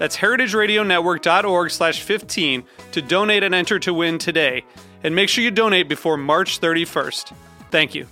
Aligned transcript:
That's 0.00 0.16
heritageradionetwork.org 0.16 1.70
slash 1.70 2.00
15 2.00 2.64
to 2.92 3.02
donate 3.02 3.42
and 3.42 3.54
enter 3.54 3.78
to 3.80 3.92
win 3.92 4.16
today. 4.16 4.64
And 5.04 5.14
make 5.14 5.28
sure 5.28 5.44
you 5.44 5.50
donate 5.50 5.90
before 5.90 6.16
March 6.16 6.58
31st. 6.58 7.34
Thank 7.70 7.94
you. 7.94 8.06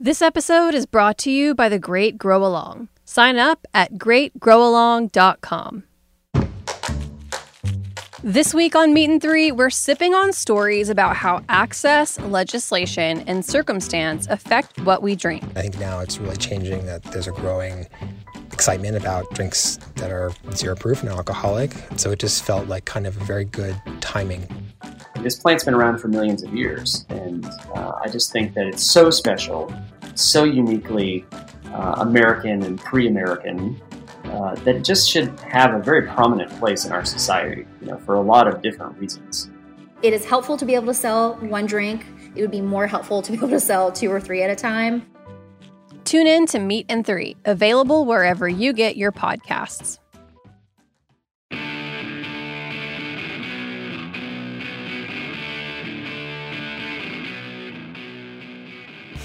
This 0.00 0.20
episode 0.20 0.74
is 0.74 0.84
brought 0.84 1.16
to 1.18 1.30
you 1.30 1.54
by 1.54 1.68
The 1.68 1.78
Great 1.78 2.18
Grow 2.18 2.44
Along. 2.44 2.88
Sign 3.04 3.38
up 3.38 3.66
at 3.72 3.94
greatgrowalong.com. 3.94 5.84
This 8.24 8.52
week 8.52 8.74
on 8.74 8.92
Meat 8.92 9.10
and 9.10 9.22
Three, 9.22 9.52
we're 9.52 9.70
sipping 9.70 10.12
on 10.12 10.32
stories 10.32 10.88
about 10.88 11.14
how 11.14 11.44
access, 11.48 12.18
legislation, 12.18 13.22
and 13.28 13.44
circumstance 13.44 14.26
affect 14.26 14.80
what 14.80 15.02
we 15.02 15.14
drink. 15.14 15.44
I 15.54 15.62
think 15.62 15.78
now 15.78 16.00
it's 16.00 16.18
really 16.18 16.36
changing 16.36 16.84
that 16.86 17.04
there's 17.04 17.28
a 17.28 17.30
growing 17.30 17.86
excitement 18.52 18.96
about 18.96 19.32
drinks 19.34 19.78
that 19.94 20.10
are 20.10 20.32
zero 20.52 20.74
proof 20.74 21.00
and 21.02 21.10
alcoholic. 21.10 21.72
So 21.94 22.10
it 22.10 22.18
just 22.18 22.42
felt 22.42 22.66
like 22.66 22.86
kind 22.86 23.06
of 23.06 23.16
a 23.16 23.24
very 23.24 23.44
good 23.44 23.80
timing. 24.00 24.48
This 25.20 25.38
plant's 25.38 25.62
been 25.62 25.74
around 25.74 25.98
for 25.98 26.08
millions 26.08 26.42
of 26.42 26.52
years, 26.52 27.06
and 27.10 27.46
uh, 27.76 28.00
I 28.02 28.08
just 28.08 28.32
think 28.32 28.54
that 28.54 28.66
it's 28.66 28.82
so 28.82 29.10
special, 29.10 29.72
so 30.16 30.42
uniquely 30.42 31.24
uh, 31.66 31.94
American 31.98 32.64
and 32.64 32.80
pre 32.80 33.06
American 33.06 33.80
uh, 34.30 34.54
that 34.56 34.84
just 34.84 35.10
should 35.10 35.38
have 35.40 35.74
a 35.74 35.82
very 35.82 36.06
prominent 36.06 36.50
place 36.58 36.84
in 36.84 36.92
our 36.92 37.04
society, 37.04 37.66
you 37.80 37.88
know, 37.88 37.98
for 37.98 38.14
a 38.14 38.20
lot 38.20 38.46
of 38.46 38.62
different 38.62 38.96
reasons. 38.98 39.50
It 40.02 40.12
is 40.12 40.24
helpful 40.24 40.56
to 40.56 40.64
be 40.64 40.74
able 40.74 40.86
to 40.86 40.94
sell 40.94 41.34
one 41.36 41.66
drink. 41.66 42.06
It 42.34 42.42
would 42.42 42.50
be 42.50 42.60
more 42.60 42.86
helpful 42.86 43.20
to 43.22 43.32
be 43.32 43.38
able 43.38 43.48
to 43.48 43.60
sell 43.60 43.90
two 43.90 44.10
or 44.10 44.20
three 44.20 44.42
at 44.42 44.50
a 44.50 44.56
time. 44.56 45.04
Tune 46.04 46.26
in 46.26 46.46
to 46.46 46.58
Meat 46.58 46.86
and 46.88 47.04
Three, 47.04 47.36
available 47.44 48.04
wherever 48.04 48.48
you 48.48 48.72
get 48.72 48.96
your 48.96 49.12
podcasts. 49.12 49.98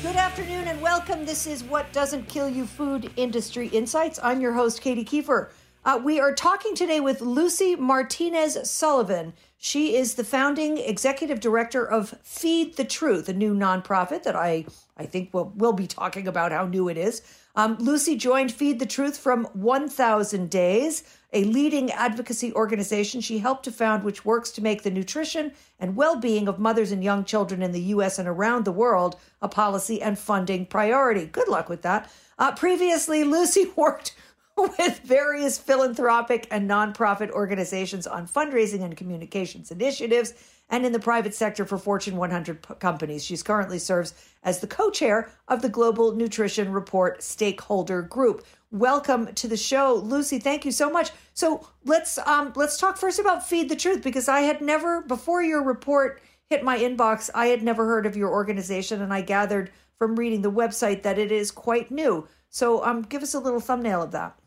Good 0.04 0.18
afternoon 0.18 0.68
and 0.68 0.81
welcome. 0.81 1.25
This 1.25 1.47
is 1.47 1.64
What 1.64 1.90
Doesn't 1.94 2.28
Kill 2.28 2.50
You 2.50 2.66
Food 2.66 3.09
Industry 3.16 3.68
Insights. 3.69 4.19
I'm 4.22 4.41
your 4.41 4.52
host, 4.52 4.81
Katy 4.81 5.06
Keiffer. 5.06 5.52
Uh, 5.86 6.02
we 6.03 6.19
are 6.19 6.36
talking 6.36 6.75
today 6.75 7.00
with 7.00 7.22
Lucy 7.22 7.78
Martinez 7.78 8.69
Sullivan. 8.69 9.31
She 9.58 9.96
is 9.96 10.16
the 10.16 10.25
founding 10.25 10.78
executive 10.78 11.40
director 11.40 11.86
of 11.86 12.13
Feed 12.22 12.75
the 12.75 12.84
Truth, 12.84 13.30
a 13.30 13.34
new 13.34 13.56
nonprofit 13.56 14.24
that 14.24 14.36
I, 14.36 14.66
I 14.97 15.06
think 15.06 15.30
we'll, 15.31 15.53
we'll 15.56 15.72
be 15.72 15.88
talking 15.88 16.28
about 16.28 16.52
how 16.52 16.66
new 16.68 16.90
it 16.90 16.97
is. 16.97 17.22
Um, 17.56 17.78
Lucy 17.80 18.18
joined 18.18 18.52
Feed 18.52 18.80
the 18.80 18.86
Truth 18.86 19.18
from 19.18 19.46
1000 19.53 20.50
Days, 20.50 21.03
a 21.33 21.44
leading 21.45 21.91
advocacy 21.91 22.53
organization 22.53 23.19
she 23.19 23.39
helped 23.39 23.66
to 23.66 23.71
found, 23.71 24.03
which 24.03 24.23
works 24.23 24.51
to 24.51 24.61
make 24.61 24.83
the 24.83 24.91
nutrition 24.91 25.51
and 25.79 25.95
well 25.95 26.16
being 26.16 26.47
of 26.47 26.59
mothers 26.59 26.91
and 26.91 27.03
young 27.03 27.25
children 27.25 27.61
in 27.61 27.71
the 27.71 27.81
U.S. 27.81 28.19
and 28.19 28.27
around 28.27 28.63
the 28.63 28.71
world 28.71 29.16
a 29.41 29.49
policy 29.49 30.01
and 30.01 30.17
funding 30.17 30.66
priority. 30.66 31.25
Good 31.25 31.47
luck 31.47 31.69
with 31.69 31.81
that. 31.81 32.09
Uh, 32.38 32.53
previously, 32.53 33.23
Lucy 33.23 33.66
worked 33.75 34.16
with 34.55 34.99
various 34.99 35.57
philanthropic 35.57 36.47
and 36.51 36.69
nonprofit 36.69 37.31
organizations 37.31 38.05
on 38.05 38.27
fundraising 38.27 38.83
and 38.83 38.95
communications 38.95 39.71
initiatives 39.71 40.33
and 40.73 40.88
in 40.88 40.91
the 40.91 41.00
private 41.00 41.35
sector 41.35 41.66
for 41.66 41.78
Fortune 41.78 42.17
100 42.17 42.63
p- 42.63 42.73
companies. 42.79 43.23
She's 43.23 43.44
currently 43.44 43.78
serves 43.78 44.16
as 44.41 44.59
the 44.59 44.66
co-chair 44.66 45.29
of 45.47 45.61
the 45.61 45.69
Global 45.69 46.16
Nutrition 46.16 46.72
Report 46.72 47.22
Stakeholder 47.22 48.01
Group. 48.01 48.44
Welcome 48.72 49.35
to 49.35 49.47
the 49.47 49.56
show, 49.56 49.94
Lucy. 50.03 50.39
Thank 50.39 50.66
you 50.66 50.72
so 50.72 50.89
much. 50.89 51.12
So 51.35 51.69
let's 51.85 52.17
um, 52.17 52.53
let's 52.56 52.79
talk 52.79 52.97
first 52.97 53.19
about 53.19 53.47
Feed 53.47 53.69
the 53.69 53.75
Truth 53.75 54.01
because 54.01 54.28
I 54.28 54.39
had 54.39 54.62
never 54.62 55.01
before 55.01 55.44
your 55.44 55.62
report 55.62 56.19
hit 56.50 56.63
my 56.63 56.79
inbox. 56.79 57.29
I 57.35 57.47
had 57.47 57.62
never 57.62 57.85
heard 57.85 58.07
of 58.07 58.17
your 58.17 58.31
organization, 58.31 59.00
and 59.03 59.13
I 59.13 59.22
gathered 59.22 59.69
from 60.00 60.16
reading 60.16 60.41
the 60.41 60.51
website 60.51 61.03
that 61.03 61.19
it 61.19 61.31
is 61.31 61.51
quite 61.51 61.91
new. 61.91 62.28
So 62.50 62.83
um, 62.83 63.03
give 63.03 63.22
us 63.22 63.35
a 63.35 63.39
little 63.39 63.59
thumbnail 63.59 64.01
of 64.01 64.12
that. 64.13 64.39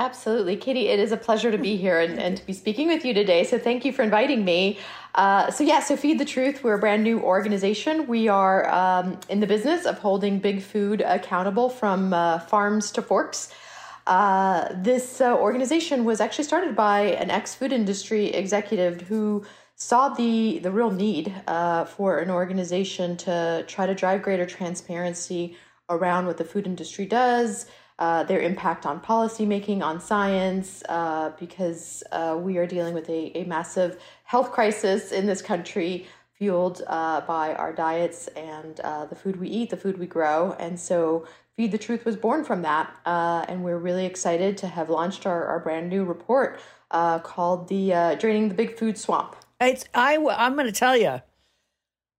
Absolutely. 0.00 0.56
Kitty, 0.56 0.88
it 0.88 0.98
is 0.98 1.12
a 1.12 1.16
pleasure 1.18 1.50
to 1.50 1.58
be 1.58 1.76
here 1.76 2.00
and, 2.00 2.18
and 2.18 2.34
to 2.38 2.46
be 2.46 2.54
speaking 2.54 2.88
with 2.88 3.04
you 3.04 3.12
today. 3.12 3.44
So 3.44 3.58
thank 3.58 3.84
you 3.84 3.92
for 3.92 4.00
inviting 4.00 4.46
me. 4.46 4.78
Uh, 5.14 5.50
so, 5.50 5.62
yeah, 5.62 5.80
so 5.80 5.94
Feed 5.94 6.18
the 6.18 6.24
Truth, 6.24 6.64
we're 6.64 6.72
a 6.72 6.78
brand 6.78 7.04
new 7.04 7.20
organization. 7.20 8.06
We 8.06 8.26
are 8.26 8.66
um, 8.70 9.20
in 9.28 9.40
the 9.40 9.46
business 9.46 9.84
of 9.84 9.98
holding 9.98 10.38
big 10.38 10.62
food 10.62 11.02
accountable 11.02 11.68
from 11.68 12.14
uh, 12.14 12.38
farms 12.38 12.90
to 12.92 13.02
forks. 13.02 13.52
Uh, 14.06 14.68
this 14.74 15.20
uh, 15.20 15.36
organization 15.36 16.06
was 16.06 16.18
actually 16.18 16.44
started 16.44 16.74
by 16.74 17.00
an 17.00 17.28
ex 17.30 17.54
food 17.54 17.70
industry 17.70 18.28
executive 18.28 19.02
who 19.02 19.44
saw 19.74 20.08
the, 20.08 20.60
the 20.60 20.70
real 20.70 20.90
need 20.90 21.30
uh, 21.46 21.84
for 21.84 22.20
an 22.20 22.30
organization 22.30 23.18
to 23.18 23.66
try 23.68 23.84
to 23.84 23.94
drive 23.94 24.22
greater 24.22 24.46
transparency 24.46 25.58
around 25.90 26.24
what 26.24 26.38
the 26.38 26.44
food 26.44 26.66
industry 26.66 27.04
does 27.04 27.66
uh, 28.00 28.24
their 28.24 28.40
impact 28.40 28.86
on 28.86 28.98
policymaking, 28.98 29.82
on 29.82 30.00
science, 30.00 30.82
uh, 30.88 31.30
because 31.38 32.02
uh, 32.12 32.36
we 32.40 32.56
are 32.56 32.66
dealing 32.66 32.94
with 32.94 33.08
a, 33.10 33.36
a 33.36 33.44
massive 33.44 34.00
health 34.24 34.50
crisis 34.50 35.12
in 35.12 35.26
this 35.26 35.42
country 35.42 36.06
fueled 36.32 36.82
uh, 36.86 37.20
by 37.20 37.54
our 37.54 37.72
diets 37.74 38.26
and 38.28 38.80
uh, 38.80 39.04
the 39.04 39.14
food 39.14 39.38
we 39.38 39.48
eat, 39.48 39.68
the 39.68 39.76
food 39.76 39.98
we 39.98 40.06
grow. 40.06 40.56
And 40.58 40.80
so 40.80 41.26
Feed 41.56 41.72
the 41.72 41.78
Truth 41.78 42.06
was 42.06 42.16
born 42.16 42.42
from 42.42 42.62
that. 42.62 42.90
Uh, 43.04 43.44
and 43.46 43.62
we're 43.62 43.76
really 43.78 44.06
excited 44.06 44.56
to 44.58 44.66
have 44.66 44.88
launched 44.88 45.26
our, 45.26 45.44
our 45.44 45.60
brand 45.60 45.90
new 45.90 46.04
report 46.04 46.58
called 47.22 47.68
the 47.68 48.16
Draining 48.18 48.48
the 48.48 48.54
Big 48.54 48.78
Food 48.78 48.96
Swamp. 48.96 49.36
It's, 49.60 49.84
I, 49.94 50.16
I'm 50.16 50.54
going 50.54 50.66
to 50.66 50.72
tell 50.72 50.96
you, 50.96 51.20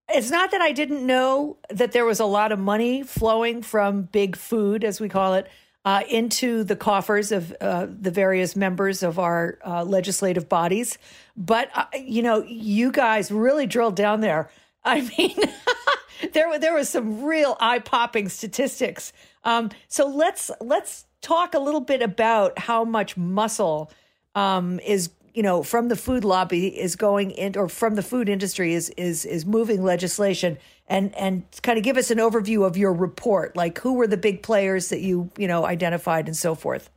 it's 0.08 0.30
not 0.30 0.52
that 0.52 0.60
I 0.60 0.70
didn't 0.70 1.04
know 1.04 1.56
that 1.70 1.90
there 1.90 2.04
was 2.04 2.20
a 2.20 2.24
lot 2.24 2.52
of 2.52 2.58
money 2.58 3.02
flowing 3.02 3.62
from 3.62 4.02
big 4.02 4.36
food, 4.36 4.84
as 4.84 5.00
we 5.00 5.08
call 5.08 5.34
it, 5.34 5.48
uh, 5.84 6.02
into 6.08 6.62
the 6.64 6.76
coffers 6.76 7.32
of 7.32 7.54
uh, 7.60 7.86
the 7.88 8.10
various 8.10 8.54
members 8.54 9.02
of 9.02 9.18
our 9.18 9.58
uh, 9.66 9.84
legislative 9.84 10.48
bodies. 10.48 10.98
But, 11.36 11.70
uh, 11.74 11.86
you 11.98 12.22
know, 12.22 12.44
you 12.44 12.92
guys 12.92 13.30
really 13.30 13.66
drilled 13.66 13.96
down 13.96 14.20
there. 14.20 14.50
I 14.84 15.00
mean, 15.16 15.36
there, 16.32 16.58
there 16.58 16.74
was 16.74 16.88
some 16.88 17.22
real 17.24 17.56
eye 17.60 17.78
popping 17.78 18.28
statistics. 18.28 19.12
Um, 19.44 19.70
so 19.88 20.06
let's, 20.06 20.50
let's 20.60 21.06
talk 21.20 21.54
a 21.54 21.58
little 21.58 21.80
bit 21.80 22.02
about 22.02 22.58
how 22.58 22.84
much 22.84 23.16
muscle 23.16 23.90
um, 24.34 24.80
is 24.80 25.10
you 25.34 25.42
know 25.42 25.62
from 25.62 25.88
the 25.88 25.96
food 25.96 26.24
lobby 26.24 26.66
is 26.78 26.96
going 26.96 27.30
in 27.30 27.56
or 27.56 27.68
from 27.68 27.94
the 27.94 28.02
food 28.02 28.28
industry 28.28 28.74
is 28.74 28.90
is 28.90 29.24
is 29.24 29.46
moving 29.46 29.82
legislation 29.82 30.58
and 30.88 31.14
and 31.14 31.44
kind 31.62 31.78
of 31.78 31.84
give 31.84 31.96
us 31.96 32.10
an 32.10 32.18
overview 32.18 32.66
of 32.66 32.76
your 32.76 32.92
report. 32.92 33.56
Like 33.56 33.78
who 33.78 33.94
were 33.94 34.06
the 34.06 34.16
big 34.16 34.42
players 34.42 34.88
that 34.88 35.00
you 35.00 35.30
you 35.36 35.48
know 35.48 35.64
identified 35.64 36.26
and 36.26 36.36
so 36.36 36.54
forth? 36.54 36.90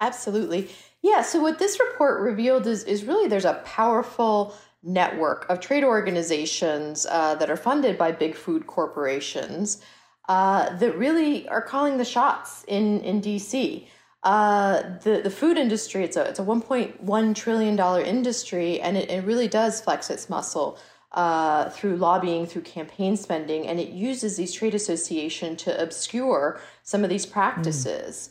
Absolutely. 0.00 0.70
Yeah 1.02 1.22
so 1.22 1.40
what 1.40 1.58
this 1.58 1.78
report 1.80 2.20
revealed 2.20 2.66
is 2.66 2.84
is 2.84 3.04
really 3.04 3.28
there's 3.28 3.44
a 3.44 3.60
powerful 3.64 4.54
network 4.82 5.48
of 5.48 5.60
trade 5.60 5.84
organizations 5.84 7.06
uh, 7.10 7.34
that 7.36 7.48
are 7.48 7.56
funded 7.56 7.96
by 7.96 8.12
big 8.12 8.34
food 8.34 8.66
corporations 8.66 9.80
uh, 10.28 10.76
that 10.76 10.96
really 10.98 11.48
are 11.48 11.62
calling 11.62 11.96
the 11.96 12.04
shots 12.04 12.64
in 12.68 13.00
in 13.00 13.20
dc 13.22 13.86
uh, 14.24 14.82
the 15.02 15.20
the 15.22 15.30
food 15.30 15.58
industry 15.58 16.02
it's 16.02 16.16
a 16.16 16.22
it's 16.22 16.38
a 16.38 16.42
1.1 16.42 17.34
trillion 17.34 17.76
dollar 17.76 18.00
industry, 18.00 18.80
and 18.80 18.96
it, 18.96 19.10
it 19.10 19.22
really 19.24 19.48
does 19.48 19.82
flex 19.82 20.08
its 20.08 20.30
muscle 20.30 20.78
uh, 21.14 21.70
through 21.70 21.96
lobbying, 21.96 22.44
through 22.44 22.62
campaign 22.62 23.16
spending, 23.16 23.66
and 23.66 23.78
it 23.78 23.90
uses 23.90 24.36
these 24.36 24.52
trade 24.52 24.74
association 24.74 25.56
to 25.56 25.82
obscure 25.82 26.60
some 26.82 27.04
of 27.04 27.10
these 27.10 27.24
practices. 27.24 28.30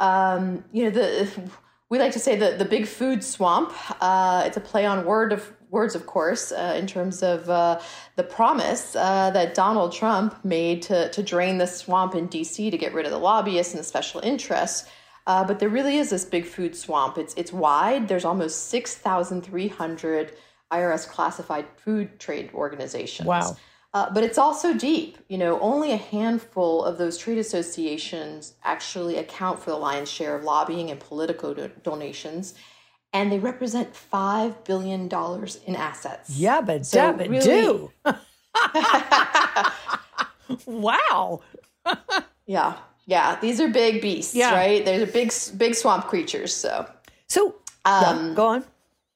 Mm. 0.00 0.04
Um, 0.04 0.64
you 0.72 0.84
know, 0.84 0.90
the 0.90 1.30
we 1.88 1.98
like 1.98 2.12
to 2.12 2.18
say 2.18 2.34
the 2.36 2.56
the 2.58 2.64
big 2.64 2.86
food 2.86 3.22
swamp. 3.22 3.72
Uh, 4.02 4.42
it's 4.46 4.56
a 4.56 4.60
play 4.60 4.84
on 4.84 5.04
word 5.04 5.32
of 5.32 5.52
words, 5.70 5.94
of 5.94 6.06
course, 6.06 6.50
uh, 6.50 6.74
in 6.76 6.86
terms 6.88 7.22
of 7.22 7.48
uh, 7.48 7.80
the 8.16 8.24
promise 8.24 8.96
uh, 8.96 9.30
that 9.30 9.54
Donald 9.54 9.92
Trump 9.92 10.44
made 10.44 10.82
to 10.82 11.08
to 11.10 11.22
drain 11.22 11.58
the 11.58 11.66
swamp 11.66 12.16
in 12.16 12.26
D.C. 12.26 12.68
to 12.68 12.76
get 12.76 12.92
rid 12.92 13.06
of 13.06 13.12
the 13.12 13.18
lobbyists 13.18 13.74
and 13.74 13.80
the 13.80 13.84
special 13.84 14.20
interests. 14.22 14.88
Uh, 15.26 15.42
but 15.42 15.58
there 15.58 15.70
really 15.70 15.96
is 15.96 16.10
this 16.10 16.24
big 16.24 16.46
food 16.46 16.74
swamp. 16.74 17.16
It's 17.16 17.32
it's 17.34 17.52
wide. 17.52 18.08
There's 18.08 18.24
almost 18.24 18.70
six 18.70 18.96
thousand 18.96 19.42
three 19.42 19.68
hundred 19.68 20.32
IRS 20.72 21.08
classified 21.08 21.66
food 21.76 22.18
trade 22.18 22.50
organizations. 22.54 23.26
Wow. 23.26 23.56
Uh, 23.94 24.10
but 24.12 24.22
it's 24.24 24.38
also 24.38 24.74
deep. 24.74 25.18
You 25.28 25.38
know, 25.38 25.60
only 25.60 25.92
a 25.92 25.96
handful 25.96 26.84
of 26.84 26.98
those 26.98 27.16
trade 27.16 27.38
associations 27.38 28.54
actually 28.64 29.18
account 29.18 29.60
for 29.60 29.70
the 29.70 29.76
lion's 29.76 30.10
share 30.10 30.34
of 30.34 30.42
lobbying 30.42 30.90
and 30.90 30.98
political 30.98 31.54
do- 31.54 31.70
donations, 31.84 32.54
and 33.12 33.30
they 33.30 33.38
represent 33.38 33.94
five 33.94 34.64
billion 34.64 35.06
dollars 35.06 35.60
in 35.64 35.76
assets. 35.76 36.30
Yeah, 36.30 36.60
but 36.60 36.84
so 36.84 36.98
damn 36.98 37.20
it, 37.20 37.30
really, 37.30 37.44
do. 37.44 37.92
wow. 40.66 41.40
yeah, 42.46 42.76
yeah. 43.06 43.38
These 43.40 43.60
are 43.60 43.68
big 43.68 44.02
beasts, 44.02 44.34
yeah. 44.34 44.54
right? 44.54 44.84
They're 44.84 45.06
big, 45.06 45.32
big 45.56 45.76
swamp 45.76 46.08
creatures. 46.08 46.52
So, 46.52 46.84
so 47.28 47.54
um, 47.84 48.02
yeah, 48.02 48.32
go 48.34 48.46
on. 48.46 48.64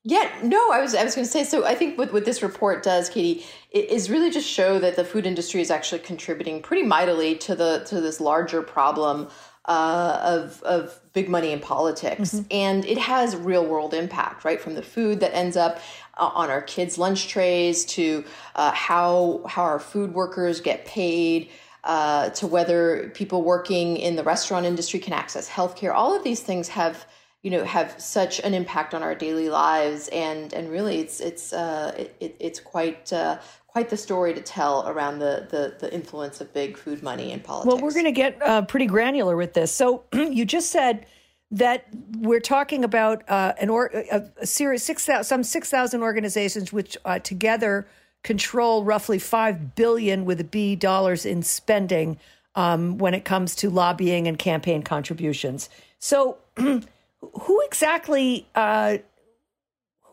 Yeah, 0.08 0.26
no, 0.42 0.70
I 0.70 0.80
was 0.80 0.94
I 0.94 1.04
was 1.04 1.14
going 1.14 1.26
to 1.26 1.30
say. 1.30 1.44
So 1.44 1.66
I 1.66 1.74
think 1.74 1.98
what 1.98 2.14
what 2.14 2.24
this 2.24 2.42
report 2.42 2.82
does, 2.82 3.10
Katy, 3.10 3.44
is 3.72 4.08
really 4.08 4.30
just 4.30 4.48
show 4.48 4.78
that 4.78 4.96
the 4.96 5.04
food 5.04 5.26
industry 5.26 5.60
is 5.60 5.70
actually 5.70 5.98
contributing 5.98 6.62
pretty 6.62 6.82
mightily 6.82 7.34
to 7.36 7.54
the 7.54 7.84
to 7.88 8.00
this 8.00 8.18
larger 8.18 8.62
problem 8.62 9.28
uh, 9.66 10.18
of 10.22 10.62
of 10.62 10.98
big 11.12 11.28
money 11.28 11.52
in 11.52 11.60
politics, 11.60 12.30
mm-hmm. 12.30 12.46
and 12.50 12.86
it 12.86 12.96
has 12.96 13.36
real 13.36 13.66
world 13.66 13.92
impact, 13.92 14.46
right? 14.46 14.62
From 14.62 14.74
the 14.76 14.82
food 14.82 15.20
that 15.20 15.36
ends 15.36 15.58
up 15.58 15.78
uh, 16.16 16.30
on 16.34 16.48
our 16.48 16.62
kids' 16.62 16.96
lunch 16.96 17.28
trays 17.28 17.84
to 17.96 18.24
uh, 18.54 18.72
how 18.72 19.42
how 19.46 19.62
our 19.62 19.78
food 19.78 20.14
workers 20.14 20.62
get 20.62 20.86
paid. 20.86 21.50
Uh, 21.84 22.28
to 22.30 22.46
whether 22.46 23.08
people 23.14 23.42
working 23.42 23.96
in 23.96 24.16
the 24.16 24.22
restaurant 24.22 24.66
industry 24.66 24.98
can 24.98 25.12
access 25.12 25.48
healthcare, 25.48 25.94
all 25.94 26.14
of 26.14 26.24
these 26.24 26.40
things 26.40 26.68
have 26.68 27.06
you 27.42 27.50
know 27.50 27.64
have 27.64 28.00
such 28.00 28.40
an 28.40 28.54
impact 28.54 28.94
on 28.94 29.02
our 29.02 29.14
daily 29.14 29.48
lives 29.48 30.08
and 30.08 30.52
and 30.52 30.70
really 30.70 30.98
it's 30.98 31.20
it's 31.20 31.52
uh, 31.52 31.92
it, 32.20 32.36
it's 32.40 32.60
quite 32.60 33.12
uh, 33.12 33.38
quite 33.66 33.90
the 33.90 33.96
story 33.96 34.34
to 34.34 34.40
tell 34.40 34.88
around 34.88 35.20
the, 35.20 35.46
the 35.50 35.76
the 35.78 35.94
influence 35.94 36.40
of 36.40 36.52
big 36.52 36.76
food 36.76 37.02
money 37.02 37.30
in 37.30 37.40
politics. 37.40 37.72
Well, 37.72 37.82
we're 37.82 37.92
going 37.92 38.06
to 38.06 38.12
get 38.12 38.42
uh, 38.42 38.62
pretty 38.62 38.86
granular 38.86 39.36
with 39.36 39.54
this. 39.54 39.72
So 39.72 40.04
you 40.12 40.44
just 40.44 40.70
said 40.70 41.06
that 41.50 41.86
we're 42.18 42.40
talking 42.40 42.84
about 42.84 43.28
uh, 43.28 43.54
an 43.60 43.70
or 43.70 43.86
a, 43.94 44.28
a 44.40 44.46
series 44.46 44.82
six 44.82 45.08
some 45.22 45.44
six 45.44 45.70
thousand 45.70 46.02
organizations 46.02 46.72
which 46.72 46.96
uh, 47.04 47.20
together 47.20 47.86
control 48.24 48.82
roughly 48.82 49.20
five 49.20 49.76
billion 49.76 50.24
with 50.24 50.40
a 50.40 50.44
B 50.44 50.74
dollars 50.74 51.24
in 51.24 51.44
spending 51.44 52.18
um, 52.56 52.98
when 52.98 53.14
it 53.14 53.24
comes 53.24 53.54
to 53.54 53.70
lobbying 53.70 54.26
and 54.26 54.38
campaign 54.40 54.82
contributions. 54.82 55.68
So. 56.00 56.38
who 57.20 57.60
exactly 57.66 58.46
uh, 58.54 58.98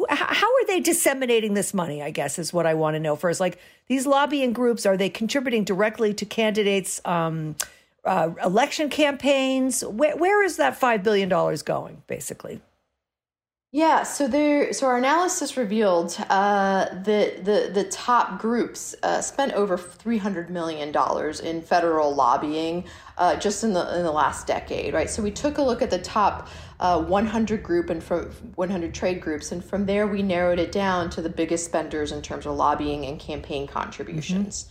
how 0.10 0.48
are 0.48 0.66
they 0.68 0.80
disseminating 0.80 1.54
this 1.54 1.74
money 1.74 2.02
i 2.02 2.10
guess 2.10 2.38
is 2.40 2.52
what 2.52 2.66
i 2.66 2.74
want 2.74 2.96
to 2.96 3.00
know 3.00 3.16
first 3.16 3.40
like 3.40 3.60
these 3.88 4.06
lobbying 4.06 4.54
groups 4.54 4.86
are 4.86 4.98
they 4.98 5.10
contributing 5.10 5.64
directly 5.64 6.14
to 6.14 6.26
candidates 6.26 7.02
um, 7.06 7.56
uh, 8.04 8.30
election 8.44 8.90
campaigns 8.90 9.84
where, 9.84 10.16
where 10.18 10.44
is 10.44 10.58
that 10.58 10.80
$5 10.80 11.04
billion 11.04 11.30
going 11.30 12.04
basically 12.08 12.62
yeah, 13.76 14.04
so 14.04 14.30
there. 14.30 14.72
So 14.72 14.88
our 14.88 14.96
analysis 14.96 15.58
revealed 15.58 16.16
uh, 16.30 16.86
that 17.04 17.44
the 17.44 17.70
the 17.74 17.84
top 17.92 18.40
groups 18.40 18.96
uh, 19.04 19.20
spent 19.20 19.52
over 19.52 19.78
three 19.78 20.18
hundred 20.18 20.50
million 20.50 20.94
dollars 20.94 21.42
in 21.42 21.62
federal 21.62 22.16
lobbying 22.16 22.86
uh, 23.18 23.36
just 23.36 23.66
in 23.66 23.74
the 23.74 23.98
in 23.98 24.04
the 24.06 24.14
last 24.14 24.48
decade, 24.48 24.94
right? 24.94 25.10
So 25.10 25.22
we 25.22 25.30
took 25.30 25.58
a 25.58 25.62
look 25.62 25.82
at 25.82 25.90
the 25.90 26.00
top 26.00 26.48
uh, 26.80 27.02
100 27.02 27.64
group 27.64 27.90
and 27.90 28.04
from 28.04 28.26
100 28.56 28.94
trade 28.94 29.22
groups, 29.22 29.52
and 29.52 29.64
from 29.64 29.86
there 29.86 30.08
we 30.08 30.22
narrowed 30.22 30.60
it 30.60 30.72
down 30.72 31.10
to 31.12 31.22
the 31.22 31.30
biggest 31.30 31.66
spenders 31.66 32.12
in 32.12 32.22
terms 32.22 32.46
of 32.46 32.56
lobbying 32.56 33.06
and 33.06 33.20
campaign 33.20 33.68
contributions. 33.68 34.68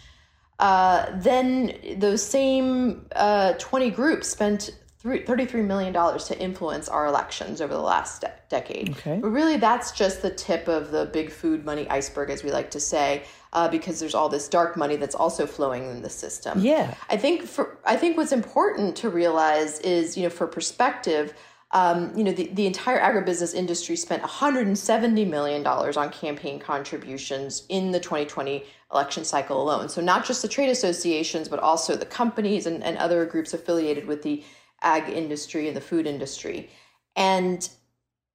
Mm-hmm. 0.61 1.21
then 1.21 1.99
those 1.99 2.25
same 2.25 3.07
uh, 3.17 3.55
20 3.55 3.91
groups 3.91 4.29
spent 4.29 4.71
$33 5.05 5.67
million 5.67 5.93
to 5.93 6.39
influence 6.39 6.89
our 6.89 7.07
elections 7.07 7.61
over 7.61 7.75
the 7.75 7.81
last 7.81 8.23
de- 8.23 8.33
decade. 8.49 8.91
Okay. 8.91 9.19
But 9.21 9.29
really, 9.29 9.59
that's 9.59 9.93
just 9.93 10.23
the 10.23 10.31
tip 10.31 10.67
of 10.67 10.93
the 10.93 11.07
big 11.07 11.31
food 11.31 11.65
money 11.65 11.87
iceberg, 11.91 12.31
as 12.31 12.43
we 12.43 12.51
like 12.51 12.71
to 12.71 12.81
say, 12.81 13.25
uh, 13.53 13.69
because 13.69 14.01
there's 14.01 14.15
all 14.15 14.31
this 14.31 14.49
dark 14.49 14.79
money 14.79 14.97
that's 14.97 15.15
also 15.15 15.47
flowing 15.47 15.91
in 15.91 16.01
the 16.01 16.09
system. 16.09 16.59
Yeah. 16.61 16.95
I 17.11 17.19
think 17.19 17.43
for 17.43 17.77
I 17.85 17.97
think 17.97 18.17
what's 18.17 18.33
important 18.33 18.97
to 18.97 19.11
realize 19.11 19.79
is, 19.81 20.17
you 20.17 20.23
know, 20.23 20.31
for 20.31 20.47
perspective, 20.47 21.35
um, 21.75 22.17
you 22.17 22.23
know, 22.23 22.31
the, 22.31 22.47
the 22.55 22.67
entire 22.67 23.01
agribusiness 23.01 23.53
industry 23.53 23.97
spent 23.97 24.23
$170 24.23 25.29
million 25.29 25.67
on 25.67 26.11
campaign 26.11 26.61
contributions 26.61 27.67
in 27.69 27.91
the 27.91 27.99
2020 27.99 28.65
election 28.93 29.25
cycle 29.25 29.61
alone. 29.61 29.89
So 29.89 30.01
not 30.01 30.25
just 30.25 30.41
the 30.41 30.49
trade 30.49 30.71
associations, 30.71 31.49
but 31.49 31.59
also 31.59 31.97
the 31.97 32.07
companies 32.07 32.67
and, 32.67 32.83
and 32.85 32.97
other 32.97 33.27
groups 33.27 33.53
affiliated 33.55 34.07
with 34.07 34.23
the 34.23 34.45
ag 34.83 35.09
industry 35.09 35.67
and 35.67 35.77
the 35.77 35.81
food 35.81 36.07
industry. 36.07 36.71
And 37.17 37.69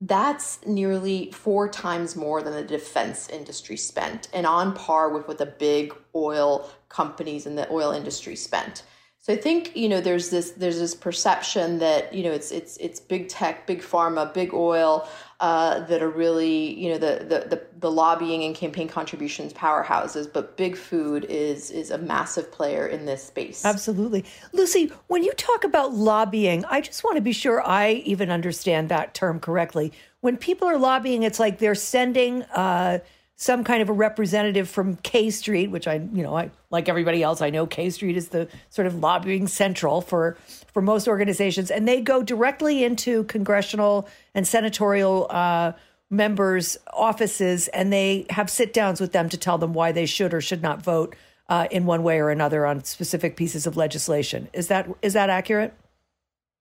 that's 0.01 0.65
nearly 0.65 1.31
four 1.31 1.69
times 1.69 2.17
more 2.17 2.41
than 2.41 2.53
the 2.53 2.63
defense 2.63 3.29
industry 3.29 3.77
spent 3.77 4.27
and 4.33 4.45
on 4.45 4.73
par 4.73 5.09
with 5.09 5.27
what 5.29 5.37
the 5.37 5.45
big 5.45 5.93
oil 6.13 6.69
companies 6.89 7.45
in 7.45 7.55
the 7.55 7.71
oil 7.71 7.91
industry 7.91 8.35
spent. 8.35 8.83
So 9.21 9.33
I 9.33 9.35
think 9.35 9.75
you 9.75 9.89
know 9.89 9.99
there's 9.99 10.29
this 10.29 10.51
there's 10.51 10.79
this 10.79 10.95
perception 10.95 11.79
that 11.79 12.13
you 12.13 12.23
know 12.23 12.31
it's 12.31 12.51
it's 12.51 12.77
it's 12.77 13.01
big 13.01 13.27
tech, 13.27 13.67
big 13.67 13.81
pharma, 13.81 14.33
big 14.33 14.53
oil 14.53 15.07
uh, 15.41 15.81
that 15.87 16.01
are 16.01 16.09
really 16.09 16.73
you 16.79 16.89
know 16.89 16.97
the, 16.97 17.25
the, 17.25 17.49
the 17.49 17.61
the 17.79 17.91
lobbying 17.91 18.43
and 18.45 18.55
campaign 18.55 18.87
contributions 18.87 19.51
powerhouses, 19.51 20.31
but 20.31 20.55
big 20.55 20.77
food 20.77 21.25
is 21.25 21.69
is 21.69 21.91
a 21.91 21.97
massive 21.97 22.49
player 22.49 22.87
in 22.87 23.05
this 23.05 23.21
space. 23.21 23.65
Absolutely, 23.65 24.23
Lucy. 24.53 24.89
When 25.07 25.23
you 25.23 25.33
talk 25.33 25.65
about 25.65 25.93
lobbying, 25.93 26.63
I 26.65 26.79
just 26.79 27.03
want 27.03 27.17
to 27.17 27.21
be 27.21 27.33
sure 27.33 27.61
I 27.65 27.91
even 28.05 28.31
understand 28.31 28.87
that 28.87 29.13
term 29.13 29.41
correctly. 29.41 29.91
When 30.21 30.37
people 30.37 30.69
are 30.69 30.77
lobbying, 30.77 31.23
it's 31.23 31.39
like 31.39 31.59
they're 31.59 31.75
sending. 31.75 32.43
Uh, 32.43 32.99
some 33.41 33.63
kind 33.63 33.81
of 33.81 33.87
a 33.87 33.93
representative 33.93 34.67
from 34.67 34.97
K 34.97 35.29
Street, 35.29 35.71
which 35.71 35.87
I, 35.87 35.95
you 36.13 36.21
know, 36.23 36.35
I 36.35 36.51
like 36.71 36.89
everybody 36.89 37.23
else, 37.23 37.41
I 37.41 37.49
know 37.49 37.65
K 37.65 37.89
Street 37.89 38.17
is 38.17 38.27
the 38.27 38.49
sort 38.69 38.85
of 38.85 38.95
lobbying 38.95 39.47
central 39.47 40.01
for 40.01 40.37
for 40.73 40.81
most 40.81 41.07
organizations, 41.07 41.71
and 41.71 41.87
they 41.87 42.01
go 42.01 42.21
directly 42.21 42.83
into 42.83 43.23
congressional 43.23 44.09
and 44.35 44.45
senatorial 44.45 45.27
uh, 45.29 45.71
members' 46.09 46.77
offices, 46.91 47.69
and 47.69 47.93
they 47.93 48.25
have 48.29 48.49
sit 48.49 48.73
downs 48.73 48.99
with 48.99 49.13
them 49.13 49.29
to 49.29 49.37
tell 49.37 49.57
them 49.57 49.73
why 49.73 49.93
they 49.93 50.05
should 50.05 50.33
or 50.33 50.41
should 50.41 50.61
not 50.61 50.81
vote 50.81 51.15
uh, 51.47 51.65
in 51.71 51.85
one 51.85 52.03
way 52.03 52.19
or 52.19 52.29
another 52.31 52.65
on 52.65 52.83
specific 52.83 53.37
pieces 53.37 53.65
of 53.65 53.77
legislation. 53.77 54.49
Is 54.51 54.67
that 54.67 54.89
is 55.01 55.13
that 55.13 55.29
accurate? 55.29 55.73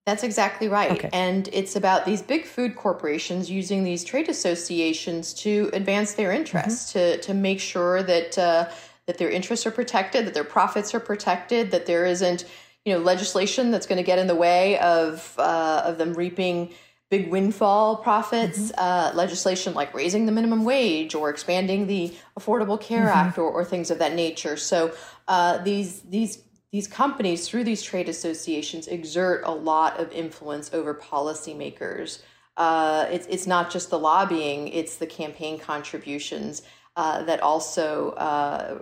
That's 0.09 0.23
exactly 0.23 0.69
right. 0.69 0.93
Okay. 0.93 1.11
And 1.13 1.51
it's 1.53 1.77
about 1.77 2.07
these 2.07 2.23
big 2.23 2.47
food 2.47 2.77
corporations 2.77 3.51
using 3.51 3.85
these 3.85 4.03
trade 4.03 4.31
associations 4.31 5.35
to 5.35 5.69
advance 5.75 6.15
their 6.15 6.33
interests, 6.33 6.95
mm-hmm. 6.95 7.21
to, 7.21 7.27
to 7.27 7.35
make 7.35 7.61
sure 7.61 8.03
that, 8.03 8.39
uh, 8.39 8.71
that 9.05 9.19
their 9.19 9.29
interests 9.29 9.67
are 9.67 9.71
protected, 9.71 10.25
that 10.25 10.33
their 10.33 10.45
profits 10.45 10.95
are 10.95 11.01
protected, 11.01 11.73
that 11.73 11.85
there 11.85 12.07
isn't 12.07 12.47
you 12.87 12.95
know, 12.95 13.01
legislation 13.01 13.71
that's 13.71 13.87
going 13.87 13.99
to 13.99 14.03
get 14.03 14.19
in 14.19 14.29
the 14.29 14.35
way 14.35 14.79
of, 14.79 15.35
uh, 15.37 15.83
of 15.85 15.99
them 15.99 16.15
reaping 16.15 16.73
big 17.11 17.31
windfall 17.31 17.97
profits, 17.97 18.73
mm-hmm. 18.73 18.81
uh, 18.81 19.13
legislation 19.15 19.75
like 19.75 19.93
raising 19.93 20.25
the 20.25 20.33
minimum 20.33 20.65
wage 20.65 21.15
or 21.15 21.29
expanding 21.29 21.87
the 21.87 22.15
Affordable 22.41 22.81
Care 22.81 23.09
mm-hmm. 23.09 23.29
Act 23.29 23.37
or, 23.37 23.51
or, 23.51 23.63
things 23.63 23.91
of 23.91 23.99
that 23.99 24.15
nature. 24.15 24.57
So 24.57 24.95
uh, 25.27 25.59
these 25.59 26.01
these 26.01 26.39
these 26.73 26.87
companies, 26.87 27.49
through 27.49 27.65
these 27.65 27.83
trade 27.83 28.09
associations, 28.09 28.89
exert 28.89 29.43
a 29.45 29.51
lot 29.51 29.99
of 29.99 30.13
influence 30.13 30.71
over 30.75 30.95
policymakers. 30.95 32.23
Uh, 32.57 33.07
it's, 33.11 33.27
it's 33.29 33.47
not 33.47 33.71
just 33.71 33.89
the 33.89 33.99
lobbying, 33.99 34.69
it's 34.69 34.97
the 34.97 35.07
campaign 35.07 35.59
contributions 35.59 36.63
uh, 36.97 37.23
that 37.23 37.41
also 37.41 38.11
uh, 38.13 38.77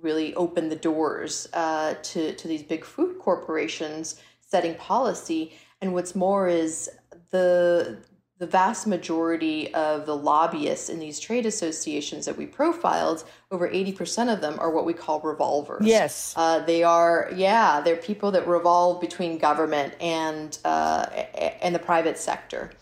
really 0.00 0.34
open 0.34 0.68
the 0.68 0.76
doors 0.76 1.48
uh, 1.54 1.94
to, 2.02 2.34
to 2.34 2.46
these 2.46 2.62
big 2.62 2.84
food 2.84 3.18
corporations 3.18 4.20
setting 4.40 4.74
policy. 4.74 5.52
And 5.80 5.94
what's 5.94 6.14
more 6.14 6.46
is 6.46 6.90
the 7.30 8.04
the 8.42 8.48
vast 8.48 8.88
majority 8.88 9.72
of 9.72 10.04
the 10.04 10.16
lobbyists 10.16 10.88
in 10.88 10.98
these 10.98 11.20
trade 11.20 11.46
associations 11.46 12.26
that 12.26 12.36
we 12.36 12.44
profiled, 12.44 13.22
over 13.52 13.68
80% 13.68 14.32
of 14.32 14.40
them 14.40 14.58
are 14.58 14.68
what 14.68 14.84
we 14.84 14.92
call 14.92 15.20
revolvers. 15.20 15.86
Yes. 15.86 16.34
Uh, 16.36 16.58
they 16.58 16.82
are, 16.82 17.30
yeah, 17.36 17.80
they're 17.80 17.94
people 17.94 18.32
that 18.32 18.48
revolve 18.48 19.00
between 19.00 19.38
government 19.38 19.94
and, 20.00 20.58
uh, 20.64 21.06
and 21.62 21.72
the 21.72 21.78
private 21.78 22.18
sector. 22.18 22.72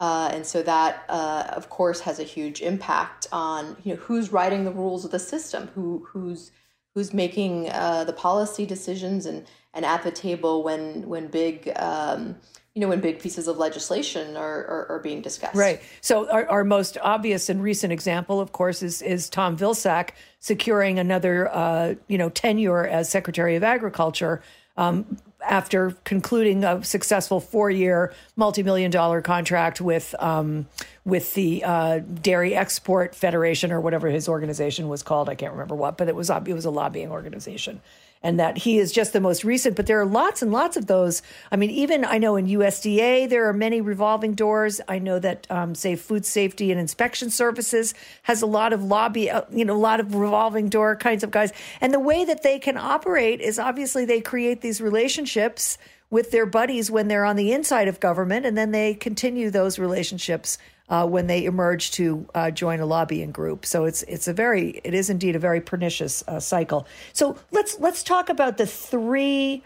Uh, 0.00 0.30
and 0.32 0.46
so 0.46 0.62
that, 0.62 1.04
uh, 1.10 1.52
of 1.54 1.68
course, 1.68 2.00
has 2.00 2.18
a 2.18 2.24
huge 2.24 2.62
impact 2.62 3.26
on 3.30 3.76
you 3.84 3.92
know 3.92 4.00
who's 4.00 4.32
writing 4.32 4.64
the 4.64 4.72
rules 4.72 5.04
of 5.04 5.10
the 5.10 5.18
system, 5.18 5.68
who 5.74 6.08
who's 6.10 6.50
who's 6.94 7.12
making 7.12 7.68
uh, 7.68 8.04
the 8.04 8.14
policy 8.14 8.64
decisions 8.64 9.26
and 9.26 9.46
and 9.74 9.84
at 9.84 10.02
the 10.02 10.10
table 10.10 10.62
when 10.62 11.06
when 11.06 11.26
big 11.26 11.70
um, 11.76 12.36
you 12.74 12.80
know 12.80 12.88
when 12.88 13.00
big 13.00 13.18
pieces 13.18 13.48
of 13.48 13.58
legislation 13.58 14.36
are, 14.36 14.64
are, 14.64 14.86
are 14.90 14.98
being 15.00 15.20
discussed. 15.20 15.56
Right. 15.56 15.80
So 16.00 16.30
our, 16.30 16.46
our, 16.48 16.64
most 16.64 16.96
obvious 17.02 17.48
and 17.48 17.62
recent 17.62 17.92
example, 17.92 18.40
of 18.40 18.52
course, 18.52 18.82
is 18.82 19.02
is 19.02 19.28
Tom 19.28 19.56
Vilsack 19.56 20.10
securing 20.38 20.98
another 20.98 21.48
uh, 21.48 21.94
you 22.06 22.16
know 22.16 22.28
tenure 22.28 22.86
as 22.86 23.08
Secretary 23.08 23.56
of 23.56 23.64
Agriculture. 23.64 24.42
Um, 24.76 25.18
after 25.42 25.92
concluding 26.04 26.64
a 26.64 26.84
successful 26.84 27.40
four-year, 27.40 28.12
multi-million 28.36 28.90
dollar 28.90 29.20
contract 29.20 29.80
with 29.80 30.14
um, 30.20 30.66
with 31.04 31.34
the 31.34 31.64
uh, 31.64 31.98
Dairy 31.98 32.54
Export 32.54 33.14
Federation 33.14 33.72
or 33.72 33.80
whatever 33.80 34.08
his 34.08 34.28
organization 34.28 34.88
was 34.88 35.02
called, 35.02 35.28
I 35.28 35.34
can't 35.34 35.52
remember 35.52 35.74
what, 35.74 35.98
but 35.98 36.08
it 36.08 36.14
was 36.14 36.30
it 36.30 36.52
was 36.52 36.66
a 36.66 36.70
lobbying 36.70 37.10
organization 37.10 37.80
and 38.22 38.38
that 38.38 38.58
he 38.58 38.78
is 38.78 38.92
just 38.92 39.12
the 39.12 39.20
most 39.20 39.44
recent. 39.44 39.76
But 39.76 39.86
there 39.86 40.00
are 40.00 40.06
lots 40.06 40.42
and 40.42 40.52
lots 40.52 40.76
of 40.76 40.86
those. 40.86 41.22
I 41.50 41.56
mean, 41.56 41.70
even 41.70 42.04
I 42.04 42.18
know 42.18 42.36
in 42.36 42.46
USDA 42.46 43.28
there 43.28 43.48
are 43.48 43.52
many 43.52 43.80
revolving 43.80 44.34
doors. 44.34 44.80
I 44.88 44.98
know 44.98 45.18
that 45.18 45.46
um, 45.50 45.74
say 45.74 45.96
Food 45.96 46.26
Safety 46.26 46.70
and 46.70 46.80
Inspection 46.80 47.30
Services 47.30 47.94
has 48.24 48.42
a 48.42 48.46
lot 48.46 48.72
of 48.72 48.84
lobby, 48.84 49.30
uh, 49.30 49.42
you 49.50 49.64
know, 49.64 49.74
a 49.74 49.78
lot 49.78 50.00
of 50.00 50.14
revolving 50.14 50.68
door 50.68 50.96
kinds 50.96 51.24
of 51.24 51.30
guys. 51.30 51.52
And 51.80 51.94
the 51.94 52.00
way 52.00 52.24
that 52.24 52.42
they 52.42 52.58
can 52.58 52.76
operate 52.76 53.40
is 53.40 53.58
obviously 53.58 54.04
they 54.04 54.20
create 54.20 54.60
these 54.60 54.80
relationships 54.80 55.78
with 56.10 56.32
their 56.32 56.46
buddies 56.46 56.90
when 56.90 57.08
they're 57.08 57.24
on 57.24 57.36
the 57.36 57.52
inside 57.52 57.86
of 57.86 58.00
government, 58.00 58.44
and 58.44 58.58
then 58.58 58.72
they 58.72 58.94
continue 58.94 59.48
those 59.48 59.78
relationships 59.78 60.58
uh, 60.90 61.06
when 61.06 61.28
they 61.28 61.44
emerge 61.44 61.92
to 61.92 62.26
uh, 62.34 62.50
join 62.50 62.80
a 62.80 62.86
lobbying 62.86 63.30
group. 63.30 63.64
So 63.64 63.84
it's 63.84 64.02
it's 64.02 64.28
a 64.28 64.32
very 64.32 64.80
it 64.84 64.92
is 64.92 65.08
indeed 65.08 65.36
a 65.36 65.38
very 65.38 65.60
pernicious 65.60 66.24
uh, 66.26 66.40
cycle. 66.40 66.86
So 67.12 67.38
let's 67.52 67.78
let's 67.78 68.02
talk 68.02 68.28
about 68.28 68.58
the 68.58 68.66
three 68.66 69.62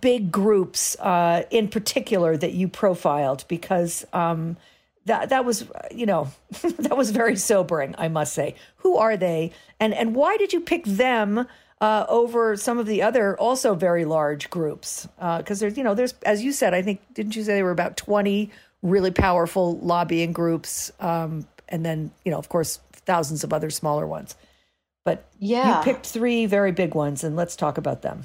big 0.00 0.32
groups 0.32 0.96
uh, 0.98 1.44
in 1.50 1.68
particular 1.68 2.36
that 2.36 2.54
you 2.54 2.66
profiled 2.68 3.44
because 3.46 4.04
um, 4.12 4.56
that 5.04 5.28
that 5.28 5.44
was 5.44 5.66
you 5.94 6.06
know 6.06 6.32
that 6.78 6.96
was 6.96 7.10
very 7.10 7.36
sobering, 7.36 7.94
I 7.98 8.08
must 8.08 8.32
say. 8.32 8.54
Who 8.78 8.96
are 8.96 9.16
they, 9.16 9.52
and 9.78 9.92
and 9.92 10.16
why 10.16 10.38
did 10.38 10.52
you 10.52 10.60
pick 10.60 10.84
them? 10.84 11.46
Uh, 11.78 12.06
over 12.08 12.56
some 12.56 12.78
of 12.78 12.86
the 12.86 13.02
other 13.02 13.38
also 13.38 13.74
very 13.74 14.06
large 14.06 14.48
groups 14.48 15.06
because 15.18 15.60
uh, 15.60 15.66
there's 15.66 15.76
you 15.76 15.84
know 15.84 15.94
there's 15.94 16.14
as 16.24 16.42
you 16.42 16.50
said 16.50 16.72
I 16.72 16.80
think 16.80 17.02
didn't 17.12 17.36
you 17.36 17.42
say 17.42 17.52
there 17.52 17.64
were 17.64 17.70
about 17.70 17.98
20 17.98 18.50
really 18.86 19.10
powerful 19.10 19.78
lobbying 19.78 20.32
groups, 20.32 20.92
um, 21.00 21.46
and 21.68 21.84
then 21.84 22.10
you 22.24 22.30
know, 22.30 22.38
of 22.38 22.48
course, 22.48 22.80
thousands 22.92 23.44
of 23.44 23.52
other 23.52 23.70
smaller 23.70 24.06
ones. 24.06 24.36
But 25.04 25.26
yeah, 25.38 25.78
you 25.78 25.84
picked 25.84 26.06
three 26.06 26.46
very 26.46 26.72
big 26.72 26.94
ones, 26.94 27.24
and 27.24 27.36
let's 27.36 27.56
talk 27.56 27.78
about 27.78 28.02
them. 28.02 28.24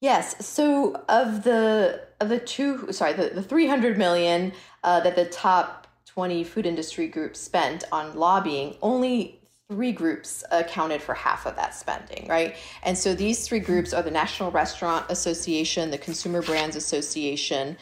Yes. 0.00 0.46
So 0.46 0.94
of 1.08 1.44
the 1.44 2.02
of 2.20 2.28
the 2.28 2.38
two, 2.38 2.92
sorry, 2.92 3.12
the, 3.12 3.30
the 3.34 3.42
three 3.42 3.66
hundred 3.66 3.98
million 3.98 4.52
uh, 4.82 5.00
that 5.00 5.16
the 5.16 5.26
top 5.26 5.86
twenty 6.06 6.44
food 6.44 6.66
industry 6.66 7.06
groups 7.06 7.40
spent 7.40 7.84
on 7.92 8.16
lobbying, 8.16 8.76
only 8.82 9.40
three 9.68 9.92
groups 9.92 10.42
accounted 10.50 11.00
for 11.00 11.14
half 11.14 11.46
of 11.46 11.54
that 11.54 11.74
spending, 11.74 12.26
right? 12.28 12.56
And 12.82 12.98
so 12.98 13.14
these 13.14 13.46
three 13.46 13.60
groups 13.60 13.92
are 13.92 14.02
the 14.02 14.10
National 14.10 14.50
Restaurant 14.50 15.06
Association, 15.08 15.92
the 15.92 15.98
Consumer 15.98 16.42
Brands 16.42 16.74
Association, 16.74 17.76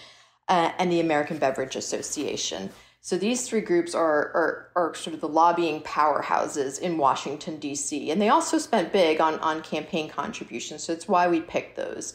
uh, 0.49 0.73
and 0.79 0.91
the 0.91 1.01
American 1.01 1.39
Beverage 1.39 1.77
Association. 1.77 2.71
So 3.01 3.17
these 3.17 3.49
three 3.49 3.61
groups 3.61 3.95
are, 3.95 4.33
are, 4.35 4.71
are 4.77 4.95
sort 4.95 5.15
of 5.15 5.21
the 5.21 5.29
lobbying 5.29 5.81
powerhouses 5.83 6.81
in 6.81 6.99
Washington 6.99 7.59
D.C. 7.59 8.11
and 8.11 8.21
they 8.21 8.29
also 8.29 8.59
spent 8.59 8.93
big 8.93 9.21
on 9.21 9.39
on 9.39 9.63
campaign 9.63 10.09
contributions. 10.09 10.83
So 10.83 10.93
it's 10.93 11.09
why 11.09 11.29
we 11.29 11.41
picked 11.41 11.77
those. 11.77 12.15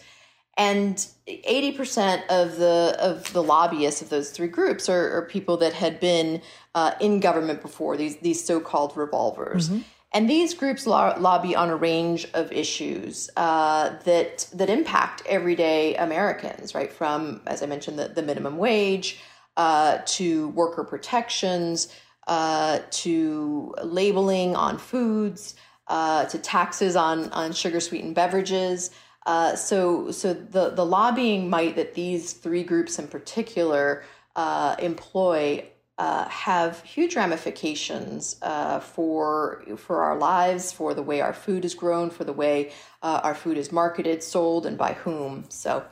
And 0.56 1.04
eighty 1.26 1.72
percent 1.72 2.30
of 2.30 2.58
the 2.58 2.96
of 3.00 3.32
the 3.34 3.42
lobbyists 3.42 4.04
of 4.04 4.10
those 4.10 4.30
three 4.30 4.50
groups 4.50 4.88
are, 4.88 5.18
are 5.18 5.24
people 5.24 5.58
that 5.58 5.74
had 5.74 6.00
been 6.00 6.42
uh, 6.76 6.92
in 7.00 7.20
government 7.20 7.62
before 7.64 7.98
these 7.98 8.18
these 8.18 8.44
so 8.44 8.60
called 8.60 8.96
revolvers. 8.96 9.70
Mm-hmm. 9.70 9.82
And 10.14 10.30
these 10.30 10.54
groups 10.54 10.86
lo- 10.86 11.16
lobby 11.18 11.56
on 11.56 11.70
a 11.70 11.76
range 11.76 12.28
of 12.36 12.52
issues 12.52 13.32
uh, 13.36 13.98
that 14.04 14.48
that 14.54 14.70
impact 14.70 15.24
everyday 15.28 15.96
Americans, 15.96 16.76
right? 16.76 16.94
From, 16.94 17.42
as 17.48 17.64
I 17.64 17.66
mentioned, 17.66 17.98
the, 17.98 18.10
the 18.10 18.22
minimum 18.22 18.58
wage 18.58 19.20
uh, 19.58 20.00
to 20.06 20.50
worker 20.50 20.84
protections 20.84 21.92
uh, 22.28 22.80
to 22.90 23.74
labeling 23.84 24.56
on 24.56 24.78
foods 24.78 25.56
uh, 25.88 26.26
to 26.26 26.38
taxes 26.38 26.96
on 26.96 27.30
on 27.32 27.52
sugar 27.52 27.80
sweetened 27.80 28.16
beverages. 28.16 28.92
Uh, 29.26 29.56
so, 29.56 30.12
so 30.12 30.34
the 30.34 30.70
the 30.70 30.86
lobbying 30.86 31.50
might 31.50 31.76
that 31.76 31.96
these 31.96 32.34
three 32.34 32.64
groups 32.64 33.00
in 33.00 33.08
particular 33.08 34.04
uh, 34.36 34.76
employ 34.80 35.66
uh, 35.98 36.28
have 36.28 36.82
huge 36.82 37.16
ramifications 37.16 38.38
uh, 38.42 38.80
for 38.80 39.64
for 39.78 40.04
our 40.04 40.18
lives, 40.18 40.72
for 40.72 40.94
the 40.94 41.04
way 41.04 41.22
our 41.22 41.34
food 41.34 41.64
is 41.66 41.76
grown, 41.76 42.10
for 42.10 42.24
the 42.24 42.34
way 42.34 42.72
uh, 43.02 43.22
our 43.24 43.36
food 43.36 43.58
is 43.58 43.72
marketed, 43.72 44.24
sold, 44.24 44.66
and 44.66 44.78
by 44.78 44.94
whom. 44.94 45.46
So. 45.50 45.84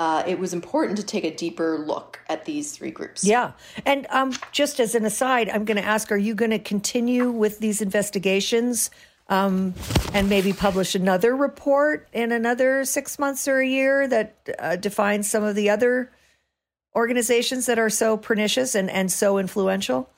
Uh, 0.00 0.22
it 0.28 0.38
was 0.38 0.54
important 0.54 0.96
to 0.96 1.02
take 1.02 1.24
a 1.24 1.34
deeper 1.34 1.76
look 1.76 2.20
at 2.28 2.44
these 2.44 2.70
three 2.70 2.92
groups. 2.92 3.24
Yeah. 3.24 3.50
And 3.84 4.06
um, 4.10 4.32
just 4.52 4.78
as 4.78 4.94
an 4.94 5.04
aside, 5.04 5.48
I'm 5.48 5.64
going 5.64 5.76
to 5.76 5.84
ask 5.84 6.12
are 6.12 6.16
you 6.16 6.36
going 6.36 6.52
to 6.52 6.60
continue 6.60 7.32
with 7.32 7.58
these 7.58 7.82
investigations 7.82 8.90
um, 9.28 9.74
and 10.14 10.28
maybe 10.28 10.52
publish 10.52 10.94
another 10.94 11.34
report 11.34 12.08
in 12.12 12.30
another 12.30 12.84
six 12.84 13.18
months 13.18 13.48
or 13.48 13.58
a 13.58 13.66
year 13.66 14.06
that 14.06 14.36
uh, 14.60 14.76
defines 14.76 15.28
some 15.28 15.42
of 15.42 15.56
the 15.56 15.68
other 15.68 16.12
organizations 16.98 17.66
that 17.66 17.78
are 17.78 17.88
so 17.88 18.16
pernicious 18.16 18.74
and, 18.74 18.90
and 18.90 19.10
so 19.10 19.38
influential? 19.38 20.10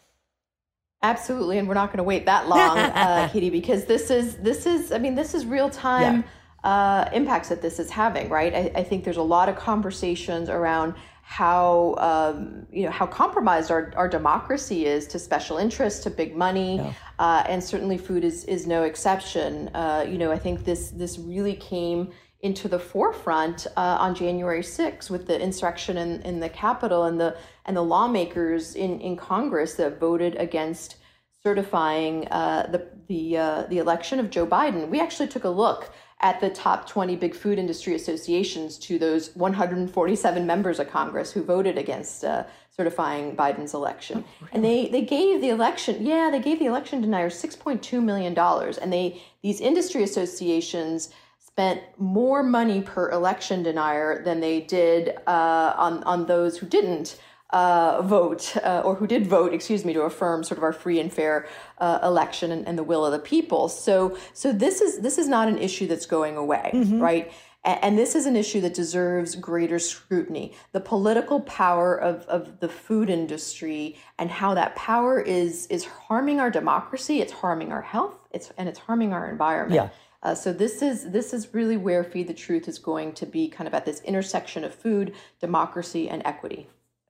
Absolutely, 1.03 1.59
and 1.59 1.69
we're 1.69 1.75
not 1.75 1.89
going 1.89 1.99
to 1.99 2.05
wait 2.05 2.27
that 2.27 2.49
long, 2.49 2.79
uh, 2.79 3.29
Katy, 3.33 3.51
because 3.51 3.85
this 3.85 4.11
is 4.11 4.37
this 4.37 4.67
is 4.67 4.91
I 4.91 4.99
mean 4.99 5.15
this 5.15 5.35
is 5.35 5.47
real 5.47 5.71
time 5.71 6.25
yeah. 6.65 6.71
uh, 6.71 7.11
impacts 7.13 7.49
that 7.51 7.63
this 7.63 7.79
is 7.79 7.91
having, 7.91 8.29
right? 8.29 8.55
I, 8.55 8.73
I, 8.81 8.83
think 8.83 9.05
there's 9.05 9.17
a 9.17 9.23
lot 9.23 9.49
of 9.49 9.57
conversations 9.57 10.51
around 10.51 10.95
how 11.23 11.95
um, 11.99 12.67
you 12.71 12.85
know 12.85 12.91
how 12.91 13.07
compromised 13.07 13.71
our, 13.71 13.93
our 13.97 14.09
democracy 14.09 14.85
is 14.87 15.07
to 15.09 15.19
special 15.19 15.57
interests, 15.57 16.03
to 16.05 16.11
big 16.11 16.37
money, 16.37 16.77
yeah. 16.77 16.93
uh, 17.19 17.45
and 17.47 17.63
certainly 17.65 17.97
food 17.97 18.25
is 18.25 18.45
is 18.45 18.67
no 18.67 18.83
exception. 18.83 19.69
Uh, 19.69 20.05
you 20.07 20.19
know, 20.19 20.31
I 20.31 20.39
think 20.39 20.65
this 20.65 20.91
this 20.91 21.19
really 21.19 21.57
came 21.57 22.11
into 22.43 22.69
the 22.69 22.79
forefront 22.79 23.67
uh, 23.77 23.97
on 24.01 24.15
January 24.15 24.63
6th 24.63 25.11
with 25.11 25.27
the 25.27 25.41
insurrection 25.41 25.97
in, 25.97 26.23
in 26.23 26.41
the 26.41 26.49
Capitol 26.49 27.05
and 27.05 27.21
the 27.21 27.37
and 27.67 27.77
the 27.77 27.83
lawmakers 27.83 28.75
in, 28.75 29.01
in 29.01 29.17
Congress 29.17 29.75
that 29.75 30.01
voted 30.01 30.35
against 30.37 30.97
certifying 31.43 32.27
uh, 32.29 32.67
the 32.71 32.87
the 33.09 33.37
uh, 33.37 33.63
the 33.65 33.79
election 33.79 34.19
of 34.19 34.31
Joe 34.31 34.47
Biden. 34.47 34.89
We 34.89 35.01
actually 35.01 35.29
took 35.29 35.45
a 35.45 35.51
look 35.51 35.93
at 36.23 36.41
the 36.41 36.51
top 36.51 36.87
20 36.87 37.17
big 37.17 37.35
food 37.35 37.59
industry 37.59 37.95
associations 37.95 38.79
to 38.79 38.99
those 38.99 39.35
147 39.37 40.47
members 40.47 40.79
of 40.79 40.89
Congress 40.91 41.33
who 41.33 41.43
voted 41.43 41.79
against 41.79 42.25
uh, 42.25 42.45
certifying 42.77 43.35
Biden's 43.35 43.73
election. 43.73 44.25
Oh, 44.27 44.33
really? 44.41 44.53
And 44.53 44.65
they, 44.65 44.89
they 44.89 45.03
gave 45.03 45.41
the 45.41 45.49
election, 45.49 46.05
yeah, 46.05 46.29
they 46.31 46.41
gave 46.41 46.59
the 46.59 46.67
election 46.67 47.01
deniers 47.01 47.43
$6.2 47.43 48.03
million. 48.03 48.39
And 48.39 48.93
they 48.93 49.23
these 49.43 49.61
industry 49.61 50.03
associations 50.03 51.11
spent 51.53 51.83
more 51.99 52.43
money 52.43 52.81
per 52.81 53.11
election 53.11 53.63
denier 53.63 54.23
than 54.25 54.41
they 54.41 54.61
did 54.61 55.17
uh, 55.27 55.75
on 55.77 56.03
on 56.05 56.27
those 56.27 56.59
who 56.59 56.67
didn't 56.67 57.19
uh, 57.51 58.01
vote 58.03 58.57
uh, 58.59 58.83
or 58.85 58.95
who 58.95 59.07
did 59.07 59.27
vote, 59.27 59.53
excuse 59.53 59.85
me, 59.85 59.93
to 59.93 60.03
affirm 60.03 60.45
sort 60.45 60.57
of 60.57 60.63
our 60.63 60.73
free 60.73 61.01
and 61.01 61.13
fair 61.13 61.49
uh, 61.79 61.99
election 62.03 62.53
and, 62.53 62.67
and, 62.69 62.79
the 62.79 62.85
will 62.85 63.05
of 63.05 63.13
the 63.13 63.19
people. 63.19 63.69
So 63.69 64.17
so 64.33 64.53
this 64.53 64.81
is 64.81 65.01
this 65.01 65.19
is 65.19 65.27
not 65.27 65.49
an 65.49 65.59
issue 65.59 65.87
that's 65.87 66.07
going 66.07 66.37
away, 66.37 66.71
mm-hmm. 66.73 67.01
right? 67.01 67.33
And, 67.63 67.99
this 67.99 68.15
is 68.15 68.25
an 68.25 68.37
issue 68.37 68.63
that 68.63 68.73
deserves 68.73 69.35
greater 69.35 69.79
scrutiny. 69.79 70.55
The 70.73 70.81
political 70.81 71.41
power 71.43 71.95
of, 71.95 72.23
of 72.23 72.59
the 72.61 72.71
food 72.71 73.11
industry 73.11 73.97
and 74.19 74.31
how 74.31 74.55
that 74.55 74.75
power 74.77 75.21
is 75.21 75.67
is 75.67 75.85
harming 75.85 76.41
our 76.41 76.51
democracy, 76.51 77.21
it's 77.21 77.33
harming 77.33 77.71
our 77.71 77.83
health, 77.83 78.15
it's 78.31 78.51
and 78.57 78.67
it's 78.67 78.79
harming 78.79 79.13
our 79.13 79.29
environment. 79.29 79.75
Yeah. 79.75 79.89
Uh, 80.23 80.35
so 80.35 80.53
this 80.53 80.83
is 80.83 81.11
this 81.11 81.33
is 81.33 81.55
really 81.55 81.77
where 81.77 82.05
Feed 82.05 82.29
the 82.29 82.35
Truth 82.35 82.69
is 82.69 82.79
going 82.79 83.13
to 83.15 83.27
be, 83.27 83.49
kind 83.49 83.67
of 83.67 83.75
at 83.75 83.87
this 83.87 84.01
intersection 84.03 84.65
of 84.65 84.75
food, 84.75 85.15
democracy, 85.41 86.09
and 86.09 86.23
equity. 86.25 86.67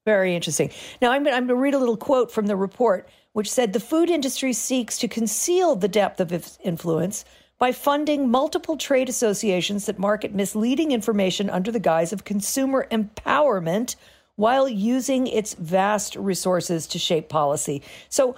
Very 0.06 0.34
interesting. 0.34 0.70
Now, 1.02 1.10
I'm, 1.10 1.26
I'm 1.26 1.46
going 1.46 1.48
to 1.48 1.56
read 1.56 1.74
a 1.74 1.78
little 1.78 1.96
quote 1.96 2.32
from 2.32 2.46
the 2.46 2.56
report, 2.56 3.08
which 3.32 3.50
said 3.50 3.72
the 3.72 3.80
food 3.80 4.08
industry 4.08 4.52
seeks 4.52 4.98
to 4.98 5.08
conceal 5.08 5.76
the 5.76 5.88
depth 5.88 6.20
of 6.20 6.32
its 6.32 6.58
influence 6.64 7.24
by 7.58 7.72
funding 7.72 8.30
multiple 8.30 8.78
trade 8.78 9.10
associations 9.10 9.84
that 9.86 9.98
market 9.98 10.34
misleading 10.34 10.92
information 10.92 11.50
under 11.50 11.70
the 11.70 11.78
guise 11.78 12.12
of 12.12 12.24
consumer 12.24 12.88
empowerment 12.90 13.96
while 14.36 14.66
using 14.66 15.26
its 15.26 15.52
vast 15.52 16.16
resources 16.16 16.86
to 16.86 16.98
shape 16.98 17.28
policy. 17.28 17.82
So, 18.08 18.34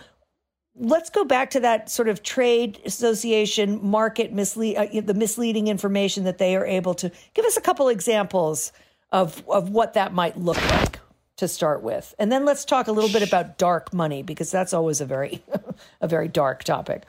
let's 0.74 1.10
go 1.10 1.24
back 1.24 1.50
to 1.50 1.60
that 1.60 1.90
sort 1.90 2.08
of 2.08 2.22
trade 2.22 2.80
association 2.84 3.78
market 3.82 4.32
mislead 4.32 4.76
uh, 4.76 5.00
the 5.00 5.14
misleading 5.14 5.68
information 5.68 6.24
that 6.24 6.38
they 6.38 6.56
are 6.56 6.66
able 6.66 6.94
to 6.94 7.10
give 7.34 7.44
us 7.44 7.56
a 7.56 7.60
couple 7.60 7.88
examples 7.88 8.72
of 9.10 9.42
of 9.48 9.70
what 9.70 9.94
that 9.94 10.12
might 10.12 10.38
look 10.38 10.60
like 10.70 10.98
to 11.36 11.48
start 11.48 11.82
with. 11.82 12.14
And 12.18 12.30
then 12.30 12.44
let's 12.44 12.64
talk 12.64 12.88
a 12.88 12.92
little 12.92 13.10
bit 13.10 13.26
about 13.26 13.58
dark 13.58 13.92
money 13.92 14.22
because 14.22 14.50
that's 14.50 14.72
always 14.72 15.00
a 15.00 15.06
very 15.06 15.42
a 16.00 16.08
very 16.08 16.28
dark 16.28 16.64
topic. 16.64 17.02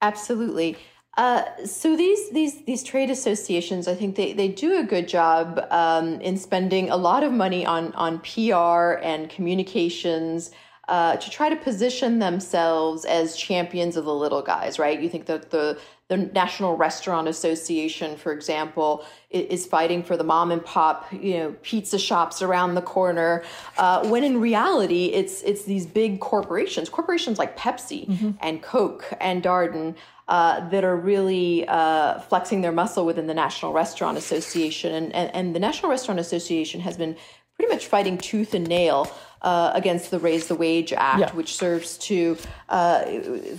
Absolutely. 0.00 0.76
Uh, 1.16 1.44
so 1.64 1.96
these 1.96 2.30
these 2.30 2.64
these 2.66 2.82
trade 2.82 3.10
associations, 3.10 3.88
I 3.88 3.94
think 3.94 4.16
they, 4.16 4.32
they 4.34 4.48
do 4.48 4.78
a 4.78 4.84
good 4.84 5.08
job 5.08 5.66
um, 5.70 6.20
in 6.20 6.36
spending 6.36 6.90
a 6.90 6.96
lot 6.96 7.22
of 7.22 7.32
money 7.32 7.64
on 7.64 7.92
on 7.94 8.20
PR 8.20 9.02
and 9.02 9.30
communications 9.30 10.50
uh, 10.88 11.16
to 11.16 11.30
try 11.30 11.48
to 11.48 11.56
position 11.56 12.18
themselves 12.20 13.04
as 13.04 13.36
champions 13.36 13.96
of 13.96 14.04
the 14.04 14.14
little 14.14 14.42
guys, 14.42 14.78
right? 14.78 15.00
You 15.00 15.08
think 15.08 15.26
that 15.26 15.50
the 15.50 15.78
the 16.08 16.16
National 16.16 16.76
Restaurant 16.76 17.26
Association, 17.26 18.16
for 18.16 18.32
example, 18.32 19.04
is 19.30 19.66
fighting 19.66 20.04
for 20.04 20.16
the 20.16 20.22
mom 20.22 20.52
and 20.52 20.64
pop, 20.64 21.12
you 21.12 21.36
know, 21.36 21.56
pizza 21.62 21.98
shops 21.98 22.42
around 22.42 22.76
the 22.76 22.82
corner. 22.82 23.42
Uh, 23.76 24.06
when 24.06 24.22
in 24.22 24.40
reality, 24.40 25.06
it's 25.06 25.42
it's 25.42 25.64
these 25.64 25.84
big 25.84 26.20
corporations, 26.20 26.88
corporations 26.88 27.38
like 27.38 27.58
Pepsi 27.58 28.06
mm-hmm. 28.06 28.30
and 28.40 28.62
Coke 28.62 29.12
and 29.20 29.42
Darden, 29.42 29.96
uh, 30.28 30.68
that 30.68 30.84
are 30.84 30.96
really 30.96 31.66
uh, 31.66 32.20
flexing 32.20 32.60
their 32.60 32.72
muscle 32.72 33.04
within 33.04 33.26
the 33.26 33.34
National 33.34 33.72
Restaurant 33.72 34.16
Association, 34.16 34.94
and, 34.94 35.12
and 35.12 35.34
and 35.34 35.56
the 35.56 35.60
National 35.60 35.90
Restaurant 35.90 36.20
Association 36.20 36.80
has 36.82 36.96
been 36.96 37.16
pretty 37.56 37.72
much 37.72 37.86
fighting 37.86 38.18
tooth 38.18 38.54
and 38.54 38.66
nail 38.66 39.10
uh, 39.42 39.70
against 39.74 40.10
the 40.10 40.18
Raise 40.18 40.48
the 40.48 40.54
Wage 40.54 40.92
Act, 40.92 41.20
yeah. 41.20 41.32
which 41.32 41.56
serves 41.56 41.98
to 41.98 42.36
uh, 42.68 43.04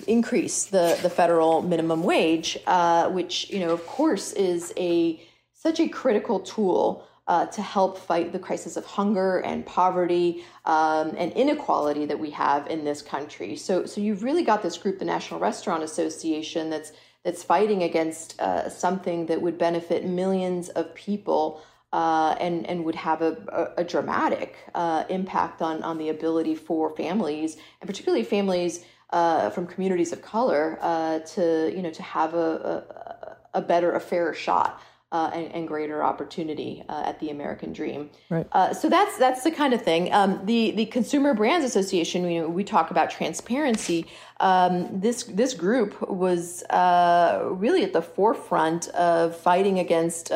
increase 0.08 0.66
the, 0.66 0.98
the 1.01 1.10
federal 1.10 1.62
minimum 1.62 2.04
wage, 2.04 2.58
uh, 2.68 3.10
which, 3.10 3.50
you 3.50 3.60
know, 3.60 3.72
of 3.72 3.86
course, 3.88 4.34
is 4.34 4.74
a 4.77 5.22
such 5.54 5.80
a 5.80 5.88
critical 5.88 6.39
tool 6.39 7.08
uh, 7.27 7.46
to 7.48 7.62
help 7.62 7.98
fight 7.98 8.32
the 8.32 8.39
crisis 8.39 8.77
of 8.77 8.86
hunger 8.86 9.39
and 9.39 9.66
poverty 9.66 10.46
um, 10.66 11.13
and 11.18 11.32
inequality 11.34 12.06
that 12.06 12.20
we 12.20 12.30
have 12.30 12.68
in 12.68 12.86
this 12.86 13.01
country. 13.01 13.56
So, 13.56 13.86
so 13.86 14.00
you've 14.00 14.24
really 14.24 14.44
got 14.44 14.63
this 14.63 14.77
group, 14.77 15.00
the 15.00 15.06
National 15.06 15.39
Restaurant 15.39 15.84
Association, 15.84 16.70
that's 16.70 16.92
that's 17.24 17.44
fighting 17.44 17.84
against 17.84 18.39
uh, 18.39 18.70
something 18.70 19.25
that 19.25 19.42
would 19.42 19.58
benefit 19.58 20.06
millions 20.06 20.70
of 20.70 20.96
people 20.96 21.62
uh, 21.94 22.36
and 22.39 22.67
and 22.67 22.84
would 22.84 22.96
have 22.96 23.22
a, 23.22 23.38
a, 23.77 23.82
a 23.82 23.84
dramatic 23.84 24.56
uh, 24.75 25.03
impact 25.10 25.62
on 25.62 25.84
on 25.84 25.98
the 25.98 26.10
ability 26.10 26.56
for 26.56 26.96
families 26.96 27.58
and 27.82 27.88
particularly 27.88 28.24
families 28.24 28.84
uh, 29.12 29.50
from 29.50 29.65
communities 29.65 30.12
of 30.12 30.22
color 30.22 30.77
uh, 30.82 31.20
to 31.20 31.72
you 31.75 31.82
know 31.82 31.91
to 31.91 32.03
have 32.03 32.34
a, 32.34 33.38
a, 33.53 33.60
a 33.60 33.62
better 33.62 33.94
a 33.94 34.00
fairer 34.00 34.34
shot 34.34 34.82
uh, 35.10 35.32
and, 35.34 35.53
and, 35.53 35.67
greater 35.70 36.03
opportunity 36.03 36.84
uh, 36.89 37.03
at 37.06 37.17
the 37.22 37.29
American 37.29 37.72
dream. 37.72 38.10
Right. 38.29 38.46
Uh, 38.51 38.74
so 38.74 38.89
that's 38.89 39.17
that's 39.17 39.41
the 39.41 39.51
kind 39.51 39.74
of 39.74 39.82
thing. 39.82 40.13
Um, 40.13 40.46
the 40.46 40.72
the 40.72 40.86
Consumer 40.88 41.34
Brands 41.34 41.65
Association. 41.65 42.29
You 42.29 42.41
know, 42.41 42.50
we 42.50 42.65
talk 42.65 42.91
about 42.91 43.10
transparency. 43.10 44.06
Um, 44.41 45.00
this 45.00 45.24
this 45.24 45.53
group 45.53 46.01
was 46.10 46.65
really 46.70 47.85
at 47.85 47.94
the 47.94 48.01
forefront 48.01 48.90
of 48.90 49.38
fighting 49.38 49.79
against 49.79 50.33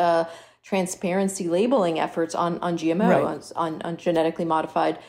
transparency 0.64 1.48
labeling 1.48 2.00
efforts 2.00 2.36
on 2.36 2.60
on 2.60 2.78
GMO 2.78 3.10
right. 3.10 3.52
on, 3.56 3.82
on 3.82 3.98
genetically 3.98 4.46
modified 4.46 5.00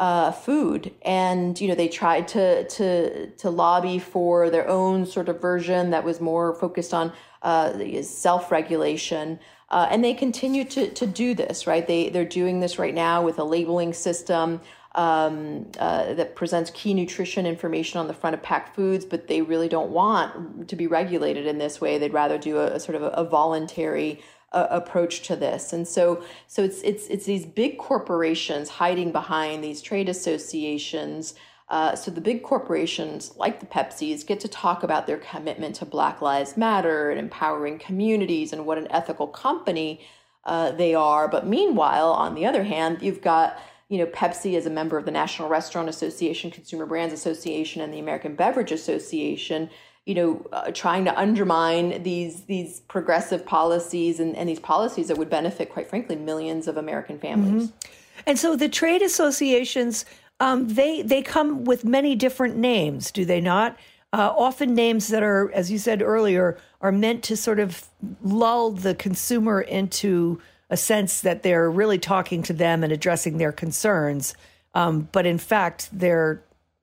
uh, 0.00 0.32
food, 0.32 0.94
and 1.02 1.60
you 1.60 1.68
know 1.68 1.74
they 1.74 1.88
tried 1.88 2.26
to 2.28 2.66
to 2.68 3.30
to 3.30 3.50
lobby 3.50 3.98
for 3.98 4.48
their 4.48 4.66
own 4.66 5.04
sort 5.04 5.28
of 5.28 5.40
version 5.40 5.90
that 5.90 6.04
was 6.04 6.20
more 6.20 6.54
focused 6.54 6.94
on 6.94 7.12
uh, 7.42 8.02
self 8.02 8.50
regulation. 8.50 9.38
Uh, 9.68 9.86
and 9.88 10.02
they 10.02 10.12
continue 10.12 10.64
to, 10.64 10.90
to 10.90 11.06
do 11.06 11.32
this, 11.32 11.64
right? 11.66 11.86
They 11.86 12.08
they're 12.08 12.24
doing 12.24 12.60
this 12.60 12.78
right 12.78 12.94
now 12.94 13.22
with 13.22 13.38
a 13.38 13.44
labeling 13.44 13.92
system 13.92 14.60
um, 14.94 15.70
uh, 15.78 16.14
that 16.14 16.34
presents 16.34 16.70
key 16.70 16.94
nutrition 16.94 17.46
information 17.46 18.00
on 18.00 18.08
the 18.08 18.14
front 18.14 18.34
of 18.34 18.42
packed 18.42 18.74
foods, 18.74 19.04
but 19.04 19.28
they 19.28 19.42
really 19.42 19.68
don't 19.68 19.90
want 19.90 20.68
to 20.68 20.76
be 20.76 20.86
regulated 20.86 21.46
in 21.46 21.58
this 21.58 21.80
way. 21.80 21.98
They'd 21.98 22.12
rather 22.12 22.38
do 22.38 22.58
a, 22.58 22.72
a 22.72 22.80
sort 22.80 22.96
of 22.96 23.02
a, 23.02 23.08
a 23.08 23.24
voluntary 23.24 24.22
uh, 24.52 24.66
approach 24.70 25.22
to 25.22 25.36
this. 25.36 25.72
And 25.72 25.86
so, 25.86 26.22
so 26.46 26.62
it's 26.62 26.82
it's 26.82 27.06
it's 27.06 27.24
these 27.24 27.46
big 27.46 27.78
corporations 27.78 28.68
hiding 28.68 29.12
behind 29.12 29.62
these 29.62 29.80
trade 29.80 30.08
associations. 30.08 31.34
Uh, 31.68 31.94
so 31.94 32.10
the 32.10 32.20
big 32.20 32.42
corporations 32.42 33.32
like 33.36 33.60
the 33.60 33.66
Pepsis 33.66 34.26
get 34.26 34.40
to 34.40 34.48
talk 34.48 34.82
about 34.82 35.06
their 35.06 35.18
commitment 35.18 35.76
to 35.76 35.84
Black 35.84 36.20
Lives 36.20 36.56
Matter 36.56 37.10
and 37.10 37.20
empowering 37.20 37.78
communities 37.78 38.52
and 38.52 38.66
what 38.66 38.76
an 38.76 38.88
ethical 38.90 39.28
company 39.28 40.00
uh, 40.44 40.72
they 40.72 40.94
are. 40.94 41.28
But 41.28 41.46
meanwhile, 41.46 42.12
on 42.12 42.34
the 42.34 42.44
other 42.44 42.64
hand, 42.64 42.98
you've 43.02 43.22
got 43.22 43.56
you 43.88 43.98
know 43.98 44.06
Pepsi 44.06 44.56
as 44.56 44.66
a 44.66 44.70
member 44.70 44.98
of 44.98 45.04
the 45.04 45.12
National 45.12 45.48
Restaurant 45.48 45.88
Association, 45.88 46.50
Consumer 46.50 46.86
Brands 46.86 47.14
Association, 47.14 47.82
and 47.82 47.94
the 47.94 48.00
American 48.00 48.34
Beverage 48.34 48.72
Association 48.72 49.70
you 50.06 50.14
know, 50.14 50.46
uh, 50.52 50.70
trying 50.72 51.04
to 51.04 51.18
undermine 51.18 52.02
these 52.02 52.42
these 52.42 52.80
progressive 52.80 53.44
policies 53.46 54.18
and, 54.18 54.34
and 54.36 54.48
these 54.48 54.60
policies 54.60 55.08
that 55.08 55.18
would 55.18 55.30
benefit, 55.30 55.70
quite 55.70 55.88
frankly, 55.88 56.16
millions 56.16 56.66
of 56.66 56.76
American 56.76 57.18
families. 57.18 57.68
Mm-hmm. 57.68 58.24
And 58.26 58.38
so 58.38 58.56
the 58.56 58.68
trade 58.68 59.02
associations, 59.02 60.04
um, 60.40 60.68
they 60.68 61.02
they 61.02 61.22
come 61.22 61.64
with 61.64 61.84
many 61.84 62.14
different 62.14 62.56
names, 62.56 63.10
do 63.10 63.24
they 63.24 63.40
not? 63.40 63.76
Uh, 64.12 64.32
often 64.36 64.74
names 64.74 65.08
that 65.08 65.22
are, 65.22 65.52
as 65.52 65.70
you 65.70 65.78
said 65.78 66.02
earlier, 66.02 66.58
are 66.80 66.90
meant 66.90 67.22
to 67.22 67.36
sort 67.36 67.60
of 67.60 67.86
lull 68.22 68.72
the 68.72 68.94
consumer 68.94 69.60
into 69.60 70.40
a 70.68 70.76
sense 70.76 71.20
that 71.20 71.42
they're 71.42 71.70
really 71.70 71.98
talking 71.98 72.42
to 72.42 72.52
them 72.52 72.82
and 72.82 72.92
addressing 72.92 73.38
their 73.38 73.52
concerns. 73.52 74.34
Um, 74.74 75.08
but 75.12 75.26
in 75.26 75.38
fact, 75.38 75.88
they're, 75.92 76.42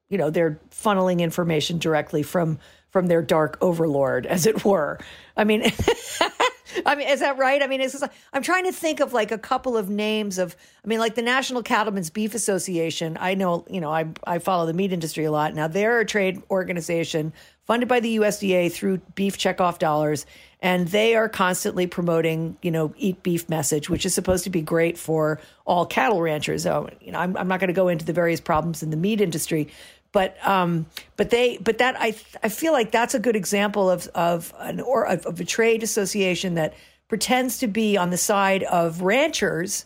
you 0.10 0.18
know, 0.18 0.30
they're 0.30 0.60
funneling 0.72 1.20
information 1.20 1.80
directly 1.80 2.24
from 2.24 2.60
from 2.90 3.08
their 3.08 3.22
dark 3.22 3.58
overlord, 3.62 4.26
as 4.26 4.46
it 4.46 4.64
were. 4.66 5.00
I 5.36 5.44
mean, 5.44 5.64
I 6.86 6.96
mean, 6.96 7.08
is 7.08 7.20
that 7.20 7.38
right? 7.38 7.62
I 7.62 7.68
mean, 7.68 7.82
it's 7.82 8.02
I'm 8.34 8.44
trying 8.44 8.66
to 8.66 8.72
think 8.72 9.00
of 9.00 9.14
like 9.14 9.32
a 9.32 9.38
couple 9.38 9.78
of 9.78 9.90
names 9.90 10.38
of. 10.38 10.56
I 10.84 10.88
mean, 10.88 11.00
like 11.00 11.16
the 11.16 11.22
National 11.22 11.64
Cattlemen's 11.64 12.10
Beef 12.10 12.34
Association. 12.34 13.18
I 13.20 13.34
know, 13.34 13.66
you 13.70 13.82
know, 13.82 13.92
I 13.92 14.08
I 14.26 14.40
follow 14.40 14.66
the 14.66 14.74
meat 14.74 14.94
industry 14.94 15.26
a 15.26 15.32
lot. 15.32 15.54
Now 15.54 15.68
they're 15.68 16.00
a 16.00 16.06
trade 16.06 16.42
organization 16.50 17.34
funded 17.68 17.90
by 17.90 18.00
the 18.00 18.18
USDA 18.18 18.72
through 18.72 19.00
beef 19.16 19.38
checkoff 19.38 19.78
dollars, 19.78 20.26
and 20.62 20.88
they 20.88 21.16
are 21.16 21.28
constantly 21.28 21.86
promoting, 21.86 22.58
you 22.62 22.72
know, 22.72 22.94
eat 22.98 23.22
beef 23.22 23.50
message, 23.50 23.90
which 23.90 24.06
is 24.06 24.14
supposed 24.14 24.46
to 24.46 24.50
be 24.50 24.62
great 24.62 24.98
for 24.98 25.42
all 25.66 25.86
cattle 25.86 26.22
ranchers. 26.22 26.64
So, 26.64 26.90
you 27.02 27.12
know, 27.12 27.20
I'm, 27.20 27.36
I'm 27.36 27.50
not 27.50 27.60
going 27.60 27.68
to 27.68 27.74
go 27.74 27.90
into 27.90 28.06
the 28.06 28.14
various 28.14 28.40
problems 28.40 28.82
in 28.82 28.90
the 28.90 28.98
meat 28.98 29.20
industry, 29.20 29.68
but 30.12 30.38
um, 30.48 30.86
but 31.16 31.30
they 31.30 31.58
but 31.58 31.78
that 31.80 31.96
I 32.00 32.16
I 32.44 32.50
feel 32.50 32.74
like 32.74 32.92
that's 32.92 33.14
a 33.14 33.20
good 33.20 33.36
example 33.36 33.90
of 33.90 34.08
of 34.16 34.54
an 34.60 34.80
or 34.80 35.08
of, 35.08 35.40
a 35.40 35.46
trade 35.46 35.84
association 35.84 36.56
that 36.56 36.74
pretends 37.08 37.60
to 37.60 37.68
be 37.68 37.98
on 37.98 38.10
the 38.10 38.18
side 38.18 38.64
of 38.64 39.02
ranchers, 39.02 39.86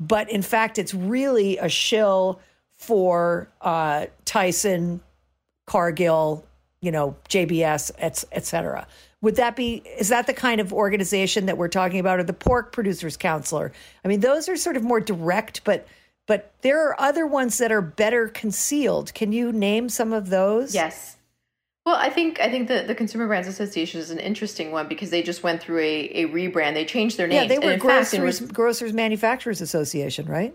but 0.00 0.30
in 0.30 0.42
fact 0.42 0.78
it's 0.78 0.94
really 0.94 1.58
a 1.58 1.68
shill 1.68 2.40
for 2.76 3.48
uh, 3.60 4.06
Tyson, 4.24 5.00
Cargill, 5.66 6.44
you 6.80 6.92
know, 6.92 7.16
JBS, 7.28 7.90
et, 7.98 8.24
et 8.32 8.44
cetera. 8.44 8.86
Would 9.22 9.36
that 9.36 9.56
be, 9.56 9.82
is 9.98 10.08
that 10.10 10.26
the 10.26 10.34
kind 10.34 10.60
of 10.60 10.72
organization 10.72 11.46
that 11.46 11.56
we're 11.56 11.68
talking 11.68 11.98
about, 11.98 12.20
or 12.20 12.22
the 12.22 12.34
Pork 12.34 12.72
Producers 12.72 13.16
Council? 13.16 13.70
I 14.04 14.08
mean, 14.08 14.20
those 14.20 14.48
are 14.48 14.56
sort 14.56 14.76
of 14.76 14.82
more 14.82 15.00
direct, 15.00 15.64
but 15.64 15.86
but 16.26 16.52
there 16.62 16.88
are 16.88 17.00
other 17.00 17.26
ones 17.26 17.58
that 17.58 17.72
are 17.72 17.82
better 17.82 18.28
concealed. 18.28 19.14
Can 19.14 19.32
you 19.32 19.52
name 19.52 19.88
some 19.88 20.12
of 20.12 20.28
those? 20.28 20.74
Yes. 20.74 21.16
Well, 21.86 21.94
I 21.94 22.10
think 22.10 22.40
I 22.40 22.50
think 22.50 22.66
the, 22.66 22.82
the 22.84 22.96
Consumer 22.96 23.28
Brands 23.28 23.46
Association 23.46 24.00
is 24.00 24.10
an 24.10 24.18
interesting 24.18 24.72
one 24.72 24.88
because 24.88 25.10
they 25.10 25.22
just 25.22 25.44
went 25.44 25.62
through 25.62 25.78
a, 25.78 26.00
a 26.14 26.24
rebrand. 26.26 26.74
They 26.74 26.84
changed 26.84 27.16
their 27.16 27.28
name. 27.28 27.48
Yeah, 27.48 27.58
they 27.60 27.64
were 27.64 27.76
Grocers, 27.76 28.40
fact, 28.40 28.52
Grocers 28.52 28.92
Manufacturers 28.92 29.60
Association, 29.60 30.26
right? 30.26 30.52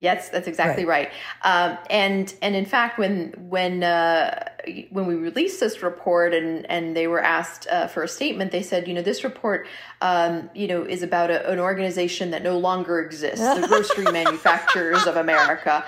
Yes, 0.00 0.30
that's 0.30 0.48
exactly 0.48 0.86
right. 0.86 1.10
right. 1.44 1.70
Um, 1.70 1.78
and 1.90 2.34
and 2.40 2.56
in 2.56 2.64
fact, 2.64 2.98
when 2.98 3.34
when 3.50 3.84
uh, 3.84 4.48
when 4.90 5.06
we 5.06 5.14
released 5.14 5.60
this 5.60 5.82
report 5.82 6.34
and 6.34 6.70
and 6.70 6.96
they 6.96 7.06
were 7.06 7.22
asked 7.22 7.66
uh, 7.68 7.86
for 7.86 8.02
a 8.02 8.08
statement, 8.08 8.52
they 8.52 8.62
said, 8.62 8.88
you 8.88 8.94
know, 8.94 9.02
this 9.02 9.24
report, 9.24 9.66
um, 10.00 10.50
you 10.54 10.66
know, 10.66 10.82
is 10.84 11.02
about 11.02 11.30
a, 11.30 11.50
an 11.50 11.58
organization 11.58 12.30
that 12.30 12.42
no 12.42 12.58
longer 12.58 13.00
exists, 13.00 13.40
the 13.40 13.66
Grocery 13.68 14.10
Manufacturers 14.12 15.06
of 15.06 15.16
America 15.16 15.84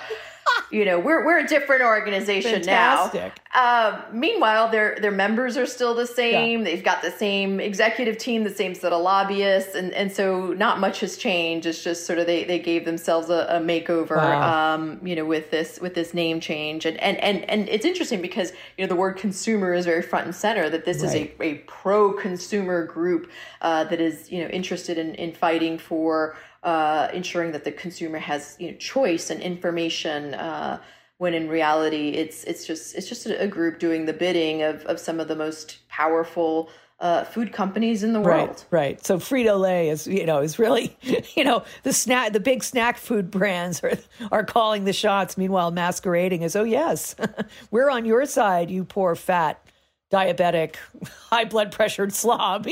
you 0.70 0.84
know, 0.84 0.98
we're 0.98 1.24
we're 1.24 1.38
a 1.38 1.46
different 1.46 1.82
organization 1.82 2.52
Fantastic. 2.52 3.32
now. 3.54 3.92
Um, 3.94 4.02
meanwhile, 4.12 4.68
their 4.70 4.98
their 5.00 5.12
members 5.12 5.56
are 5.56 5.66
still 5.66 5.94
the 5.94 6.06
same. 6.06 6.60
Yeah. 6.60 6.64
They've 6.64 6.84
got 6.84 7.02
the 7.02 7.10
same 7.10 7.60
executive 7.60 8.18
team, 8.18 8.42
the 8.42 8.50
same 8.50 8.74
set 8.74 8.92
of 8.92 9.02
lobbyists, 9.02 9.74
and 9.74 9.92
and 9.92 10.10
so 10.10 10.52
not 10.52 10.80
much 10.80 11.00
has 11.00 11.16
changed. 11.16 11.66
It's 11.66 11.82
just 11.82 12.06
sort 12.06 12.18
of 12.18 12.26
they 12.26 12.44
they 12.44 12.58
gave 12.58 12.84
themselves 12.84 13.30
a, 13.30 13.46
a 13.50 13.60
makeover, 13.60 14.16
wow. 14.16 14.74
um, 14.74 15.00
you 15.04 15.14
know, 15.14 15.24
with 15.24 15.50
this 15.50 15.80
with 15.80 15.94
this 15.94 16.12
name 16.12 16.40
change, 16.40 16.86
and 16.86 16.98
and 17.00 17.18
and 17.18 17.48
and 17.48 17.68
it's 17.68 17.84
interesting 17.84 18.20
because 18.20 18.52
you 18.76 18.84
know 18.84 18.88
the 18.88 18.96
word 18.96 19.16
consumer 19.16 19.74
is 19.74 19.84
very 19.84 20.02
front 20.02 20.26
and 20.26 20.34
center. 20.34 20.68
That 20.68 20.84
this 20.84 21.02
right. 21.02 21.06
is 21.06 21.14
a 21.14 21.42
a 21.42 21.54
pro 21.66 22.12
consumer 22.12 22.84
group 22.84 23.30
uh, 23.60 23.84
that 23.84 24.00
is 24.00 24.32
you 24.32 24.42
know 24.42 24.48
interested 24.48 24.98
in 24.98 25.14
in 25.14 25.32
fighting 25.32 25.78
for 25.78 26.36
uh, 26.64 27.08
ensuring 27.12 27.52
that 27.52 27.64
the 27.64 27.72
consumer 27.72 28.18
has 28.18 28.56
you 28.58 28.72
know, 28.72 28.76
choice 28.78 29.30
and 29.30 29.40
information. 29.40 30.34
Uh, 30.34 30.80
when 31.18 31.32
in 31.32 31.48
reality, 31.48 32.08
it's 32.10 32.42
it's 32.44 32.66
just 32.66 32.94
it's 32.96 33.08
just 33.08 33.26
a, 33.26 33.46
group 33.46 33.78
doing 33.78 34.06
the 34.06 34.12
bidding 34.12 34.62
of 34.62 34.84
of 34.86 34.98
some 34.98 35.20
of 35.20 35.28
the 35.28 35.36
most 35.36 35.86
powerful 35.88 36.68
uh, 37.00 37.24
food 37.24 37.52
companies 37.52 38.02
in 38.02 38.12
the 38.12 38.20
world. 38.20 38.64
Right, 38.70 38.86
right. 38.96 39.06
So 39.06 39.18
Frito 39.18 39.60
Lay 39.60 39.90
is, 39.90 40.06
you 40.06 40.26
know, 40.26 40.40
is 40.40 40.58
really, 40.58 40.96
you 41.36 41.44
know, 41.44 41.64
the 41.82 41.92
snack, 41.92 42.32
the 42.32 42.40
big 42.40 42.64
snack 42.64 42.98
food 42.98 43.30
brands 43.30 43.82
are 43.84 43.98
are 44.32 44.44
calling 44.44 44.84
the 44.84 44.92
shots. 44.92 45.36
Meanwhile, 45.36 45.70
masquerading 45.70 46.44
as, 46.44 46.56
oh 46.56 46.64
yes, 46.64 47.14
we're 47.70 47.90
on 47.90 48.04
your 48.04 48.26
side, 48.26 48.70
you 48.70 48.84
poor 48.84 49.14
fat, 49.14 49.64
diabetic, 50.10 50.76
high 51.30 51.44
blood 51.44 51.72
pressured 51.72 52.12
slob. 52.12 52.66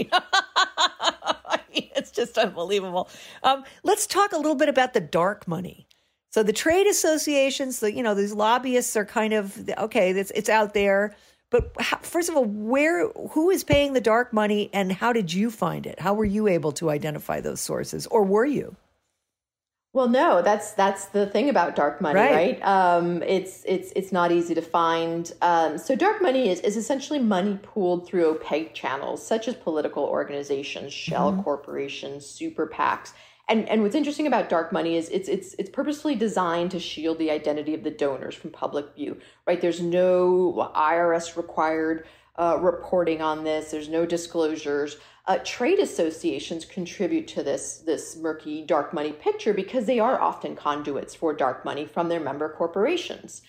Just 2.22 2.38
unbelievable. 2.38 3.08
Um, 3.42 3.64
let's 3.82 4.06
talk 4.06 4.32
a 4.32 4.36
little 4.36 4.54
bit 4.54 4.68
about 4.68 4.94
the 4.94 5.00
dark 5.00 5.48
money. 5.48 5.86
So 6.30 6.42
the 6.42 6.52
trade 6.52 6.86
associations, 6.86 7.80
the 7.80 7.92
you 7.92 8.02
know 8.02 8.14
these 8.14 8.32
lobbyists 8.32 8.96
are 8.96 9.04
kind 9.04 9.34
of 9.34 9.68
okay. 9.78 10.10
It's 10.10 10.30
it's 10.34 10.48
out 10.48 10.72
there, 10.72 11.14
but 11.50 11.72
how, 11.78 11.98
first 11.98 12.30
of 12.30 12.36
all, 12.36 12.44
where 12.44 13.08
who 13.08 13.50
is 13.50 13.64
paying 13.64 13.92
the 13.92 14.00
dark 14.00 14.32
money, 14.32 14.70
and 14.72 14.90
how 14.92 15.12
did 15.12 15.32
you 15.32 15.50
find 15.50 15.86
it? 15.86 16.00
How 16.00 16.14
were 16.14 16.24
you 16.24 16.48
able 16.48 16.72
to 16.72 16.88
identify 16.88 17.40
those 17.40 17.60
sources, 17.60 18.06
or 18.06 18.24
were 18.24 18.46
you? 18.46 18.76
Well, 19.94 20.08
no, 20.08 20.40
that's 20.40 20.72
that's 20.72 21.06
the 21.06 21.26
thing 21.26 21.50
about 21.50 21.76
dark 21.76 22.00
money, 22.00 22.18
right? 22.18 22.62
right? 22.62 22.62
Um, 22.62 23.22
it's 23.22 23.62
it's 23.66 23.92
it's 23.94 24.10
not 24.10 24.32
easy 24.32 24.54
to 24.54 24.62
find. 24.62 25.30
Um, 25.42 25.76
so, 25.76 25.94
dark 25.94 26.22
money 26.22 26.48
is 26.48 26.60
is 26.60 26.78
essentially 26.78 27.18
money 27.18 27.58
pooled 27.62 28.06
through 28.06 28.24
opaque 28.24 28.72
channels, 28.72 29.24
such 29.24 29.48
as 29.48 29.54
political 29.54 30.04
organizations, 30.04 30.94
shell 30.94 31.32
mm-hmm. 31.32 31.42
corporations, 31.42 32.24
super 32.24 32.66
PACs. 32.66 33.12
And 33.48 33.68
and 33.68 33.82
what's 33.82 33.94
interesting 33.94 34.26
about 34.26 34.48
dark 34.48 34.72
money 34.72 34.96
is 34.96 35.10
it's 35.10 35.28
it's 35.28 35.54
it's 35.58 35.68
purposely 35.68 36.14
designed 36.14 36.70
to 36.70 36.80
shield 36.80 37.18
the 37.18 37.30
identity 37.30 37.74
of 37.74 37.82
the 37.84 37.90
donors 37.90 38.34
from 38.34 38.50
public 38.50 38.94
view, 38.94 39.18
right? 39.46 39.60
There's 39.60 39.82
no 39.82 40.70
IRS 40.74 41.36
required 41.36 42.06
uh, 42.36 42.58
reporting 42.62 43.20
on 43.20 43.44
this. 43.44 43.70
There's 43.70 43.90
no 43.90 44.06
disclosures. 44.06 44.96
Uh, 45.24 45.38
trade 45.44 45.78
associations 45.78 46.64
contribute 46.64 47.28
to 47.28 47.44
this 47.44 47.78
this 47.86 48.16
murky 48.16 48.62
dark 48.62 48.92
money 48.92 49.12
picture 49.12 49.54
because 49.54 49.86
they 49.86 50.00
are 50.00 50.20
often 50.20 50.56
conduits 50.56 51.14
for 51.14 51.32
dark 51.32 51.64
money 51.64 51.86
from 51.86 52.08
their 52.08 52.18
member 52.18 52.48
corporations. 52.48 53.42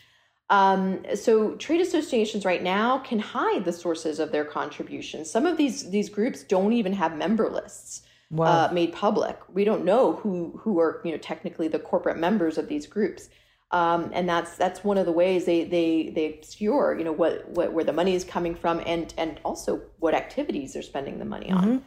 Um, 0.52 1.04
so 1.16 1.56
trade 1.56 1.82
associations 1.82 2.46
right 2.46 2.62
now 2.62 3.00
can 3.00 3.18
hide 3.18 3.66
the 3.66 3.74
sources 3.74 4.20
of 4.20 4.32
their 4.32 4.46
contributions. 4.46 5.32
Some 5.32 5.48
of 5.48 5.58
these 5.58 5.90
these 5.90 6.10
groups 6.10 6.44
don't 6.44 6.74
even 6.74 6.94
have 6.94 7.18
member 7.18 7.50
lists 7.50 8.04
wow. 8.30 8.68
uh, 8.68 8.74
made 8.74 8.94
public. 8.94 9.40
We 9.52 9.64
don't 9.64 9.84
know 9.84 10.14
who 10.14 10.60
who 10.62 10.80
are 10.80 11.02
you 11.04 11.12
know 11.12 11.18
technically 11.18 11.70
the 11.70 11.80
corporate 11.80 12.18
members 12.18 12.60
of 12.60 12.68
these 12.68 12.86
groups. 12.86 13.30
Um, 13.74 14.12
and 14.14 14.30
that's 14.30 14.56
that's 14.56 14.84
one 14.84 15.00
of 15.00 15.08
the 15.08 15.12
ways 15.12 15.46
they 15.46 15.64
they 15.64 16.12
they 16.14 16.36
obscure 16.36 16.96
you 16.96 17.04
know 17.04 17.12
what, 17.12 17.50
what 17.50 17.74
where 17.74 17.84
the 17.84 17.92
money 17.92 18.14
is 18.14 18.24
coming 18.24 18.54
from 18.54 18.84
and 18.86 19.12
and 19.18 19.40
also 19.44 19.82
what 19.98 20.14
activities 20.14 20.74
they're 20.74 20.84
spending 20.84 21.18
the 21.18 21.26
money 21.26 21.52
on. 21.52 21.82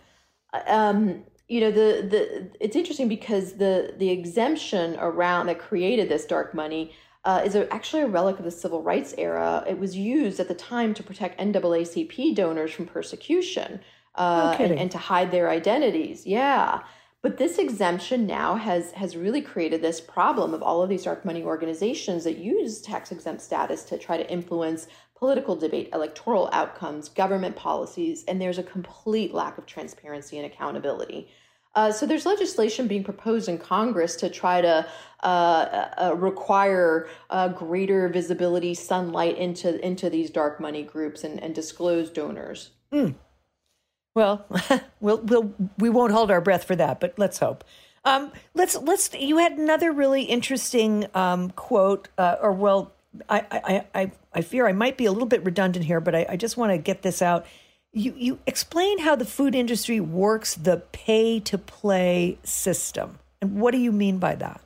Mm-hmm. 0.52 0.72
Um, 0.72 1.24
you 1.48 1.60
know 1.60 1.70
the 1.70 2.04
the 2.10 2.50
it's 2.58 2.74
interesting 2.74 3.06
because 3.08 3.54
the 3.54 3.94
the 3.98 4.10
exemption 4.10 4.96
around 4.98 5.46
that 5.46 5.60
created 5.60 6.08
this 6.08 6.26
dark 6.26 6.54
money 6.54 6.92
uh, 7.24 7.42
is 7.44 7.54
a, 7.54 7.72
actually 7.72 8.02
a 8.02 8.08
relic 8.08 8.40
of 8.40 8.44
the 8.44 8.50
civil 8.50 8.82
rights 8.82 9.14
era. 9.16 9.64
It 9.68 9.78
was 9.78 9.96
used 9.96 10.40
at 10.40 10.48
the 10.48 10.54
time 10.54 10.92
to 10.94 11.04
protect 11.04 11.38
NAACP 11.38 12.34
donors 12.34 12.72
from 12.72 12.86
persecution 12.86 13.80
uh, 14.16 14.56
and, 14.58 14.72
and 14.72 14.90
to 14.90 14.98
hide 14.98 15.30
their 15.30 15.50
identities. 15.50 16.26
Yeah. 16.26 16.82
But 17.26 17.38
this 17.38 17.58
exemption 17.58 18.24
now 18.24 18.54
has 18.54 18.92
has 18.92 19.16
really 19.16 19.42
created 19.42 19.82
this 19.82 20.00
problem 20.00 20.54
of 20.54 20.62
all 20.62 20.80
of 20.80 20.88
these 20.88 21.02
dark 21.02 21.24
money 21.24 21.42
organizations 21.42 22.22
that 22.22 22.38
use 22.38 22.80
tax 22.80 23.10
exempt 23.10 23.42
status 23.42 23.82
to 23.86 23.98
try 23.98 24.16
to 24.16 24.30
influence 24.30 24.86
political 25.16 25.56
debate, 25.56 25.88
electoral 25.92 26.48
outcomes, 26.52 27.08
government 27.08 27.56
policies, 27.56 28.22
and 28.28 28.40
there's 28.40 28.58
a 28.58 28.62
complete 28.62 29.34
lack 29.34 29.58
of 29.58 29.66
transparency 29.66 30.38
and 30.38 30.46
accountability. 30.46 31.26
Uh, 31.74 31.90
so 31.90 32.06
there's 32.06 32.26
legislation 32.26 32.86
being 32.86 33.02
proposed 33.02 33.48
in 33.48 33.58
Congress 33.58 34.14
to 34.14 34.30
try 34.30 34.60
to 34.60 34.86
uh, 35.24 35.26
uh, 35.26 36.14
require 36.16 37.08
uh, 37.30 37.48
greater 37.48 38.08
visibility, 38.08 38.72
sunlight 38.72 39.36
into 39.36 39.84
into 39.84 40.08
these 40.08 40.30
dark 40.30 40.60
money 40.60 40.84
groups 40.84 41.24
and, 41.24 41.42
and 41.42 41.56
disclose 41.56 42.08
donors. 42.08 42.70
Mm. 42.92 43.16
Well, 44.16 44.46
we'll 45.00 45.18
we'll 45.18 45.54
we 45.76 45.90
won't 45.90 46.10
hold 46.10 46.30
our 46.30 46.40
breath 46.40 46.64
for 46.64 46.74
that, 46.74 47.00
but 47.00 47.14
let's 47.18 47.38
hope. 47.38 47.62
Um, 48.04 48.32
let's 48.54 48.74
let's. 48.74 49.12
You 49.14 49.36
had 49.36 49.52
another 49.52 49.92
really 49.92 50.22
interesting 50.22 51.06
um, 51.14 51.50
quote, 51.50 52.08
uh, 52.16 52.36
or 52.40 52.50
well, 52.50 52.92
I, 53.28 53.44
I 53.52 53.84
I 53.94 54.12
I 54.32 54.40
fear 54.40 54.66
I 54.66 54.72
might 54.72 54.96
be 54.96 55.04
a 55.04 55.12
little 55.12 55.28
bit 55.28 55.44
redundant 55.44 55.84
here, 55.84 56.00
but 56.00 56.14
I, 56.14 56.26
I 56.30 56.36
just 56.36 56.56
want 56.56 56.72
to 56.72 56.78
get 56.78 57.02
this 57.02 57.20
out. 57.20 57.44
You 57.92 58.14
you 58.16 58.38
explain 58.46 59.00
how 59.00 59.16
the 59.16 59.26
food 59.26 59.54
industry 59.54 60.00
works 60.00 60.54
the 60.54 60.78
pay 60.92 61.38
to 61.40 61.58
play 61.58 62.38
system, 62.42 63.18
and 63.42 63.60
what 63.60 63.72
do 63.72 63.78
you 63.78 63.92
mean 63.92 64.16
by 64.16 64.34
that? 64.36 64.62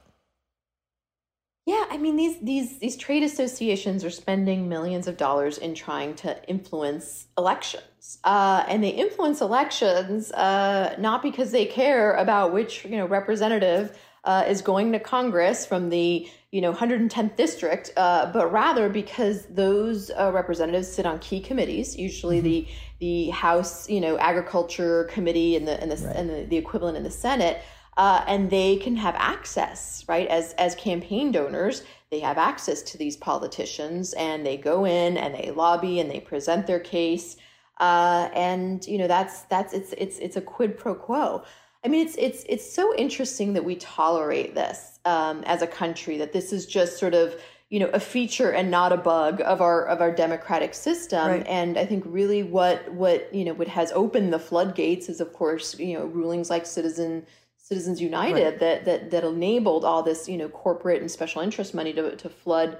Yeah, 1.71 1.85
I 1.89 1.99
mean 1.99 2.17
these 2.17 2.37
these 2.41 2.79
these 2.81 2.97
trade 2.97 3.23
associations 3.23 4.05
are 4.05 4.11
spending 4.11 4.69
millions 4.69 5.07
of 5.07 5.17
dollars 5.17 5.57
in 5.57 5.77
trying 5.77 6.15
to 6.17 6.31
influence 6.49 7.29
elections, 7.39 8.19
uh, 8.25 8.65
and 8.67 8.83
they 8.83 8.89
influence 8.89 9.41
elections 9.41 10.33
uh, 10.33 10.97
not 10.99 11.23
because 11.23 11.53
they 11.53 11.67
care 11.67 12.15
about 12.15 12.53
which 12.53 12.85
you 12.85 12.97
know 12.97 13.07
representative 13.07 13.97
uh, 14.25 14.43
is 14.49 14.63
going 14.63 14.91
to 14.91 14.99
Congress 14.99 15.65
from 15.65 15.91
the 15.91 16.29
you 16.51 16.61
know 16.61 16.73
110th 16.73 17.37
district, 17.37 17.93
uh, 17.97 18.33
but 18.33 18.51
rather 18.51 18.89
because 18.89 19.47
those 19.47 20.11
uh, 20.11 20.33
representatives 20.35 20.89
sit 20.89 21.07
on 21.07 21.21
key 21.21 21.39
committees, 21.39 21.97
usually 21.97 22.39
mm-hmm. 22.39 22.47
the 22.47 22.69
the 22.99 23.31
House 23.31 23.89
you 23.89 24.01
know 24.01 24.19
Agriculture 24.19 25.05
Committee 25.05 25.55
and 25.55 25.69
the 25.69 25.81
and 25.81 25.93
the 25.93 26.05
right. 26.05 26.17
and 26.17 26.31
the, 26.31 26.43
the 26.47 26.57
equivalent 26.57 26.97
in 26.97 27.05
the 27.05 27.13
Senate 27.13 27.63
uh, 28.01 28.25
and 28.27 28.49
they 28.49 28.77
can 28.77 28.97
have 28.97 29.15
access, 29.19 30.07
right? 30.09 30.27
As 30.29 30.55
as 30.55 30.75
campaign 30.75 31.31
donors, 31.33 31.83
they 32.11 32.21
have 32.21 32.39
access 32.39 32.81
to 32.81 32.97
these 32.97 33.15
politicians, 33.15 34.15
and 34.15 34.45
they 34.45 34.57
go 34.57 34.87
in 34.87 35.19
and 35.19 35.35
they 35.35 35.51
lobby 35.51 36.01
and 36.01 36.11
they 36.11 36.19
present 36.19 36.67
their 36.67 36.81
case, 36.81 37.37
uh, 37.79 38.31
and 38.33 38.87
you 38.87 38.97
know 38.97 39.07
that's 39.07 39.43
that's 39.43 39.75
it's 39.75 39.93
it's 39.99 40.19
it's 40.19 40.37
a 40.37 40.41
quid 40.41 40.79
pro 40.79 40.95
quo. 40.95 41.45
I 41.85 41.89
mean, 41.89 42.07
it's 42.07 42.17
it's 42.17 42.43
it's 42.49 42.73
so 42.73 42.97
interesting 42.97 43.53
that 43.53 43.67
we 43.67 43.77
tolerate 43.77 44.55
this 44.55 44.99
um, 45.05 45.43
as 45.45 45.61
a 45.61 45.67
country. 45.67 46.17
That 46.17 46.33
this 46.33 46.55
is 46.55 46.65
just 46.65 46.99
sort 46.99 47.13
of 47.13 47.39
you 47.69 47.81
know 47.81 47.91
a 47.93 48.01
feature 48.01 48.51
and 48.51 48.71
not 48.71 48.95
a 48.95 48.97
bug 48.97 49.43
of 49.43 49.61
our 49.61 49.87
of 49.87 50.01
our 50.01 50.11
democratic 50.11 50.73
system. 50.73 51.29
Right. 51.29 51.47
And 51.47 51.77
I 51.77 51.85
think 51.85 52.05
really 52.07 52.45
what 52.45 52.91
what 52.95 53.35
you 53.35 53.45
know 53.45 53.53
what 53.53 53.69
has 53.69 53.93
opened 53.93 54.33
the 54.33 54.39
floodgates 54.39 55.11
is 55.11 55.21
of 55.21 55.35
course 55.35 55.79
you 55.79 55.99
know 55.99 56.07
rulings 56.07 56.49
like 56.49 56.65
Citizen 56.65 57.27
Citizens 57.71 58.01
United 58.01 58.45
right. 58.45 58.59
that 58.59 58.85
that 58.85 59.11
that 59.13 59.23
enabled 59.23 59.85
all 59.85 60.03
this 60.03 60.29
you 60.29 60.37
know 60.37 60.49
corporate 60.49 61.01
and 61.01 61.09
special 61.09 61.41
interest 61.41 61.73
money 61.73 61.93
to 61.93 62.17
to 62.17 62.29
flood 62.29 62.79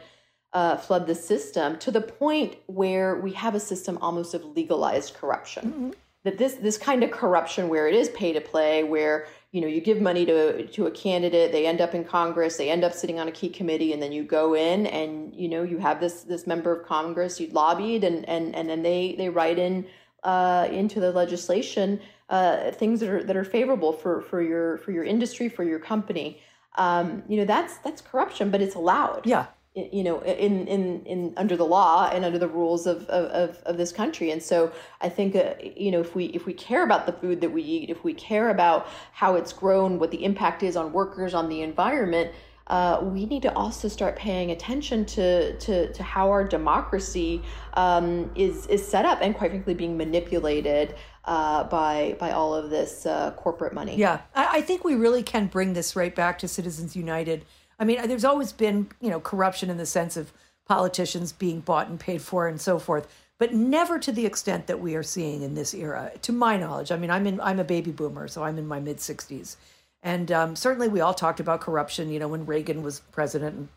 uh, 0.53 0.77
flood 0.77 1.07
the 1.07 1.15
system 1.15 1.79
to 1.79 1.93
the 1.93 2.01
point 2.01 2.57
where 2.67 3.15
we 3.15 3.33
have 3.33 3.55
a 3.55 3.61
system 3.61 3.99
almost 3.99 4.35
of 4.35 4.45
legalized 4.45 5.15
corruption. 5.15 5.65
Mm-hmm. 5.65 5.91
That 6.25 6.39
this 6.39 6.55
this 6.55 6.77
kind 6.77 7.05
of 7.05 7.13
corruption 7.13 7.69
where 7.69 7.87
it 7.87 7.95
is 7.95 8.09
pay 8.11 8.33
to 8.33 8.41
play, 8.41 8.83
where 8.83 9.29
you 9.53 9.61
know 9.61 9.69
you 9.69 9.81
give 9.81 10.01
money 10.01 10.27
to 10.27 10.67
to 10.67 10.87
a 10.87 10.91
candidate, 10.91 11.53
they 11.53 11.67
end 11.67 11.81
up 11.81 11.95
in 11.95 12.05
Congress, 12.05 12.57
they 12.57 12.69
end 12.69 12.83
up 12.83 12.93
sitting 12.93 13.21
on 13.21 13.29
a 13.29 13.33
key 13.33 13.49
committee, 13.49 13.93
and 13.93 14.03
then 14.03 14.11
you 14.11 14.25
go 14.25 14.55
in 14.57 14.87
and 14.89 15.33
you 15.37 15.49
know 15.49 15.63
you 15.63 15.79
have 15.79 16.01
this 16.01 16.25
this 16.25 16.49
member 16.49 16.73
of 16.75 16.85
Congress 16.85 17.39
you 17.39 17.47
lobbied, 17.51 18.03
and 18.03 18.29
and 18.29 18.57
and 18.57 18.69
then 18.69 18.83
they 18.83 19.15
they 19.17 19.29
write 19.29 19.59
in 19.59 19.87
uh, 20.25 20.69
into 20.71 20.99
the 20.99 21.13
legislation 21.13 22.01
uh, 22.31 22.71
things 22.71 23.01
that 23.01 23.09
are 23.11 23.23
that 23.25 23.37
are 23.37 23.45
favorable 23.45 23.93
for 23.93 24.23
for 24.23 24.41
your 24.41 24.79
for 24.79 24.93
your 24.93 25.05
industry 25.05 25.49
for 25.49 25.65
your 25.65 25.79
company. 25.79 26.41
Um, 26.77 27.25
you 27.29 27.37
know 27.37 27.45
that's 27.45 27.79
that's 27.79 28.01
corruption 28.01 28.51
but 28.51 28.63
it's 28.63 28.77
allowed. 28.77 29.27
Yeah. 29.27 29.47
You 29.75 30.03
know 30.03 30.21
in 30.21 30.67
in 30.67 31.05
in 31.05 31.35
under 31.37 31.57
the 31.57 31.67
law 31.67 32.09
and 32.13 32.25
under 32.25 32.39
the 32.39 32.49
rules 32.49 32.87
of 32.87 33.05
of, 33.09 33.59
of 33.67 33.77
this 33.77 33.93
country. 33.93 34.31
And 34.31 34.43
so 34.43 34.73
i 35.01 35.09
think 35.09 35.37
uh, 35.37 35.55
you 35.77 35.91
know 35.91 36.01
if 36.01 36.15
we 36.15 36.27
if 36.27 36.47
we 36.47 36.55
care 36.55 36.85
about 36.85 37.07
the 37.07 37.13
food 37.13 37.41
that 37.41 37.51
we 37.51 37.63
eat 37.63 37.91
if 37.91 38.05
we 38.05 38.15
care 38.15 38.51
about 38.51 38.89
how 39.13 39.35
it's 39.35 39.53
grown 39.53 39.99
what 39.99 40.11
the 40.11 40.25
impact 40.25 40.63
is 40.63 40.77
on 40.77 40.93
workers 40.93 41.35
on 41.35 41.49
the 41.49 41.63
environment 41.63 42.33
uh, 42.71 43.01
we 43.03 43.27
need 43.27 43.43
to 43.43 43.53
also 43.55 43.89
start 43.89 44.15
paying 44.15 44.53
attention 44.53 45.05
to 45.05 45.57
to, 45.59 45.93
to 45.93 46.03
how 46.05 46.31
our 46.31 46.45
democracy 46.45 47.43
um, 47.75 48.31
is 48.37 48.67
is 48.69 48.87
set 48.87 49.05
up 49.05 49.19
and 49.21 49.35
quite 49.35 49.51
frankly 49.51 49.75
being 49.75 49.97
manipulated 49.97 50.95
uh, 51.25 51.65
by 51.65 52.17
by 52.19 52.33
all 52.33 52.55
of 52.55 52.71
this 52.71 53.07
uh, 53.07 53.33
corporate 53.33 53.73
money. 53.73 53.97
Yeah, 53.97 54.21
I, 54.35 54.59
I 54.59 54.61
think 54.61 54.85
we 54.85 54.95
really 54.95 55.23
can 55.23 55.47
bring 55.47 55.73
this 55.73 55.97
right 55.97 56.15
back 56.15 56.39
to 56.41 56.49
Citizens 56.49 56.97
United 56.97 57.45
I 57.81 57.85
mean, 57.85 58.07
there's 58.07 58.27
always 58.27 58.53
been, 58.53 58.89
you 59.01 59.09
know, 59.09 59.21
corruption 59.21 59.71
in 59.71 59.79
the 59.79 59.87
sense 59.87 60.17
of 60.19 60.33
politicians 60.67 61.33
being 61.33 61.61
bought 61.61 61.89
and 61.89 61.99
paid 61.99 62.21
for 62.21 62.47
and 62.47 62.61
so 62.61 62.79
forth, 62.79 63.09
but 63.39 63.55
never 63.55 63.99
to 63.99 64.13
the 64.13 64.27
extent 64.27 64.67
that 64.67 64.81
we 64.81 64.95
are 64.95 65.03
seeing 65.03 65.41
in 65.41 65.55
this 65.55 65.73
era, 65.73 66.13
to 66.21 66.31
my 66.31 66.59
knowledge. 66.59 66.93
I 66.93 66.99
mean, 66.99 67.11
I'm 67.11 67.27
in, 67.27 67.41
I'm 67.41 67.59
a 67.59 67.65
baby 67.65 67.91
boomer, 67.91 68.29
so 68.29 68.45
I'm 68.45 68.59
in 68.59 68.69
my 68.69 68.79
mid 68.79 68.99
60s, 68.99 69.57
and 70.03 70.31
um, 70.31 70.55
certainly 70.55 70.89
we 70.89 71.01
all 71.01 71.15
talked 71.15 71.41
about 71.41 71.63
corruption, 71.63 72.11
you 72.11 72.19
know, 72.19 72.29
when 72.29 72.45
Reagan 72.45 72.83
was 72.83 73.01
president. 73.13 73.71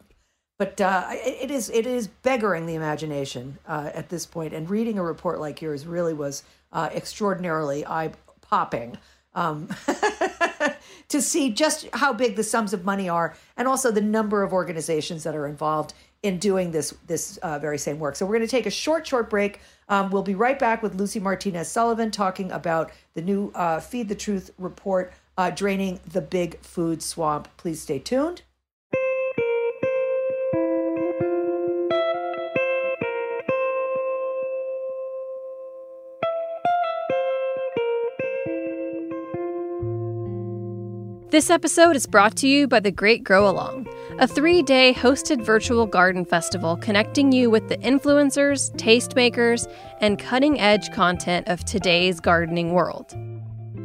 But 0.59 0.79
uh, 0.81 1.07
it 1.09 1.49
is 1.49 1.69
it 1.69 1.87
is 1.87 2.09
beggaring 2.23 2.67
the 2.67 2.75
imagination 2.75 3.57
uh, 3.67 3.89
at 3.93 4.09
this 4.09 4.25
point, 4.25 4.53
and 4.53 4.69
reading 4.69 4.99
a 4.99 5.03
report 5.03 5.39
like 5.39 5.61
yours 5.61 5.85
really 5.87 6.13
was 6.13 6.43
uh, 6.73 6.89
extraordinarily 6.93 7.85
eye 7.85 8.11
popping. 8.41 8.97
Um, 9.35 9.69
to 11.09 11.21
see 11.21 11.51
just 11.51 11.87
how 11.93 12.13
big 12.13 12.35
the 12.35 12.43
sums 12.43 12.73
of 12.73 12.85
money 12.85 13.09
are 13.09 13.35
and 13.57 13.67
also 13.67 13.89
the 13.89 14.01
number 14.01 14.43
of 14.43 14.53
organizations 14.53 15.23
that 15.23 15.35
are 15.35 15.47
involved 15.47 15.93
in 16.23 16.37
doing 16.37 16.71
this 16.71 16.93
this 17.07 17.37
uh, 17.37 17.59
very 17.59 17.77
same 17.77 17.99
work. 17.99 18.15
So 18.15 18.25
we're 18.25 18.37
going 18.37 18.47
to 18.47 18.51
take 18.51 18.65
a 18.65 18.71
short 18.71 19.05
short 19.05 19.29
break. 19.29 19.59
Um, 19.89 20.09
we'll 20.09 20.23
be 20.23 20.35
right 20.35 20.57
back 20.57 20.81
with 20.81 20.95
Lucy 20.95 21.19
Martinez 21.19 21.67
Sullivan 21.67 22.09
talking 22.11 22.51
about 22.51 22.91
the 23.13 23.21
new 23.21 23.51
uh, 23.53 23.79
Feed 23.79 24.07
the 24.09 24.15
Truth 24.15 24.51
report, 24.57 25.13
uh, 25.37 25.49
draining 25.49 25.99
the 26.07 26.21
big 26.21 26.59
food 26.61 27.03
swamp. 27.03 27.47
Please 27.57 27.81
stay 27.81 27.99
tuned. 27.99 28.43
This 41.33 41.49
episode 41.49 41.95
is 41.95 42.05
brought 42.05 42.35
to 42.37 42.47
you 42.47 42.67
by 42.67 42.79
the 42.79 42.91
Great 42.91 43.23
Grow 43.23 43.49
Along, 43.49 43.87
a 44.19 44.27
three 44.27 44.61
day 44.61 44.93
hosted 44.93 45.43
virtual 45.43 45.87
garden 45.87 46.25
festival 46.25 46.77
connecting 46.77 47.31
you 47.31 47.49
with 47.49 47.69
the 47.69 47.77
influencers, 47.77 48.71
tastemakers, 48.75 49.67
and 49.99 50.19
cutting 50.19 50.59
edge 50.59 50.91
content 50.93 51.47
of 51.47 51.65
today's 51.65 52.19
gardening 52.19 52.73
world. 52.73 53.17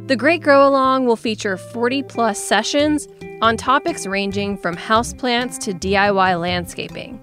The 0.05 0.15
Great 0.15 0.43
Grow 0.43 0.67
Along 0.67 1.07
will 1.07 1.15
feature 1.15 1.57
40 1.57 2.03
plus 2.03 2.37
sessions 2.37 3.07
on 3.41 3.57
topics 3.57 4.05
ranging 4.05 4.55
from 4.55 4.75
houseplants 4.75 5.57
to 5.61 5.73
DIY 5.73 6.39
landscaping. 6.39 7.19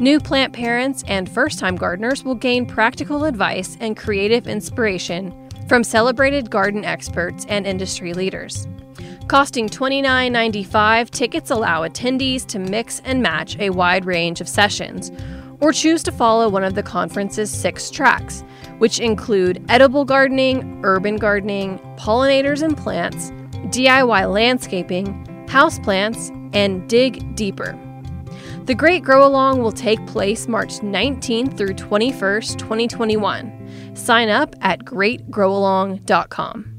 New 0.00 0.18
plant 0.18 0.52
parents 0.52 1.04
and 1.06 1.30
first 1.30 1.60
time 1.60 1.76
gardeners 1.76 2.24
will 2.24 2.34
gain 2.34 2.66
practical 2.66 3.24
advice 3.24 3.76
and 3.78 3.96
creative 3.96 4.48
inspiration 4.48 5.32
from 5.68 5.84
celebrated 5.84 6.50
garden 6.50 6.84
experts 6.84 7.46
and 7.48 7.68
industry 7.68 8.12
leaders. 8.14 8.66
Costing 9.30 9.68
$29.95, 9.68 11.08
tickets 11.08 11.52
allow 11.52 11.86
attendees 11.86 12.44
to 12.46 12.58
mix 12.58 13.00
and 13.04 13.22
match 13.22 13.56
a 13.60 13.70
wide 13.70 14.04
range 14.04 14.40
of 14.40 14.48
sessions, 14.48 15.12
or 15.60 15.72
choose 15.72 16.02
to 16.02 16.10
follow 16.10 16.48
one 16.48 16.64
of 16.64 16.74
the 16.74 16.82
conference's 16.82 17.48
six 17.48 17.92
tracks, 17.92 18.42
which 18.78 18.98
include 18.98 19.64
edible 19.68 20.04
gardening, 20.04 20.80
urban 20.82 21.14
gardening, 21.14 21.78
pollinators 21.96 22.62
and 22.62 22.76
plants, 22.76 23.30
DIY 23.70 24.32
landscaping, 24.32 25.24
houseplants, 25.46 26.36
and 26.52 26.88
dig 26.88 27.36
deeper. 27.36 27.78
The 28.64 28.74
Great 28.74 29.04
Grow 29.04 29.24
Along 29.24 29.62
will 29.62 29.70
take 29.70 30.04
place 30.08 30.48
March 30.48 30.80
19th 30.80 31.56
through 31.56 31.74
21st, 31.74 32.58
2021. 32.58 33.94
Sign 33.94 34.28
up 34.28 34.56
at 34.60 34.80
greatgrowalong.com. 34.80 36.69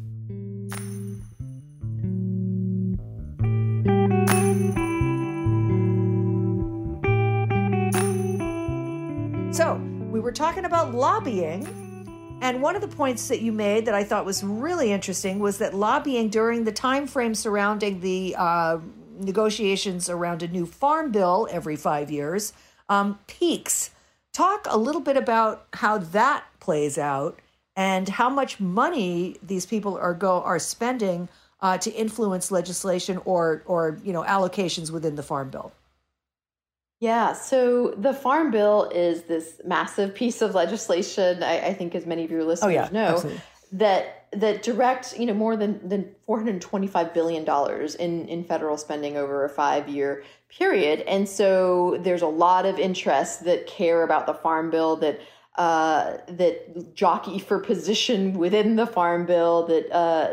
were 10.22 10.32
talking 10.32 10.66
about 10.66 10.94
lobbying. 10.94 11.68
And 12.42 12.62
one 12.62 12.76
of 12.76 12.82
the 12.82 12.88
points 12.88 13.28
that 13.28 13.42
you 13.42 13.52
made 13.52 13.86
that 13.86 13.94
I 13.94 14.04
thought 14.04 14.26
was 14.26 14.44
really 14.44 14.92
interesting 14.92 15.40
was 15.40 15.58
that 15.58 15.74
lobbying 15.74 16.30
during 16.30 16.64
the 16.64 16.72
time 16.72 17.06
frame 17.06 17.36
surrounding 17.36 18.00
the 18.00 18.36
uh, 18.38 18.80
negotiations 19.20 20.10
around 20.10 20.42
a 20.42 20.48
new 20.48 20.66
farm 20.66 21.12
bill 21.12 21.48
every 21.52 21.76
five 21.76 22.10
years 22.10 22.54
um, 22.90 23.20
peaks. 23.28 23.92
Talk 24.34 24.66
a 24.70 24.78
little 24.78 25.02
bit 25.02 25.18
about 25.18 25.68
how 25.74 25.98
that 25.98 26.46
plays 26.60 26.98
out 26.98 27.40
and 27.76 28.08
how 28.08 28.30
much 28.30 28.60
money 28.60 29.36
these 29.44 29.66
people 29.66 29.98
are 29.98 30.14
go 30.14 30.42
are 30.42 30.60
spending 30.60 31.30
uh, 31.60 31.78
to 31.78 31.92
influence 31.92 32.52
legislation 32.52 33.20
or 33.26 33.62
or 33.66 34.00
you 34.04 34.14
know 34.14 34.24
allocations 34.24 34.90
within 34.92 35.16
the 35.16 35.24
farm 35.24 35.50
bill. 35.50 35.72
Yeah, 37.02 37.34
so 37.34 37.96
the 37.98 38.14
Farm 38.14 38.52
Bill 38.52 38.88
is 38.94 39.24
this 39.24 39.60
massive 39.66 40.14
piece 40.14 40.44
of 40.44 40.54
legislation. 40.54 41.42
I, 41.42 41.70
I 41.70 41.74
think, 41.74 41.96
as 41.96 42.06
many 42.06 42.24
of 42.24 42.30
your 42.30 42.44
listeners 42.44 42.68
oh, 42.68 42.70
yeah, 42.70 42.90
know, 42.92 43.16
absolutely. 43.16 43.42
that 43.72 44.28
that 44.34 44.62
direct 44.62 45.18
you 45.18 45.26
know 45.26 45.34
more 45.34 45.58
than 45.58 45.86
than 45.90 46.14
425 46.28 47.12
billion 47.12 47.44
dollars 47.44 47.96
in 47.96 48.28
in 48.28 48.44
federal 48.44 48.78
spending 48.78 49.18
over 49.18 49.44
a 49.44 49.50
five 49.50 49.90
year 49.90 50.24
period, 50.48 51.00
and 51.08 51.28
so 51.28 51.98
there's 52.02 52.22
a 52.22 52.28
lot 52.28 52.68
of 52.68 52.78
interests 52.78 53.38
that 53.38 53.66
care 53.66 54.04
about 54.04 54.28
the 54.28 54.36
Farm 54.36 54.70
Bill 54.70 54.96
that. 54.98 55.20
Uh, 55.56 56.18
that 56.28 56.96
jockey 56.96 57.38
for 57.38 57.60
position 57.60 58.38
within 58.38 58.78
the 58.78 58.88
farm 58.88 59.26
bill 59.26 59.68
that 59.68 59.92
uh, 59.92 60.32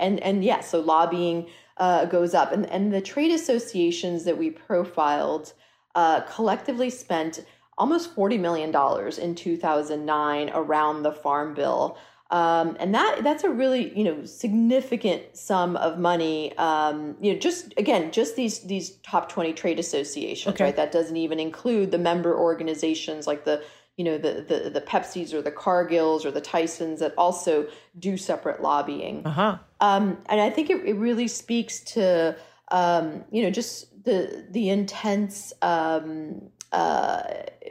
and 0.00 0.18
and 0.20 0.42
yeah 0.42 0.62
so 0.62 0.80
lobbying 0.80 1.46
uh, 1.76 2.06
goes 2.06 2.32
up 2.32 2.50
and 2.50 2.64
and 2.70 2.90
the 2.90 3.00
trade 3.02 3.30
associations 3.30 4.24
that 4.24 4.38
we 4.38 4.48
profiled 4.48 5.52
uh, 5.94 6.20
collectively 6.22 6.90
spent 6.90 7.44
almost 7.76 8.14
$40 8.14 8.38
million 8.40 8.74
in 9.20 9.34
2009 9.34 10.50
around 10.54 11.02
the 11.02 11.12
Farm 11.12 11.54
Bill. 11.54 11.98
Um, 12.30 12.76
and 12.80 12.94
that 12.94 13.22
that's 13.22 13.44
a 13.44 13.50
really 13.50 13.96
you 13.96 14.02
know 14.02 14.24
significant 14.24 15.36
sum 15.36 15.76
of 15.76 15.98
money. 15.98 16.56
Um, 16.56 17.16
you 17.20 17.32
know, 17.32 17.38
just 17.38 17.74
again, 17.76 18.10
just 18.10 18.34
these 18.34 18.60
these 18.60 18.96
top 19.04 19.28
twenty 19.28 19.52
trade 19.52 19.78
associations, 19.78 20.54
okay. 20.54 20.64
right? 20.64 20.76
That 20.76 20.90
doesn't 20.90 21.16
even 21.16 21.38
include 21.38 21.90
the 21.90 21.98
member 21.98 22.36
organizations 22.36 23.26
like 23.26 23.44
the 23.44 23.62
you 23.96 24.04
know 24.04 24.18
the 24.18 24.44
the 24.48 24.70
the 24.70 24.80
Pepsis 24.80 25.32
or 25.32 25.42
the 25.42 25.52
Cargills 25.52 26.24
or 26.24 26.30
the 26.30 26.40
Tysons 26.40 26.98
that 26.98 27.14
also 27.16 27.68
do 27.98 28.16
separate 28.16 28.60
lobbying. 28.60 29.24
Uh-huh. 29.24 29.58
Um, 29.80 30.18
and 30.26 30.40
I 30.40 30.50
think 30.50 30.70
it, 30.70 30.84
it 30.84 30.94
really 30.94 31.28
speaks 31.28 31.80
to 31.80 32.36
um, 32.72 33.22
you 33.30 33.42
know 33.42 33.50
just 33.50 33.86
the 34.04 34.44
the 34.50 34.70
intense 34.70 35.52
um, 35.62 36.42
uh, 36.72 37.22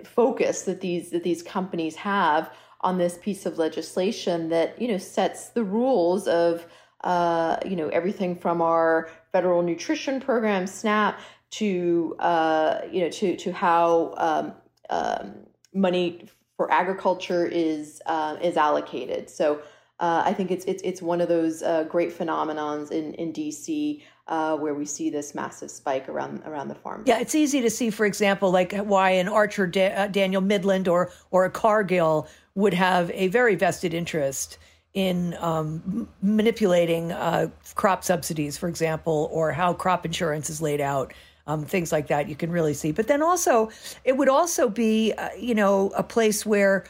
focus 0.04 0.64
that 0.64 0.82
these 0.82 1.12
that 1.12 1.24
these 1.24 1.44
companies 1.44 1.96
have 1.96 2.52
on 2.82 2.98
this 2.98 3.18
piece 3.22 3.46
of 3.46 3.58
legislation 3.58 4.50
that 4.50 4.80
you 4.82 4.88
know 4.88 4.98
sets 4.98 5.50
the 5.50 5.64
rules 5.64 6.28
of 6.28 6.66
uh, 7.04 7.58
you 7.66 7.76
know 7.76 7.90
everything 7.90 8.36
from 8.36 8.62
our 8.62 9.10
federal 9.32 9.62
nutrition 9.62 10.20
program 10.20 10.68
SNAP 10.68 11.20
to 11.52 12.16
uh, 12.20 12.82
you 12.92 13.02
know 13.02 13.10
to 13.10 13.36
to 13.38 13.52
how 13.52 14.14
um, 14.18 14.54
um, 14.90 15.34
money 15.74 16.28
for 16.58 16.72
agriculture 16.72 17.46
is 17.46 18.02
uh, 18.06 18.38
is 18.42 18.58
allocated. 18.58 19.30
So 19.30 19.62
uh, 20.00 20.24
I 20.26 20.34
think 20.34 20.52
it's 20.52 20.66
it's 20.66 20.82
it's 20.84 21.02
one 21.02 21.22
of 21.22 21.28
those 21.28 21.62
uh, 21.62 21.84
great 21.84 22.18
phenomenons 22.18 22.92
in 22.92 23.14
in 23.16 23.34
DC 23.34 24.02
uh, 24.28 24.56
where 24.58 24.74
we 24.74 24.86
see 24.86 25.10
this 25.10 25.36
massive 25.36 25.70
spike 25.70 26.08
around 26.08 26.42
around 26.46 26.70
the 26.70 26.76
farm. 26.76 27.04
Yeah, 27.06 27.20
it's 27.20 27.36
easy 27.36 27.62
to 27.62 27.70
see, 27.70 27.90
for 27.90 28.06
example, 28.06 28.52
like 28.52 28.74
why 28.74 29.12
an 29.12 29.28
Archer 29.28 29.68
da- 29.68 29.94
uh, 29.94 30.08
Daniel 30.08 30.42
Midland 30.42 30.88
or 30.88 31.12
or 31.32 31.46
a 31.46 31.50
Cargill 31.50 32.28
would 32.56 32.74
have 32.74 33.12
a 33.12 33.28
very 33.28 33.56
vested 33.56 33.94
interest 33.94 34.58
in 34.94 35.36
um, 35.40 36.08
manipulating 36.22 37.12
uh, 37.12 37.50
crop 37.76 38.04
subsidies, 38.04 38.58
for 38.58 38.70
example, 38.70 39.28
or 39.32 39.52
how 39.52 39.74
crop 39.74 40.06
insurance 40.06 40.50
is 40.50 40.62
laid 40.62 40.82
out. 40.82 41.14
Um, 41.46 41.66
things 41.66 41.92
like 41.92 42.08
that 42.08 42.30
you 42.30 42.38
can 42.38 42.54
really 42.54 42.74
see. 42.74 42.94
But 42.94 43.08
then 43.08 43.22
also, 43.22 43.70
it 44.06 44.16
would 44.16 44.30
also 44.30 44.70
be, 44.70 45.12
uh, 45.12 45.28
you 45.38 45.54
know, 45.54 45.92
a 45.94 46.02
place 46.02 46.46
where 46.46 46.86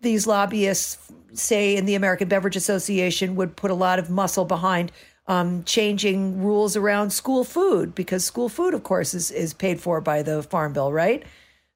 these 0.00 0.26
lobbyists, 0.26 1.12
say 1.34 1.76
in 1.76 1.84
the 1.84 1.96
American 1.96 2.26
Beverage 2.26 2.56
Association, 2.56 3.36
would 3.36 3.56
put 3.56 3.70
a 3.70 3.74
lot 3.74 3.98
of 3.98 4.08
muscle 4.08 4.46
behind 4.46 4.90
um, 5.30 5.62
changing 5.62 6.42
rules 6.42 6.76
around 6.76 7.10
school 7.10 7.44
food 7.44 7.94
because 7.94 8.24
school 8.24 8.48
food, 8.48 8.74
of 8.74 8.82
course, 8.82 9.14
is, 9.14 9.30
is 9.30 9.54
paid 9.54 9.80
for 9.80 10.00
by 10.00 10.22
the 10.22 10.42
Farm 10.42 10.72
Bill, 10.72 10.92
right? 10.92 11.22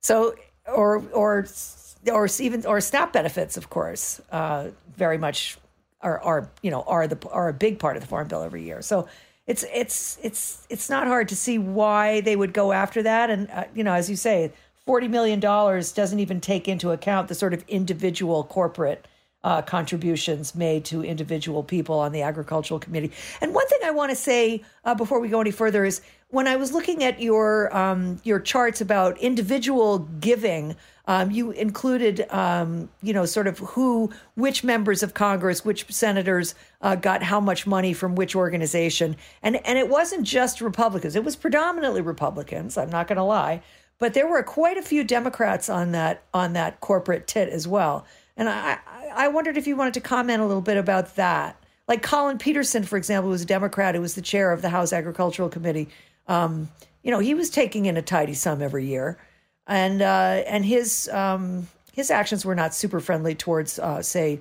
So, 0.03 0.35
or 0.67 1.05
or 1.13 1.47
or 2.11 2.29
even 2.41 2.67
or 2.67 2.81
SNAP 2.81 3.13
benefits, 3.13 3.57
of 3.57 3.71
course, 3.71 4.21
uh, 4.33 4.71
very 4.97 5.19
much 5.19 5.57
are 6.01 6.21
are 6.21 6.51
you 6.63 6.73
know 6.73 6.83
are 6.83 7.07
the 7.07 7.29
are 7.29 7.49
a 7.49 7.53
big 7.53 7.79
part 7.79 7.97
of 7.97 8.03
the 8.03 8.09
Farm 8.09 8.27
Bill 8.27 8.43
every 8.43 8.65
year. 8.65 8.83
So 8.83 9.07
it's 9.47 9.65
it's 9.73 10.19
it's 10.21 10.67
it's 10.69 10.91
not 10.91 11.07
hard 11.07 11.29
to 11.29 11.37
see 11.37 11.57
why 11.57 12.23
they 12.23 12.35
would 12.35 12.55
go 12.55 12.73
after 12.73 13.05
that. 13.05 13.31
And 13.31 13.49
uh, 13.53 13.65
you 13.73 13.85
know, 13.85 13.95
as 13.95 14.11
you 14.11 14.17
say, 14.17 14.51
forty 14.85 15.07
million 15.07 15.39
dollars 15.39 15.93
doesn't 15.93 16.19
even 16.19 16.41
take 16.41 16.67
into 16.67 16.91
account 16.91 17.29
the 17.29 17.37
sort 17.37 17.55
of 17.55 17.65
individual 17.69 18.43
corporate 18.43 19.07
uh, 19.45 19.61
contributions 19.63 20.55
made 20.55 20.85
to 20.87 21.05
individual 21.05 21.63
people 21.63 22.01
on 22.01 22.11
the 22.13 22.23
agricultural 22.23 22.81
committee. 22.81 23.13
And 23.41 23.55
one 23.55 23.69
thing 23.69 23.81
I 23.85 23.91
want 23.91 24.11
to 24.11 24.17
say 24.17 24.65
uh, 24.85 24.95
before 24.95 25.21
we 25.21 25.29
go 25.29 25.41
any 25.41 25.51
further 25.51 25.85
is 25.85 26.01
when 26.31 26.49
I 26.49 26.57
was 26.57 26.73
looking 26.73 27.05
at 27.05 27.21
your 27.21 27.75
um, 27.77 28.21
your 28.25 28.41
charts 28.41 28.81
about 28.81 29.19
individual 29.19 30.01
giving, 30.01 30.75
um, 31.07 31.31
you 31.31 31.53
included 31.53 32.27
um, 32.31 32.89
you 33.03 33.13
know 33.13 33.27
sort 33.27 33.47
of 33.47 33.59
who, 33.59 34.11
which 34.35 34.65
members 34.65 35.03
of 35.03 35.15
Congress, 35.15 35.65
which 35.65 35.93
senators 35.93 36.55
uh, 36.81 36.97
got 36.97 37.23
how 37.23 37.39
much 37.39 37.67
money 37.67 37.93
from 37.93 38.17
which 38.17 38.35
organization, 38.35 39.17
and 39.43 39.65
and 39.67 39.79
it 39.79 39.89
wasn't 39.89 40.25
just 40.25 40.61
Republicans; 40.61 41.15
it 41.15 41.23
was 41.23 41.37
predominantly 41.37 42.01
Republicans. 42.01 42.77
I'm 42.77 42.91
not 42.91 43.07
going 43.07 43.17
to 43.17 43.23
lie, 43.23 43.63
but 43.99 44.15
there 44.15 44.27
were 44.27 44.43
quite 44.43 44.79
a 44.79 44.83
few 44.83 45.05
Democrats 45.05 45.69
on 45.69 45.93
that 45.93 46.25
on 46.33 46.55
that 46.55 46.81
corporate 46.81 47.27
tit 47.27 47.51
as 47.51 47.69
well. 47.69 48.07
And 48.37 48.49
I, 48.49 48.79
I 49.15 49.29
wondered 49.29 49.57
if 49.57 49.67
you 49.67 49.77
wanted 49.77 49.95
to 49.95 50.01
comment 50.01 50.43
a 50.43 50.47
little 50.47 50.63
bit 50.63 50.77
about 50.77 51.17
that. 51.17 51.57
Like 51.87 52.03
Collin 52.03 52.39
Peterson, 52.39 52.85
for 52.85 52.97
example, 52.97 53.29
who 53.29 53.33
was 53.33 53.43
a 53.43 53.47
Democrat 53.47 53.95
who 53.95 54.01
was 54.01 54.15
the 54.15 54.23
chair 54.23 54.53
of 54.53 54.63
the 54.63 54.71
House 54.71 54.93
Agricultural 54.93 55.49
Committee. 55.49 55.89
Um, 56.29 56.71
you 57.03 57.11
know, 57.11 57.19
he 57.19 57.35
was 57.35 57.51
taking 57.51 57.87
in 57.87 57.97
a 57.97 58.03
tidy 58.03 58.35
sum 58.35 58.63
every 58.63 58.87
year, 58.87 59.19
and 59.67 60.01
uh, 60.01 60.43
and 60.47 60.65
his 60.65 61.09
um, 61.11 61.69
his 61.93 62.11
actions 62.11 62.45
were 62.45 62.55
not 62.55 62.75
super 62.75 63.01
friendly 63.01 63.35
towards, 63.35 63.79
uh, 63.79 64.03
say, 64.03 64.41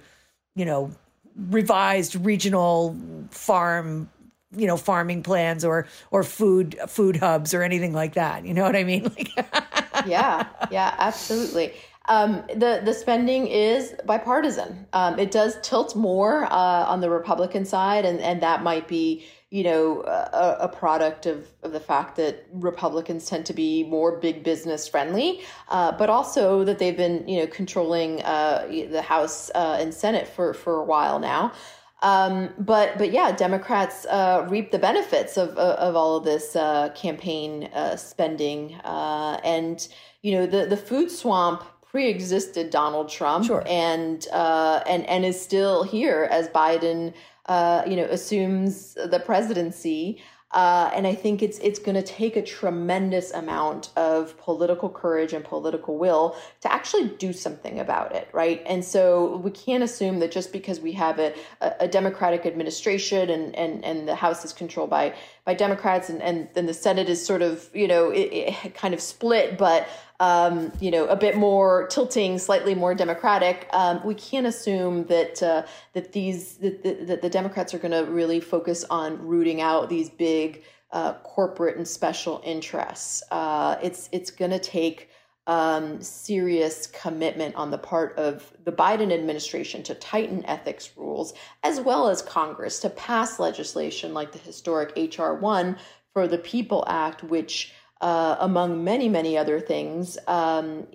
you 0.56 0.64
know, 0.66 0.92
revised 1.36 2.16
regional 2.16 2.96
farm 3.32 4.10
you 4.56 4.68
know 4.68 4.78
farming 4.78 5.24
plans 5.24 5.66
or 5.66 5.88
or 6.12 6.24
food 6.24 6.78
food 6.88 7.16
hubs 7.16 7.54
or 7.54 7.64
anything 7.64 7.92
like 7.92 8.14
that 8.14 8.46
you 8.46 8.54
know 8.54 8.62
what 8.62 8.76
i 8.76 8.84
mean 8.84 9.12
yeah 10.06 10.48
yeah 10.70 10.94
absolutely 11.00 11.74
um, 12.06 12.44
the 12.50 12.82
the 12.84 12.94
spending 12.94 13.48
is 13.48 13.96
bipartisan. 14.06 14.86
Um, 14.92 15.18
it 15.18 15.32
does 15.32 15.58
tilt 15.62 15.96
more 15.96 16.46
uh, 16.46 16.86
on 16.86 17.00
the 17.00 17.10
Republican 17.10 17.64
side, 17.64 18.04
and, 18.04 18.20
and 18.20 18.42
that 18.42 18.62
might 18.62 18.90
be 18.90 19.26
you 19.52 19.64
know 19.64 20.02
a, 20.02 20.58
a, 20.62 20.68
product 20.68 21.28
of, 21.28 21.48
of 21.62 21.72
the 21.72 21.80
fact 21.80 22.16
that 22.18 22.46
Republicans 22.52 23.28
tend 23.28 23.46
to 23.46 23.54
be 23.54 23.84
more 23.84 24.18
big 24.20 24.44
business 24.44 24.88
friendly, 24.88 25.42
uh, 25.70 25.92
but 25.94 26.10
also 26.10 26.66
that 26.66 26.78
they've 26.78 26.98
been 26.98 27.26
you 27.26 27.40
know 27.40 27.48
controlling 27.48 28.22
uh, 28.24 28.68
the 28.68 29.02
House 29.02 29.50
uh, 29.56 29.78
and 29.80 29.94
Senate 29.94 30.28
for 30.28 30.54
for 30.54 30.82
a 30.82 30.84
while 30.84 31.20
now. 31.20 31.54
Um, 32.02 32.50
but 32.58 32.98
but 32.98 33.14
yeah, 33.14 33.32
Democrats 33.32 34.06
uh, 34.08 34.46
reap 34.50 34.72
the 34.72 34.80
benefits 34.80 35.38
of 35.38 35.52
of, 35.52 35.96
all 35.96 36.18
of 36.18 36.26
this 36.26 36.54
uh, 36.58 36.90
campaign 36.90 37.70
spending, 37.96 38.74
and 38.84 39.88
you 40.22 40.34
know 40.34 40.46
the 40.46 40.66
the 40.66 40.76
food 40.76 41.10
swamp 41.10 41.64
pre-existed 41.94 42.72
Donald 42.72 43.08
Trump 43.08 43.46
sure. 43.46 43.64
and 43.68 44.28
uh, 44.34 44.82
and 44.88 45.08
and 45.08 45.24
is 45.24 45.40
still 45.40 45.84
here 45.84 46.28
as 46.32 46.48
Biden 46.50 47.14
uh, 47.46 47.84
you 47.88 47.96
know 47.96 48.06
assumes 48.06 48.96
the 48.96 49.22
presidency. 49.24 50.20
Uh, 50.50 50.92
and 50.94 51.08
I 51.08 51.16
think 51.16 51.42
it's 51.42 51.58
it's 51.60 51.80
going 51.80 51.96
to 51.96 52.04
take 52.04 52.36
a 52.36 52.42
tremendous 52.42 53.32
amount 53.32 53.90
of 53.96 54.38
political 54.38 54.88
courage 54.88 55.34
and 55.34 55.44
political 55.44 55.98
will 55.98 56.36
to 56.62 56.72
actually 56.72 57.10
do 57.10 57.34
something 57.34 57.80
about 57.80 58.16
it, 58.16 58.28
right? 58.34 58.62
And 58.68 58.86
so 58.86 59.38
we 59.38 59.50
can't 59.50 59.84
assume 59.84 60.20
that 60.20 60.32
just 60.32 60.52
because 60.52 60.80
we 60.80 60.92
have 60.92 61.18
a, 61.18 61.34
a 61.80 61.88
Democratic 61.88 62.46
administration 62.46 63.32
and, 63.32 63.56
and, 63.56 63.84
and 63.84 64.08
the 64.08 64.14
House 64.14 64.46
is 64.46 64.54
controlled 64.54 64.92
by 64.92 65.16
by 65.44 65.56
Democrats 65.56 66.10
and, 66.10 66.22
and 66.22 66.48
then 66.54 66.68
the 66.68 66.74
Senate 66.74 67.10
is 67.10 67.24
sort 67.26 67.42
of 67.42 67.70
you 67.74 67.88
know 67.88 68.12
it, 68.12 68.30
it 68.32 68.76
kind 68.76 68.94
of 68.94 69.02
split, 69.02 69.58
but 69.58 69.88
um, 70.20 70.72
you 70.80 70.92
know, 70.92 71.06
a 71.08 71.16
bit 71.16 71.36
more 71.36 71.88
tilting, 71.88 72.38
slightly 72.38 72.76
more 72.76 72.94
democratic, 72.94 73.68
um, 73.74 74.02
we 74.06 74.16
can't 74.16 74.48
assume 74.48 75.06
that 75.06 75.42
uh, 75.42 75.64
that 75.94 76.14
these 76.14 76.56
that, 76.58 77.08
that 77.08 77.22
the 77.22 77.30
Democrats 77.30 77.74
are 77.74 77.80
going 77.80 77.92
to 77.92 78.10
really 78.12 78.40
focus 78.40 78.86
on 78.90 79.26
rooting 79.26 79.62
out 79.62 79.90
these 79.90 80.10
big 80.10 80.64
uh, 80.92 81.14
corporate 81.24 81.78
and 81.78 81.88
special 81.88 82.42
interests. 82.46 83.24
Uh, 83.32 83.78
it's 83.82 84.10
it's 84.12 84.32
going 84.32 84.52
to 84.52 84.60
take 84.60 85.10
um, 85.48 86.02
serious 86.02 86.88
commitment 86.88 87.56
on 87.56 87.70
the 87.70 87.78
part 87.78 88.18
of 88.18 88.54
the 88.64 88.72
Biden 88.72 89.12
administration 89.12 89.84
to 89.84 89.96
tighten 89.96 90.46
ethics 90.46 90.92
rules, 90.96 91.34
as 91.64 91.82
well 91.82 92.08
as 92.08 92.22
Congress 92.22 92.80
to 92.80 92.90
pass 92.92 93.40
legislation 93.40 94.14
like 94.14 94.32
the 94.32 94.40
historic 94.40 94.94
H.R. 94.96 95.36
1 95.36 95.78
for 96.14 96.28
the 96.28 96.38
People 96.38 96.86
Act, 96.88 97.24
which 97.24 97.74
uh, 98.04 98.36
among 98.42 98.84
many, 98.84 99.08
many 99.08 99.38
other 99.38 99.62
things, 99.62 100.18
um, 100.28 100.86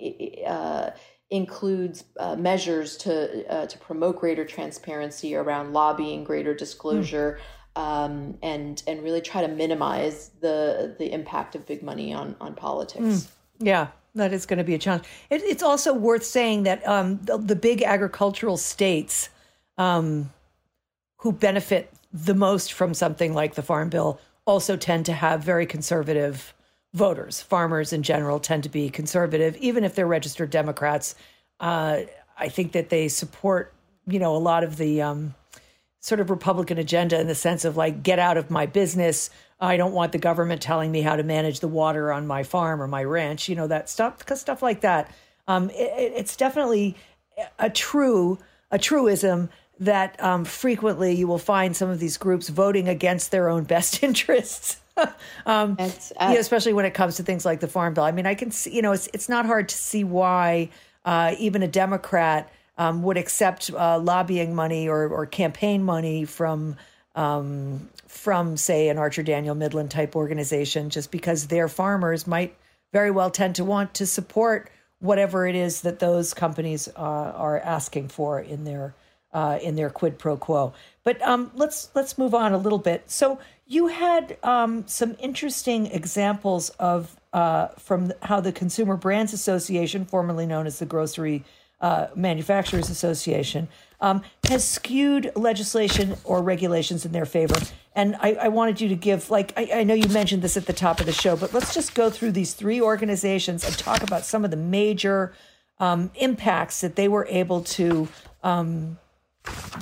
uh, 0.46 0.90
includes 1.30 2.04
uh, 2.20 2.36
measures 2.36 2.98
to 2.98 3.50
uh, 3.50 3.64
to 3.64 3.78
promote 3.78 4.18
greater 4.20 4.44
transparency 4.44 5.34
around 5.34 5.72
lobbying, 5.72 6.22
greater 6.22 6.54
disclosure, 6.54 7.40
mm. 7.74 7.80
um, 7.82 8.36
and 8.42 8.82
and 8.86 9.02
really 9.02 9.22
try 9.22 9.40
to 9.40 9.48
minimize 9.48 10.32
the 10.42 10.94
the 10.98 11.10
impact 11.10 11.54
of 11.54 11.64
big 11.66 11.82
money 11.82 12.12
on 12.12 12.36
on 12.42 12.54
politics. 12.54 13.02
Mm. 13.02 13.28
Yeah, 13.60 13.86
that 14.14 14.34
is 14.34 14.44
going 14.44 14.58
to 14.58 14.64
be 14.64 14.74
a 14.74 14.78
challenge. 14.78 15.04
It, 15.30 15.40
it's 15.44 15.62
also 15.62 15.94
worth 15.94 16.24
saying 16.24 16.64
that 16.64 16.86
um, 16.86 17.18
the, 17.22 17.38
the, 17.38 17.56
big 17.56 17.82
agricultural 17.82 18.58
states 18.58 19.30
um, 19.78 20.30
who 21.16 21.32
benefit 21.32 21.90
the 22.12 22.34
most 22.34 22.74
from 22.74 22.92
something 22.92 23.32
like 23.32 23.54
the 23.54 23.62
Farm 23.62 23.88
Bill 23.88 24.20
also 24.44 24.76
tend 24.76 25.06
to 25.06 25.12
have 25.14 25.42
very 25.42 25.66
conservative 25.66 26.54
voters. 26.94 27.40
Farmers 27.40 27.92
in 27.92 28.02
general 28.02 28.40
tend 28.40 28.62
to 28.64 28.68
be 28.68 28.90
conservative, 28.90 29.56
even 29.56 29.84
if 29.84 29.94
they're 29.94 30.06
registered 30.06 30.50
Democrats. 30.50 31.14
Uh, 31.60 32.00
I 32.36 32.48
think 32.48 32.72
that 32.72 32.88
they 32.88 33.08
support, 33.08 33.72
you 34.06 34.18
know, 34.18 34.36
a 34.36 34.38
lot 34.38 34.64
of 34.64 34.76
the 34.76 35.02
um, 35.02 35.34
sort 36.00 36.20
of 36.20 36.30
Republican 36.30 36.78
agenda 36.78 37.20
in 37.20 37.26
the 37.26 37.34
sense 37.34 37.64
of 37.64 37.76
like, 37.76 38.02
get 38.02 38.18
out 38.18 38.36
of 38.36 38.50
my 38.50 38.66
business. 38.66 39.30
I 39.60 39.76
don't 39.76 39.92
want 39.92 40.12
the 40.12 40.18
government 40.18 40.62
telling 40.62 40.92
me 40.92 41.02
how 41.02 41.16
to 41.16 41.22
manage 41.22 41.60
the 41.60 41.68
water 41.68 42.12
on 42.12 42.26
my 42.26 42.44
farm 42.44 42.80
or 42.80 42.86
my 42.86 43.02
ranch. 43.02 43.48
You 43.48 43.56
know 43.56 43.66
that 43.66 43.90
stuff, 43.90 44.18
because 44.18 44.40
stuff 44.40 44.62
like 44.62 44.82
that. 44.82 45.12
Um, 45.48 45.70
it, 45.70 46.12
it's 46.14 46.36
definitely 46.36 46.96
a 47.58 47.70
true 47.70 48.38
a 48.70 48.78
truism 48.78 49.48
that 49.80 50.22
um, 50.22 50.44
frequently 50.44 51.14
you 51.14 51.26
will 51.26 51.38
find 51.38 51.74
some 51.74 51.88
of 51.88 52.00
these 52.00 52.18
groups 52.18 52.48
voting 52.48 52.88
against 52.88 53.30
their 53.30 53.48
own 53.48 53.64
best 53.64 54.02
interests. 54.02 54.80
um, 55.46 55.76
uh, 55.78 56.34
especially 56.38 56.72
when 56.72 56.84
it 56.84 56.94
comes 56.94 57.16
to 57.16 57.22
things 57.22 57.44
like 57.44 57.60
the 57.60 57.68
farm 57.68 57.94
bill. 57.94 58.04
I 58.04 58.12
mean, 58.12 58.26
I 58.26 58.34
can 58.34 58.50
see, 58.50 58.74
you 58.74 58.82
know, 58.82 58.92
it's 58.92 59.08
it's 59.12 59.28
not 59.28 59.46
hard 59.46 59.68
to 59.68 59.74
see 59.74 60.04
why 60.04 60.70
uh, 61.04 61.34
even 61.38 61.62
a 61.62 61.68
Democrat 61.68 62.52
um, 62.76 63.02
would 63.02 63.16
accept 63.16 63.70
uh, 63.70 63.98
lobbying 63.98 64.54
money 64.54 64.88
or, 64.88 65.08
or 65.08 65.26
campaign 65.26 65.82
money 65.82 66.24
from 66.24 66.76
um, 67.14 67.88
from 68.06 68.56
say 68.56 68.88
an 68.88 68.98
Archer 68.98 69.22
Daniel 69.22 69.54
Midland 69.54 69.90
type 69.90 70.16
organization, 70.16 70.90
just 70.90 71.10
because 71.10 71.48
their 71.48 71.68
farmers 71.68 72.26
might 72.26 72.56
very 72.92 73.10
well 73.10 73.30
tend 73.30 73.56
to 73.56 73.64
want 73.64 73.94
to 73.94 74.06
support 74.06 74.70
whatever 75.00 75.46
it 75.46 75.54
is 75.54 75.82
that 75.82 75.98
those 75.98 76.34
companies 76.34 76.88
uh, 76.88 77.00
are 77.00 77.60
asking 77.60 78.08
for 78.08 78.40
in 78.40 78.64
their 78.64 78.94
uh, 79.32 79.58
in 79.62 79.76
their 79.76 79.90
quid 79.90 80.18
pro 80.18 80.36
quo. 80.36 80.72
But 81.04 81.20
um, 81.22 81.50
let's 81.54 81.90
let's 81.94 82.18
move 82.18 82.34
on 82.34 82.52
a 82.52 82.58
little 82.58 82.78
bit. 82.78 83.10
So 83.10 83.38
you 83.66 83.88
had 83.88 84.36
um, 84.42 84.86
some 84.86 85.16
interesting 85.18 85.86
examples 85.86 86.70
of 86.78 87.16
uh, 87.32 87.68
from 87.78 88.12
how 88.22 88.40
the 88.40 88.52
Consumer 88.52 88.96
Brands 88.96 89.32
Association, 89.32 90.04
formerly 90.04 90.46
known 90.46 90.66
as 90.66 90.78
the 90.78 90.86
Grocery 90.86 91.44
uh, 91.80 92.08
Manufacturers 92.14 92.90
Association, 92.90 93.68
um, 94.00 94.22
has 94.48 94.66
skewed 94.66 95.30
legislation 95.36 96.16
or 96.24 96.42
regulations 96.42 97.04
in 97.04 97.12
their 97.12 97.26
favor. 97.26 97.56
And 97.94 98.16
I, 98.20 98.34
I 98.34 98.48
wanted 98.48 98.80
you 98.80 98.88
to 98.88 98.94
give, 98.94 99.30
like, 99.30 99.52
I, 99.56 99.80
I, 99.80 99.84
know 99.84 99.94
you 99.94 100.08
mentioned 100.08 100.42
this 100.42 100.56
at 100.56 100.66
the 100.66 100.72
top 100.72 101.00
of 101.00 101.06
the 101.06 101.12
show, 101.12 101.36
but 101.36 101.52
let's 101.52 101.74
just 101.74 101.94
go 101.94 102.10
through 102.10 102.32
these 102.32 102.54
three 102.54 102.80
organizations 102.80 103.64
and 103.64 103.76
talk 103.76 104.02
about 104.02 104.24
some 104.24 104.44
of 104.44 104.50
the 104.50 104.56
major 104.56 105.32
um, 105.80 106.10
impacts 106.14 106.80
that 106.80 106.96
they 106.96 107.08
were 107.08 107.26
able 107.28 107.62
to 107.62 108.08
um, 108.42 108.98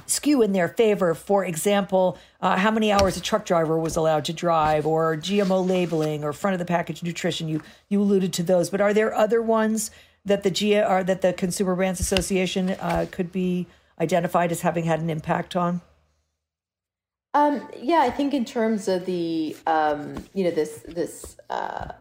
skew 0.07 0.43
in 0.43 0.53
their 0.53 0.69
favor. 0.69 1.15
For 1.15 1.45
example, 1.45 2.19
uh, 2.41 2.57
how 2.57 2.71
many 2.71 2.93
hours 2.93 3.17
a 3.17 3.21
truck 3.21 3.45
driver 3.45 3.79
was 3.79 3.97
allowed 3.97 4.25
to 4.27 4.33
drive, 4.33 4.87
or 4.87 5.17
GMO 5.17 5.67
labeling, 5.67 6.25
or 6.25 6.33
front 6.33 6.55
of 6.55 6.59
the 6.59 6.65
package 6.65 7.03
nutrition. 7.03 7.49
You 7.49 7.63
you 7.89 8.01
alluded 8.01 8.33
to 8.35 8.43
those, 8.43 8.71
but 8.71 8.81
are 8.81 8.95
there 8.95 9.15
other 9.15 9.43
ones 9.43 9.91
that 10.25 10.43
the 10.43 10.51
G 10.51 10.79
or 10.79 11.05
that 11.05 11.23
the 11.23 11.33
Consumer 11.33 11.75
Brands 11.75 12.01
Association 12.01 12.71
uh, 12.71 13.07
could 13.11 13.33
be 13.33 13.67
identified 14.01 14.53
as 14.53 14.61
having 14.61 14.85
had 14.85 15.01
an 15.01 15.11
impact 15.11 15.57
on? 15.57 15.81
Um, 17.35 17.69
yeah, 17.77 18.01
I 18.01 18.11
think 18.11 18.33
in 18.33 18.45
terms 18.45 18.89
of 18.89 19.07
the 19.07 19.57
um, 19.67 20.25
you 20.35 20.45
know 20.45 20.51
this 20.51 20.85
this 20.89 21.37
uh, 21.51 21.93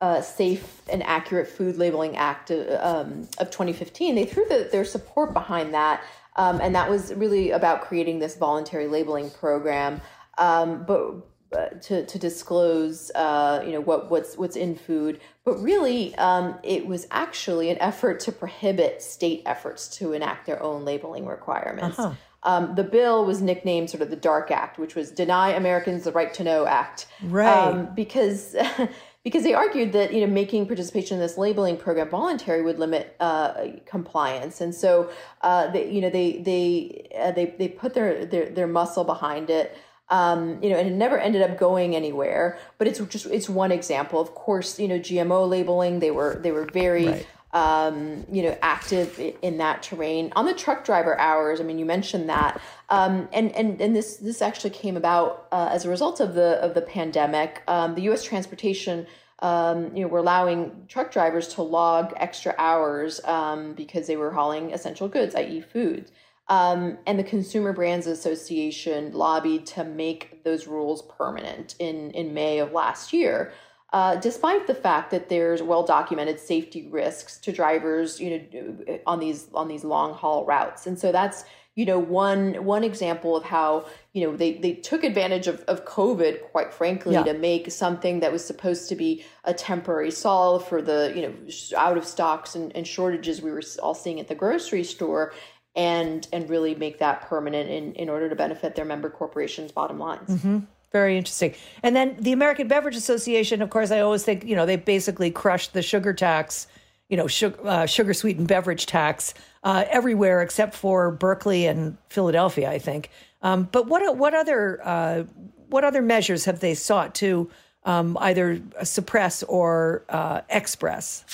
uh, 0.00 0.20
Safe 0.20 0.82
and 0.90 1.02
Accurate 1.02 1.48
Food 1.48 1.76
Labeling 1.78 2.16
Act 2.16 2.50
of, 2.50 2.68
um, 2.80 3.28
of 3.38 3.50
2015, 3.50 4.14
they 4.14 4.26
threw 4.26 4.44
the, 4.44 4.68
their 4.70 4.84
support 4.84 5.32
behind 5.32 5.72
that, 5.72 6.02
um, 6.36 6.60
and 6.60 6.74
that 6.74 6.90
was 6.90 7.14
really 7.14 7.50
about 7.50 7.82
creating 7.82 8.18
this 8.18 8.36
voluntary 8.36 8.88
labeling 8.88 9.30
program. 9.30 10.00
Um, 10.38 10.84
but 10.84 11.26
uh, 11.56 11.68
to, 11.82 12.04
to 12.04 12.18
disclose, 12.18 13.12
uh, 13.14 13.62
you 13.64 13.72
know, 13.72 13.80
what, 13.80 14.10
what's 14.10 14.36
what's 14.36 14.56
in 14.56 14.74
food, 14.74 15.20
but 15.44 15.54
really, 15.62 16.14
um, 16.16 16.58
it 16.64 16.86
was 16.86 17.06
actually 17.12 17.70
an 17.70 17.78
effort 17.78 18.18
to 18.20 18.32
prohibit 18.32 19.00
state 19.00 19.42
efforts 19.46 19.86
to 19.98 20.12
enact 20.12 20.46
their 20.46 20.60
own 20.60 20.84
labeling 20.84 21.26
requirements. 21.26 21.98
Uh-huh. 21.98 22.14
Um, 22.42 22.74
the 22.74 22.84
bill 22.84 23.24
was 23.24 23.40
nicknamed 23.40 23.88
sort 23.88 24.02
of 24.02 24.10
the 24.10 24.16
Dark 24.16 24.50
Act, 24.50 24.78
which 24.78 24.94
was 24.94 25.10
Deny 25.10 25.50
Americans 25.50 26.04
the 26.04 26.12
Right 26.12 26.34
to 26.34 26.44
Know 26.44 26.66
Act, 26.66 27.06
right? 27.22 27.68
Um, 27.68 27.94
because 27.94 28.56
because 29.24 29.42
they 29.42 29.54
argued 29.54 29.92
that 29.92 30.12
you 30.12 30.20
know 30.20 30.32
making 30.32 30.66
participation 30.66 31.16
in 31.16 31.20
this 31.20 31.36
labeling 31.36 31.76
program 31.76 32.08
voluntary 32.08 32.62
would 32.62 32.78
limit 32.78 33.16
uh, 33.18 33.64
compliance, 33.86 34.60
and 34.60 34.74
so 34.74 35.10
uh, 35.42 35.66
they 35.72 35.90
you 35.90 36.00
know 36.00 36.10
they 36.10 36.38
they 36.38 37.08
uh, 37.18 37.32
they 37.32 37.46
they 37.58 37.68
put 37.68 37.94
their, 37.94 38.24
their 38.26 38.50
their 38.50 38.66
muscle 38.66 39.04
behind 39.04 39.50
it. 39.50 39.76
Um, 40.10 40.62
you 40.62 40.68
know, 40.68 40.76
and 40.76 40.86
it 40.86 40.92
never 40.92 41.18
ended 41.18 41.40
up 41.40 41.58
going 41.58 41.96
anywhere. 41.96 42.58
But 42.76 42.86
it's 42.86 43.00
just 43.06 43.26
it's 43.26 43.48
one 43.48 43.72
example. 43.72 44.20
Of 44.20 44.34
course, 44.34 44.78
you 44.78 44.86
know, 44.86 44.98
GMO 44.98 45.48
labeling 45.48 46.00
they 46.00 46.10
were 46.10 46.38
they 46.42 46.52
were 46.52 46.66
very 46.66 47.06
right 47.06 47.26
um, 47.54 48.26
you 48.30 48.42
know, 48.42 48.58
active 48.62 49.18
in 49.40 49.58
that 49.58 49.82
terrain. 49.82 50.32
On 50.34 50.44
the 50.44 50.52
truck 50.52 50.84
driver 50.84 51.18
hours, 51.18 51.60
I 51.60 51.64
mean, 51.64 51.78
you 51.78 51.84
mentioned 51.84 52.28
that, 52.28 52.60
um, 52.90 53.28
and 53.32 53.52
and 53.52 53.80
and 53.80 53.94
this 53.94 54.16
this 54.16 54.42
actually 54.42 54.70
came 54.70 54.96
about 54.96 55.46
uh, 55.52 55.68
as 55.70 55.84
a 55.84 55.88
result 55.88 56.18
of 56.20 56.34
the 56.34 56.60
of 56.60 56.74
the 56.74 56.82
pandemic. 56.82 57.62
Um, 57.68 57.94
the 57.94 58.02
U.S. 58.02 58.24
transportation. 58.24 59.06
Um, 59.40 59.94
you 59.94 60.02
know, 60.02 60.08
we're 60.08 60.20
allowing 60.20 60.86
truck 60.88 61.12
drivers 61.12 61.48
to 61.54 61.62
log 61.62 62.14
extra 62.16 62.54
hours 62.56 63.20
um, 63.24 63.74
because 63.74 64.06
they 64.06 64.16
were 64.16 64.30
hauling 64.30 64.72
essential 64.72 65.06
goods, 65.08 65.34
i.e., 65.34 65.60
food. 65.60 66.10
Um, 66.48 66.98
and 67.06 67.18
the 67.18 67.24
Consumer 67.24 67.72
Brands 67.72 68.06
Association 68.06 69.12
lobbied 69.12 69.66
to 69.66 69.84
make 69.84 70.44
those 70.44 70.66
rules 70.66 71.02
permanent 71.02 71.74
in 71.78 72.10
in 72.12 72.32
May 72.32 72.58
of 72.58 72.72
last 72.72 73.12
year 73.12 73.52
uh, 73.94 74.16
despite 74.16 74.66
the 74.66 74.74
fact 74.74 75.12
that 75.12 75.28
there's 75.28 75.62
well 75.62 75.84
documented 75.84 76.40
safety 76.40 76.88
risks 76.88 77.38
to 77.38 77.52
drivers, 77.52 78.20
you 78.20 78.28
know, 78.28 78.98
on 79.06 79.20
these 79.20 79.46
on 79.54 79.68
these 79.68 79.84
long 79.84 80.12
haul 80.12 80.44
routes, 80.44 80.84
and 80.88 80.98
so 80.98 81.12
that's 81.12 81.44
you 81.76 81.86
know 81.86 82.00
one 82.00 82.64
one 82.64 82.82
example 82.82 83.36
of 83.36 83.44
how 83.44 83.86
you 84.12 84.26
know 84.26 84.36
they 84.36 84.54
they 84.54 84.72
took 84.72 85.04
advantage 85.04 85.46
of, 85.46 85.60
of 85.62 85.84
covid 85.84 86.40
quite 86.52 86.72
frankly 86.72 87.14
yeah. 87.14 87.22
to 87.22 87.34
make 87.34 87.70
something 87.70 88.20
that 88.20 88.30
was 88.30 88.44
supposed 88.44 88.88
to 88.88 88.96
be 88.96 89.24
a 89.44 89.54
temporary 89.54 90.10
solve 90.10 90.66
for 90.68 90.80
the 90.80 91.12
you 91.14 91.22
know 91.22 91.34
out 91.76 91.96
of 91.96 92.04
stocks 92.04 92.54
and, 92.54 92.74
and 92.76 92.86
shortages 92.86 93.42
we 93.42 93.50
were 93.50 93.62
all 93.82 93.94
seeing 93.94 94.20
at 94.20 94.28
the 94.28 94.36
grocery 94.36 94.84
store 94.84 95.32
and 95.74 96.28
and 96.32 96.48
really 96.48 96.76
make 96.76 96.98
that 96.98 97.22
permanent 97.22 97.68
in 97.68 97.92
in 97.94 98.08
order 98.08 98.28
to 98.28 98.36
benefit 98.36 98.76
their 98.76 98.84
member 98.84 99.10
corporations 99.10 99.72
bottom 99.72 99.98
lines 99.98 100.30
mm-hmm. 100.30 100.58
Very 100.94 101.18
interesting. 101.18 101.56
And 101.82 101.96
then 101.96 102.14
the 102.20 102.30
American 102.30 102.68
Beverage 102.68 102.94
Association, 102.94 103.62
of 103.62 103.68
course, 103.68 103.90
I 103.90 103.98
always 103.98 104.22
think, 104.22 104.44
you 104.44 104.54
know, 104.54 104.64
they 104.64 104.76
basically 104.76 105.28
crushed 105.28 105.72
the 105.72 105.82
sugar 105.82 106.14
tax, 106.14 106.68
you 107.08 107.16
know, 107.16 107.26
sugar, 107.26 107.58
uh, 107.66 107.84
sugar 107.84 108.14
sweetened 108.14 108.46
beverage 108.46 108.86
tax 108.86 109.34
uh, 109.64 109.86
everywhere 109.90 110.40
except 110.40 110.72
for 110.72 111.10
Berkeley 111.10 111.66
and 111.66 111.98
Philadelphia, 112.10 112.70
I 112.70 112.78
think. 112.78 113.10
Um, 113.42 113.68
but 113.72 113.88
what 113.88 114.16
what 114.16 114.34
other 114.34 114.80
uh, 114.84 115.24
what 115.68 115.82
other 115.82 116.00
measures 116.00 116.44
have 116.44 116.60
they 116.60 116.74
sought 116.74 117.16
to 117.16 117.50
um, 117.82 118.16
either 118.20 118.62
suppress 118.84 119.42
or 119.42 120.04
uh, 120.08 120.42
express? 120.48 121.24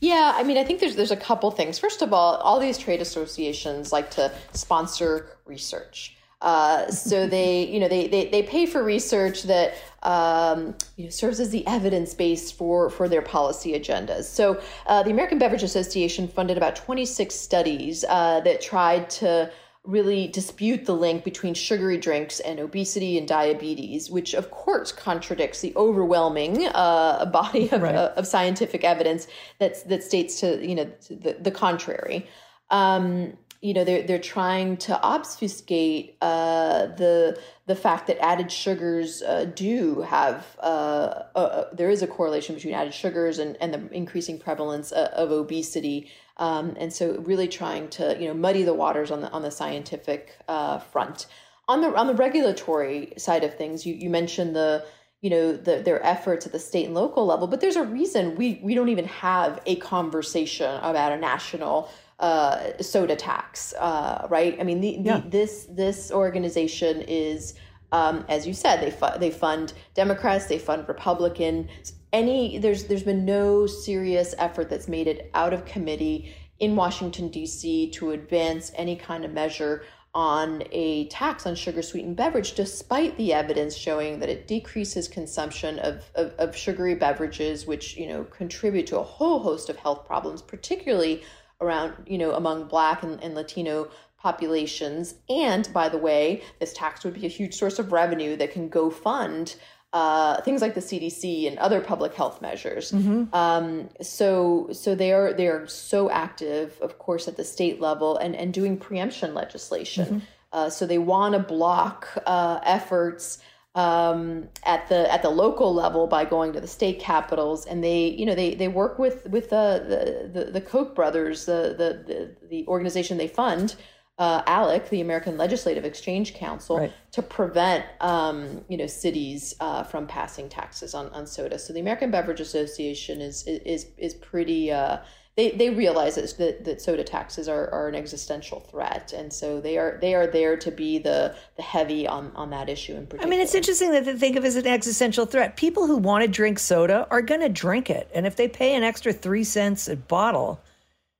Yeah, 0.00 0.32
I 0.34 0.44
mean, 0.44 0.56
I 0.56 0.64
think 0.64 0.80
there's 0.80 0.96
there's 0.96 1.10
a 1.10 1.16
couple 1.16 1.50
things. 1.50 1.78
First 1.78 2.00
of 2.00 2.14
all, 2.14 2.36
all 2.36 2.58
these 2.58 2.78
trade 2.78 3.02
associations 3.02 3.92
like 3.92 4.10
to 4.12 4.32
sponsor 4.54 5.36
research. 5.44 6.16
Uh, 6.42 6.90
so 6.90 7.26
they, 7.26 7.64
you 7.66 7.80
know, 7.80 7.88
they, 7.88 8.08
they, 8.08 8.28
they 8.28 8.42
pay 8.42 8.66
for 8.66 8.82
research 8.82 9.44
that 9.44 9.74
um, 10.02 10.74
you 10.96 11.04
know, 11.04 11.10
serves 11.10 11.40
as 11.40 11.50
the 11.50 11.66
evidence 11.66 12.12
base 12.12 12.50
for, 12.50 12.90
for 12.90 13.08
their 13.08 13.22
policy 13.22 13.72
agendas. 13.72 14.24
So 14.24 14.60
uh, 14.86 15.02
the 15.02 15.10
American 15.10 15.38
Beverage 15.38 15.62
Association 15.62 16.28
funded 16.28 16.56
about 16.56 16.76
26 16.76 17.34
studies 17.34 18.04
uh, 18.08 18.40
that 18.40 18.60
tried 18.60 19.08
to 19.10 19.50
really 19.86 20.26
dispute 20.26 20.84
the 20.84 20.94
link 20.94 21.24
between 21.24 21.54
sugary 21.54 21.96
drinks 21.96 22.40
and 22.40 22.58
obesity 22.58 23.16
and 23.16 23.26
diabetes, 23.26 24.10
which 24.10 24.34
of 24.34 24.50
course 24.50 24.92
contradicts 24.92 25.60
the 25.60 25.72
overwhelming 25.76 26.66
uh, 26.74 27.24
body 27.32 27.70
of, 27.70 27.82
right. 27.82 27.94
uh, 27.94 28.12
of, 28.16 28.26
scientific 28.26 28.84
evidence 28.84 29.28
that's, 29.58 29.84
that 29.84 30.02
states 30.02 30.40
to 30.40 30.66
you 30.66 30.74
know 30.74 30.90
the, 31.08 31.36
the 31.40 31.50
contrary. 31.50 32.26
Um, 32.70 33.38
you 33.60 33.74
know 33.74 33.84
they're 33.84 34.02
they're 34.02 34.18
trying 34.18 34.76
to 34.76 35.00
obfuscate 35.02 36.16
uh, 36.20 36.86
the 36.86 37.38
the 37.66 37.74
fact 37.74 38.06
that 38.06 38.22
added 38.22 38.50
sugars 38.52 39.22
uh, 39.22 39.44
do 39.54 40.02
have 40.02 40.44
uh, 40.60 41.64
there 41.72 41.90
is 41.90 42.02
a 42.02 42.06
correlation 42.06 42.54
between 42.54 42.74
added 42.74 42.94
sugars 42.94 43.38
and, 43.38 43.56
and 43.60 43.74
the 43.74 43.92
increasing 43.92 44.38
prevalence 44.38 44.92
of, 44.92 45.06
uh, 45.06 45.10
of 45.16 45.30
obesity, 45.30 46.10
um, 46.36 46.74
and 46.78 46.92
so 46.92 47.18
really 47.20 47.48
trying 47.48 47.88
to 47.88 48.16
you 48.20 48.28
know 48.28 48.34
muddy 48.34 48.62
the 48.62 48.74
waters 48.74 49.10
on 49.10 49.20
the 49.20 49.30
on 49.30 49.42
the 49.42 49.50
scientific 49.50 50.36
uh, 50.48 50.78
front. 50.78 51.26
On 51.68 51.80
the 51.80 51.94
on 51.96 52.06
the 52.06 52.14
regulatory 52.14 53.12
side 53.16 53.42
of 53.42 53.56
things, 53.56 53.86
you 53.86 53.94
you 53.94 54.10
mentioned 54.10 54.54
the 54.54 54.84
you 55.22 55.30
know 55.30 55.56
the, 55.56 55.80
their 55.80 56.04
efforts 56.04 56.46
at 56.46 56.52
the 56.52 56.58
state 56.58 56.84
and 56.84 56.94
local 56.94 57.26
level, 57.26 57.46
but 57.46 57.60
there's 57.60 57.76
a 57.76 57.82
reason 57.82 58.36
we 58.36 58.60
we 58.62 58.74
don't 58.74 58.90
even 58.90 59.06
have 59.06 59.60
a 59.66 59.76
conversation 59.76 60.72
about 60.82 61.10
a 61.10 61.16
national 61.16 61.90
uh, 62.18 62.80
soda 62.80 63.16
tax, 63.16 63.74
uh, 63.74 64.26
right? 64.30 64.56
I 64.58 64.64
mean, 64.64 64.80
the, 64.80 64.98
yeah. 65.00 65.22
this 65.26 65.66
this 65.70 66.10
organization 66.10 67.02
is, 67.02 67.54
um, 67.92 68.24
as 68.28 68.46
you 68.46 68.54
said, 68.54 68.80
they 68.80 68.90
fu- 68.90 69.18
they 69.18 69.30
fund 69.30 69.74
Democrats, 69.94 70.46
they 70.46 70.58
fund 70.58 70.88
Republican. 70.88 71.68
Any 72.12 72.58
there's 72.58 72.84
there's 72.84 73.02
been 73.02 73.24
no 73.24 73.66
serious 73.66 74.34
effort 74.38 74.70
that's 74.70 74.88
made 74.88 75.06
it 75.08 75.30
out 75.34 75.52
of 75.52 75.64
committee 75.66 76.34
in 76.58 76.74
Washington 76.74 77.28
D.C. 77.28 77.90
to 77.90 78.12
advance 78.12 78.72
any 78.76 78.96
kind 78.96 79.24
of 79.24 79.32
measure 79.32 79.82
on 80.14 80.62
a 80.72 81.06
tax 81.08 81.44
on 81.44 81.54
sugar 81.54 81.82
sweetened 81.82 82.16
beverage, 82.16 82.54
despite 82.54 83.14
the 83.18 83.34
evidence 83.34 83.76
showing 83.76 84.18
that 84.18 84.30
it 84.30 84.48
decreases 84.48 85.06
consumption 85.06 85.78
of, 85.80 86.10
of, 86.14 86.32
of 86.38 86.56
sugary 86.56 86.94
beverages, 86.94 87.66
which 87.66 87.98
you 87.98 88.08
know 88.08 88.24
contribute 88.24 88.86
to 88.86 88.98
a 88.98 89.02
whole 89.02 89.40
host 89.40 89.68
of 89.68 89.76
health 89.76 90.06
problems, 90.06 90.40
particularly 90.40 91.22
around, 91.60 91.94
you 92.06 92.18
know, 92.18 92.32
among 92.32 92.68
Black 92.68 93.02
and, 93.02 93.22
and 93.22 93.34
Latino 93.34 93.88
populations. 94.18 95.14
And 95.28 95.68
by 95.72 95.88
the 95.88 95.98
way, 95.98 96.42
this 96.58 96.72
tax 96.72 97.04
would 97.04 97.14
be 97.14 97.26
a 97.26 97.30
huge 97.30 97.54
source 97.54 97.78
of 97.78 97.92
revenue 97.92 98.36
that 98.36 98.52
can 98.52 98.68
go 98.68 98.90
fund 98.90 99.56
uh, 99.92 100.42
things 100.42 100.60
like 100.60 100.74
the 100.74 100.80
CDC 100.80 101.48
and 101.48 101.58
other 101.58 101.80
public 101.80 102.12
health 102.12 102.42
measures. 102.42 102.92
Mm-hmm. 102.92 103.34
Um, 103.34 103.88
so, 104.02 104.68
so 104.72 104.94
they 104.94 105.12
are 105.12 105.32
they 105.32 105.46
are 105.46 105.66
so 105.66 106.10
active, 106.10 106.78
of 106.82 106.98
course, 106.98 107.28
at 107.28 107.36
the 107.36 107.44
state 107.44 107.80
level 107.80 108.18
and 108.18 108.36
and 108.36 108.52
doing 108.52 108.76
preemption 108.76 109.32
legislation. 109.32 110.06
Mm-hmm. 110.06 110.18
Uh, 110.52 110.70
so 110.70 110.86
they 110.86 110.98
want 110.98 111.34
to 111.34 111.38
block 111.38 112.08
uh, 112.26 112.60
efforts 112.62 113.38
um, 113.76 114.48
at 114.64 114.88
the 114.88 115.12
at 115.12 115.20
the 115.22 115.28
local 115.28 115.72
level 115.72 116.06
by 116.06 116.24
going 116.24 116.52
to 116.54 116.60
the 116.60 116.66
state 116.66 116.98
capitals, 116.98 117.66
and 117.66 117.84
they 117.84 118.08
you 118.08 118.24
know 118.24 118.34
they 118.34 118.54
they 118.54 118.68
work 118.68 118.98
with 118.98 119.28
with 119.28 119.50
the 119.50 120.30
the, 120.32 120.50
the 120.50 120.60
Koch 120.60 120.94
brothers, 120.94 121.44
the, 121.44 121.74
the 121.76 122.02
the 122.12 122.48
the 122.48 122.66
organization 122.66 123.18
they 123.18 123.28
fund. 123.28 123.76
Uh, 124.18 124.42
ALEC, 124.44 124.88
the 124.88 125.02
American 125.02 125.36
Legislative 125.36 125.84
Exchange 125.84 126.32
Council, 126.32 126.78
right. 126.78 126.92
to 127.12 127.20
prevent 127.20 127.84
um, 128.00 128.64
you 128.66 128.78
know 128.78 128.86
cities 128.86 129.54
uh, 129.60 129.82
from 129.82 130.06
passing 130.06 130.48
taxes 130.48 130.94
on, 130.94 131.10
on 131.10 131.26
soda. 131.26 131.58
So 131.58 131.74
the 131.74 131.80
American 131.80 132.10
Beverage 132.10 132.40
Association 132.40 133.20
is 133.20 133.46
is 133.46 133.88
is 133.98 134.14
pretty 134.14 134.72
uh, 134.72 135.00
they, 135.36 135.50
they 135.50 135.68
realize 135.68 136.14
that, 136.14 136.64
that 136.64 136.80
soda 136.80 137.04
taxes 137.04 137.46
are, 137.46 137.68
are 137.70 137.88
an 137.88 137.94
existential 137.94 138.60
threat, 138.60 139.12
and 139.12 139.30
so 139.30 139.60
they 139.60 139.76
are 139.76 139.98
they 140.00 140.14
are 140.14 140.26
there 140.26 140.56
to 140.56 140.70
be 140.70 140.96
the 140.98 141.36
the 141.56 141.62
heavy 141.62 142.08
on, 142.08 142.32
on 142.34 142.48
that 142.50 142.70
issue 142.70 142.94
in 142.94 143.06
particular. 143.06 143.26
I 143.26 143.30
mean, 143.30 143.40
it's 143.40 143.54
interesting 143.54 143.90
that 143.90 144.06
they 144.06 144.14
think 144.14 144.36
of 144.36 144.44
it 144.44 144.48
as 144.48 144.56
an 144.56 144.66
existential 144.66 145.26
threat. 145.26 145.56
People 145.56 145.86
who 145.86 145.98
want 145.98 146.22
to 146.24 146.28
drink 146.28 146.58
soda 146.58 147.06
are 147.10 147.20
going 147.20 147.42
to 147.42 147.50
drink 147.50 147.90
it, 147.90 148.10
and 148.14 148.26
if 148.26 148.36
they 148.36 148.48
pay 148.48 148.74
an 148.74 148.82
extra 148.82 149.12
three 149.12 149.44
cents 149.44 149.88
a 149.88 149.96
bottle, 149.96 150.58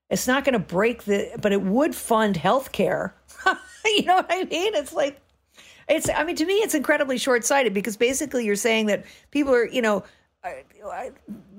it's 0.09 0.27
not 0.27 0.43
going 0.43 0.53
to 0.53 0.59
break 0.59 1.03
the. 1.03 1.29
But 1.39 1.51
it 1.53 1.61
would 1.61 1.93
fund 1.93 2.37
health 2.37 2.71
care. 2.71 3.13
you 3.85 4.05
know 4.05 4.15
what 4.15 4.27
I 4.31 4.45
mean? 4.45 4.73
It's 4.73 4.93
like 4.93 5.21
it's. 5.87 6.09
I 6.09 6.23
mean, 6.23 6.37
to 6.37 6.45
me, 6.45 6.55
it's 6.55 6.73
incredibly 6.73 7.19
short 7.19 7.45
sighted 7.45 7.75
because 7.75 7.95
basically 7.95 8.45
you're 8.45 8.55
saying 8.55 8.87
that 8.87 9.05
people 9.29 9.53
are 9.53 9.67
you 9.67 9.83
know 9.83 10.03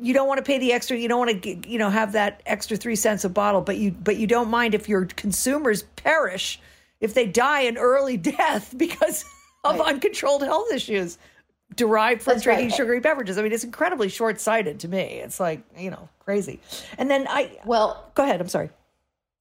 you 0.00 0.14
don't 0.14 0.28
want 0.28 0.38
to 0.38 0.42
pay 0.44 0.58
the 0.58 0.72
extra 0.72 0.96
you 0.96 1.08
don't 1.08 1.18
want 1.26 1.42
to 1.42 1.68
you 1.68 1.78
know 1.78 1.90
have 1.90 2.12
that 2.12 2.42
extra 2.46 2.76
3 2.76 2.94
cents 2.96 3.24
a 3.24 3.28
bottle 3.28 3.60
but 3.60 3.76
you 3.76 3.90
but 3.90 4.16
you 4.16 4.26
don't 4.26 4.48
mind 4.48 4.74
if 4.74 4.88
your 4.88 5.04
consumers 5.06 5.82
perish 5.96 6.60
if 7.00 7.14
they 7.14 7.26
die 7.26 7.62
an 7.62 7.76
early 7.78 8.16
death 8.36 8.74
because 8.76 9.24
of 9.64 9.78
Right. 9.78 9.94
uncontrolled 9.94 10.42
health 10.42 10.72
issues 10.72 11.18
derived 11.74 12.22
from 12.22 12.34
That's 12.34 12.44
drinking 12.44 12.68
right. 12.68 12.76
sugary 12.76 13.00
beverages. 13.00 13.36
I 13.38 13.42
mean, 13.42 13.52
it's 13.52 13.64
incredibly 13.64 14.08
short 14.08 14.40
sighted 14.40 14.80
to 14.80 14.88
me. 14.88 15.20
It's 15.20 15.38
like, 15.38 15.62
you 15.76 15.90
know, 15.90 16.08
crazy. 16.20 16.60
And 16.96 17.10
then 17.10 17.26
I, 17.28 17.58
Well, 17.66 18.10
go 18.14 18.22
ahead. 18.22 18.40
I'm 18.40 18.48
sorry. 18.48 18.70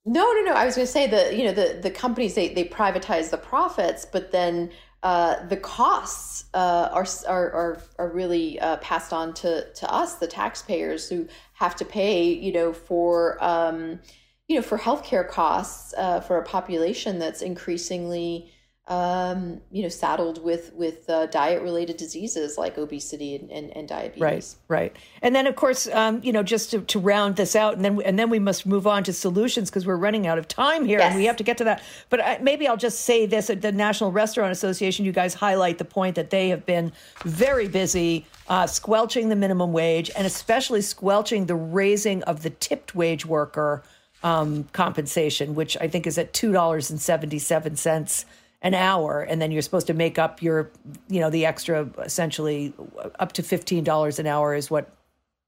No, 0.06 0.32
no, 0.34 0.42
no. 0.42 0.54
I 0.54 0.66
was 0.66 0.76
going 0.76 0.86
to 0.86 0.92
say 0.92 1.08
that 1.08 1.36
you 1.36 1.44
know 1.46 1.52
the 1.54 1.80
the 1.82 1.92
companies 1.92 2.34
they 2.34 2.50
they 2.54 2.64
privatize 2.66 3.30
the 3.30 3.38
profits, 3.38 4.06
but 4.06 4.32
then 4.32 4.72
uh, 5.08 5.48
the 5.48 5.56
costs 5.56 6.50
uh, 6.54 6.90
are 6.92 7.08
are 7.30 7.82
are 7.98 8.10
really 8.10 8.60
uh, 8.60 8.76
passed 8.78 9.14
on 9.14 9.34
to 9.34 9.66
to 9.72 9.90
us, 9.90 10.16
the 10.16 10.28
taxpayers, 10.28 11.08
who 11.08 11.26
have 11.54 11.78
to 11.78 11.86
pay 11.86 12.24
you 12.34 12.52
know 12.52 12.74
for 12.74 13.42
um, 13.42 14.02
you 14.50 14.58
know 14.58 14.62
for 14.62 14.78
healthcare 14.78 15.26
costs 15.26 15.94
uh, 15.98 16.20
for 16.20 16.38
a 16.38 16.44
population 16.44 17.20
that's 17.20 17.42
increasingly 17.42 18.52
um, 18.88 19.60
you 19.70 19.84
know 19.84 19.90
saddled 19.90 20.42
with 20.44 20.74
with 20.74 21.10
uh, 21.10 21.26
diet 21.26 21.62
related 21.62 21.98
diseases 21.98 22.58
like 22.58 22.78
obesity 22.78 23.36
and, 23.36 23.52
and, 23.52 23.76
and 23.76 23.88
diabetes. 23.88 24.22
Right, 24.22 24.56
right. 24.70 24.96
And 25.22 25.36
then, 25.36 25.46
of 25.46 25.58
course, 25.58 25.88
um, 25.90 26.22
you 26.24 26.32
know, 26.32 26.42
just 26.42 26.72
to, 26.72 26.80
to 26.80 27.00
round 27.00 27.36
this 27.36 27.56
out, 27.56 27.76
and 27.76 27.84
then 27.84 28.02
and 28.04 28.18
then 28.18 28.30
we 28.30 28.40
must 28.40 28.66
move 28.66 28.88
on 28.88 29.04
to 29.04 29.14
solutions 29.14 29.70
because 29.70 29.86
we're 29.86 29.98
running 29.98 30.26
out 30.26 30.38
of 30.38 30.48
time 30.48 30.86
here, 30.86 31.00
and 31.02 31.16
we 31.16 31.26
have 31.26 31.36
to 31.38 31.44
get 31.44 31.58
to 31.58 31.66
that. 31.66 31.84
But 32.10 32.22
I, 32.22 32.38
maybe 32.42 32.66
I'll 32.66 32.78
just 32.78 33.02
say 33.02 33.26
this: 33.26 33.50
at 33.50 33.62
the 33.62 33.74
National 33.74 34.12
Restaurant 34.12 34.54
Association, 34.54 35.04
you 35.06 35.12
guys 35.12 35.34
highlight 35.34 35.80
the 35.80 35.86
point 35.86 36.16
that 36.16 36.30
they 36.30 36.48
have 36.50 36.66
been 36.66 36.94
very 37.26 37.68
busy 37.68 38.26
uh, 38.48 38.68
squelching 38.68 39.28
the 39.28 39.36
minimum 39.36 39.74
wage, 39.74 40.10
and 40.16 40.26
especially 40.26 40.82
squelching 40.82 41.48
the 41.48 41.56
raising 41.56 42.24
of 42.24 42.42
the 42.42 42.52
tipped 42.52 42.96
wage 42.96 43.26
worker 43.26 43.84
um, 44.24 44.64
compensation, 44.72 45.56
which 45.56 45.76
I 45.82 45.90
think 45.90 46.08
is 46.08 46.18
at 46.18 46.34
two 46.34 46.54
dollars 46.54 46.90
and 46.90 47.02
seventy 47.02 47.40
seven 47.40 47.76
cents 47.76 48.26
an 48.62 48.74
hour 48.74 49.22
and 49.22 49.42
then 49.42 49.52
you're 49.52 49.62
supposed 49.62 49.88
to 49.88 49.94
make 49.94 50.18
up 50.18 50.42
your 50.42 50.72
you 51.10 51.20
know 51.20 51.30
the 51.30 51.46
extra 51.46 51.88
essentially 52.00 52.74
up 53.20 53.34
to 53.34 53.44
$15 53.44 54.20
an 54.20 54.28
hour 54.28 54.56
is 54.56 54.72
what 54.72 54.90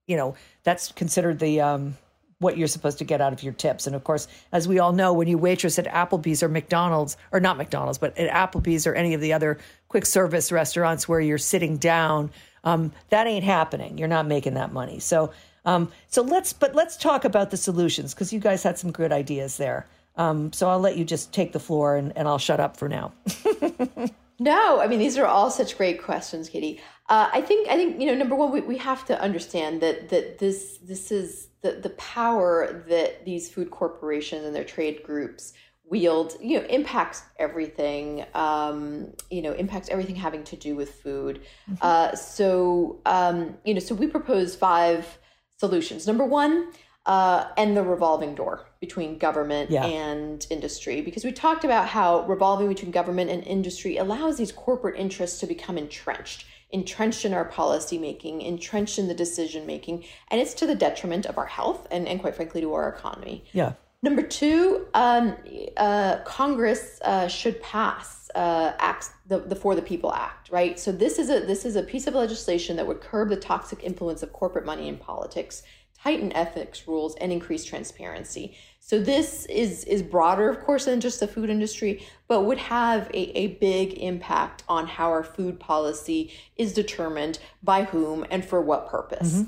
you 0.07 0.15
know 0.15 0.35
that's 0.63 0.91
considered 0.91 1.39
the 1.39 1.59
um 1.59 1.97
what 2.37 2.57
you're 2.57 2.69
supposed 2.69 2.99
to 2.99 3.03
get 3.03 3.19
out 3.19 3.33
of 3.33 3.43
your 3.43 3.51
tips. 3.51 3.85
And 3.85 3.95
of 3.95 4.03
course 4.03 4.27
as 4.51 4.67
we 4.67 4.77
all 4.79 4.93
know 4.93 5.11
when 5.11 5.27
you 5.27 5.37
waitress 5.37 5.79
at 5.79 5.85
Applebee's 5.85 6.43
or 6.43 6.49
McDonald's 6.49 7.17
or 7.31 7.39
not 7.39 7.57
McDonald's 7.57 7.97
but 7.97 8.15
at 8.17 8.31
Applebee's 8.31 8.85
or 8.85 8.93
any 8.93 9.15
of 9.15 9.21
the 9.21 9.33
other 9.33 9.57
quick 9.87 10.05
service 10.05 10.51
restaurants 10.51 11.07
where 11.07 11.19
you're 11.19 11.39
sitting 11.39 11.77
down 11.77 12.29
um 12.63 12.91
that 13.09 13.25
ain't 13.25 13.43
happening. 13.43 13.97
You're 13.97 14.07
not 14.07 14.27
making 14.27 14.53
that 14.53 14.71
money. 14.71 14.99
So 14.99 15.33
um 15.65 15.91
so 16.09 16.21
let's 16.21 16.53
but 16.53 16.75
let's 16.75 16.95
talk 16.95 17.25
about 17.25 17.49
the 17.49 17.57
solutions 17.57 18.13
because 18.13 18.31
you 18.31 18.39
guys 18.39 18.61
had 18.61 18.77
some 18.77 18.91
good 18.91 19.11
ideas 19.11 19.57
there 19.57 19.87
um 20.19 20.53
so 20.53 20.69
I'll 20.69 20.79
let 20.79 20.95
you 20.95 21.03
just 21.03 21.33
take 21.33 21.51
the 21.51 21.59
floor 21.59 21.95
and, 21.95 22.15
and 22.15 22.27
I'll 22.27 22.37
shut 22.37 22.59
up 22.59 22.77
for 22.77 22.87
now 22.87 23.13
No, 24.39 24.79
I 24.79 24.87
mean 24.87 24.99
these 24.99 25.17
are 25.17 25.25
all 25.25 25.51
such 25.51 25.77
great 25.77 26.01
questions, 26.01 26.47
Katy. 26.47 26.79
Uh, 27.09 27.29
I 27.33 27.41
think 27.41 27.67
I 27.67 27.75
think 27.75 27.99
you 27.99 28.07
know 28.07 28.15
number 28.15 28.35
one 28.35 28.51
we, 28.51 28.61
we 28.61 28.77
have 28.77 29.05
to 29.05 29.21
understand 29.21 29.81
that 29.81 30.09
that 30.09 30.39
this 30.39 30.77
this 30.81 31.11
is 31.11 31.49
the 31.61 31.73
the 31.73 31.89
power 31.91 32.85
that 32.87 33.25
these 33.25 33.49
food 33.49 33.69
corporations 33.69 34.45
and 34.45 34.55
their 34.55 34.63
trade 34.63 35.03
groups 35.03 35.51
wield 35.83 36.37
you 36.41 36.57
know 36.57 36.65
impacts 36.67 37.23
everything 37.37 38.25
um, 38.33 39.11
you 39.29 39.41
know 39.41 39.51
impacts 39.53 39.89
everything 39.89 40.15
having 40.15 40.45
to 40.45 40.55
do 40.55 40.73
with 40.73 40.95
food. 40.95 41.41
Uh, 41.81 42.15
so 42.15 43.01
um, 43.05 43.57
you 43.65 43.73
know 43.73 43.81
so 43.81 43.93
we 43.93 44.07
propose 44.07 44.55
five 44.55 45.19
solutions. 45.57 46.07
Number 46.07 46.23
one. 46.23 46.71
Uh, 47.09 47.47
and 47.57 47.75
the 47.75 47.81
revolving 47.81 48.35
door 48.35 48.55
between 48.79 49.17
government 49.17 49.71
Yeah. 49.71 49.83
and 49.85 50.45
industry 50.51 51.01
because 51.01 51.23
we 51.25 51.31
talked 51.31 51.63
about 51.65 51.87
how 51.87 52.23
revolving 52.27 52.67
between 52.67 52.91
government 52.91 53.31
and 53.31 53.43
industry 53.57 53.97
allows 53.97 54.37
these 54.37 54.51
corporate 54.51 54.95
interests 54.95 55.39
to 55.39 55.47
become 55.47 55.75
entrenched 55.85 56.45
entrenched 56.69 57.25
in 57.25 57.33
our 57.33 57.45
policy 57.45 57.97
making 57.97 58.35
entrenched 58.53 58.99
in 58.99 59.07
the 59.07 59.15
decision 59.25 59.65
making 59.65 59.97
and 60.29 60.39
it's 60.39 60.53
to 60.53 60.67
the 60.67 60.75
detriment 60.75 61.25
of 61.25 61.35
our 61.39 61.47
health 61.47 61.87
and, 61.89 62.07
and 62.07 62.21
quite 62.21 62.35
frankly 62.35 62.61
to 62.61 62.71
our 62.77 62.87
economy 62.95 63.43
yeah 63.53 63.71
Number 64.01 64.21
two, 64.21 64.87
um, 64.93 65.35
uh, 65.75 66.19
Congress 66.23 67.01
uh, 67.03 67.27
should 67.27 67.61
pass 67.61 68.29
uh, 68.33 68.71
acts 68.79 69.09
the, 69.27 69.39
the 69.39 69.57
For 69.57 69.75
the 69.75 69.81
People 69.81 70.13
Act, 70.13 70.49
right? 70.51 70.79
So 70.79 70.93
this 70.93 71.19
is 71.19 71.29
a 71.29 71.41
this 71.41 71.65
is 71.65 71.75
a 71.75 71.83
piece 71.83 72.07
of 72.07 72.13
legislation 72.13 72.77
that 72.77 72.87
would 72.87 73.01
curb 73.01 73.27
the 73.27 73.35
toxic 73.35 73.83
influence 73.83 74.23
of 74.23 74.31
corporate 74.31 74.65
money 74.65 74.87
in 74.87 74.97
politics, 74.97 75.63
tighten 76.03 76.31
ethics 76.33 76.87
rules, 76.87 77.15
and 77.17 77.31
increase 77.31 77.63
transparency. 77.65 78.55
So 78.79 78.99
this 78.99 79.45
is 79.45 79.83
is 79.83 80.01
broader, 80.01 80.49
of 80.49 80.61
course, 80.61 80.85
than 80.85 80.99
just 80.99 81.19
the 81.19 81.27
food 81.27 81.49
industry, 81.49 82.05
but 82.27 82.41
would 82.41 82.57
have 82.57 83.07
a, 83.13 83.37
a 83.37 83.47
big 83.57 83.93
impact 83.93 84.63
on 84.67 84.87
how 84.87 85.09
our 85.09 85.23
food 85.23 85.59
policy 85.59 86.33
is 86.55 86.73
determined 86.73 87.39
by 87.61 87.83
whom 87.83 88.25
and 88.31 88.43
for 88.43 88.61
what 88.61 88.87
purpose. 88.87 89.43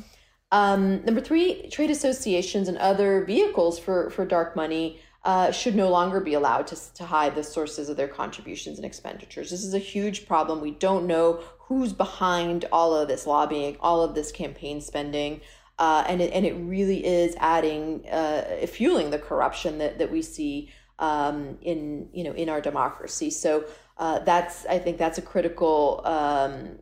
Um, 0.51 1.03
number 1.05 1.21
three, 1.21 1.69
trade 1.69 1.89
associations 1.89 2.67
and 2.67 2.77
other 2.77 3.23
vehicles 3.23 3.79
for, 3.79 4.09
for 4.09 4.25
dark 4.25 4.55
money 4.55 4.99
uh, 5.23 5.51
should 5.51 5.75
no 5.75 5.89
longer 5.89 6.19
be 6.19 6.33
allowed 6.33 6.67
to, 6.67 6.93
to 6.95 7.05
hide 7.05 7.35
the 7.35 7.43
sources 7.43 7.89
of 7.89 7.95
their 7.95 8.07
contributions 8.07 8.77
and 8.77 8.85
expenditures. 8.85 9.49
This 9.49 9.63
is 9.63 9.73
a 9.73 9.79
huge 9.79 10.27
problem. 10.27 10.59
We 10.59 10.71
don't 10.71 11.07
know 11.07 11.41
who's 11.59 11.93
behind 11.93 12.65
all 12.71 12.93
of 12.93 13.07
this 13.07 13.25
lobbying, 13.25 13.77
all 13.79 14.03
of 14.03 14.13
this 14.13 14.31
campaign 14.31 14.81
spending. 14.81 15.41
Uh, 15.81 16.03
and, 16.07 16.21
it, 16.21 16.31
and 16.31 16.45
it 16.45 16.53
really 16.53 17.03
is 17.03 17.35
adding, 17.39 18.07
uh, 18.07 18.67
fueling 18.67 19.09
the 19.09 19.17
corruption 19.17 19.79
that, 19.79 19.97
that 19.97 20.11
we 20.11 20.21
see 20.21 20.71
um, 20.99 21.57
in, 21.63 22.07
you 22.13 22.23
know, 22.23 22.33
in 22.33 22.49
our 22.49 22.61
democracy. 22.61 23.31
So 23.31 23.65
uh, 23.97 24.19
that's, 24.19 24.67
I 24.67 24.77
think 24.77 24.99
that's 24.99 25.17
a 25.17 25.23
critical 25.23 26.03
um, 26.05 26.77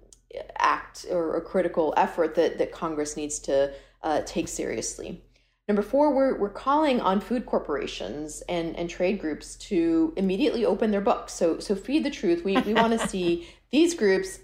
act 0.57 1.05
or 1.09 1.37
a 1.37 1.41
critical 1.41 1.93
effort 1.95 2.35
that, 2.35 2.57
that 2.57 2.73
Congress 2.73 3.15
needs 3.15 3.39
to 3.39 3.71
uh, 4.03 4.19
take 4.25 4.49
seriously. 4.49 5.23
Number 5.69 5.81
four, 5.81 6.13
we're, 6.13 6.37
we're 6.37 6.49
calling 6.49 6.99
on 6.99 7.21
food 7.21 7.45
corporations 7.45 8.43
and, 8.49 8.75
and 8.75 8.89
trade 8.89 9.21
groups 9.21 9.55
to 9.69 10.13
immediately 10.17 10.65
open 10.65 10.91
their 10.91 10.99
books. 10.99 11.31
So, 11.31 11.59
so 11.59 11.73
feed 11.73 12.03
the 12.03 12.11
truth. 12.11 12.43
We, 12.43 12.57
we 12.57 12.73
want 12.73 12.99
to 12.99 13.07
see 13.07 13.47
these 13.71 13.93
groups 13.93 14.39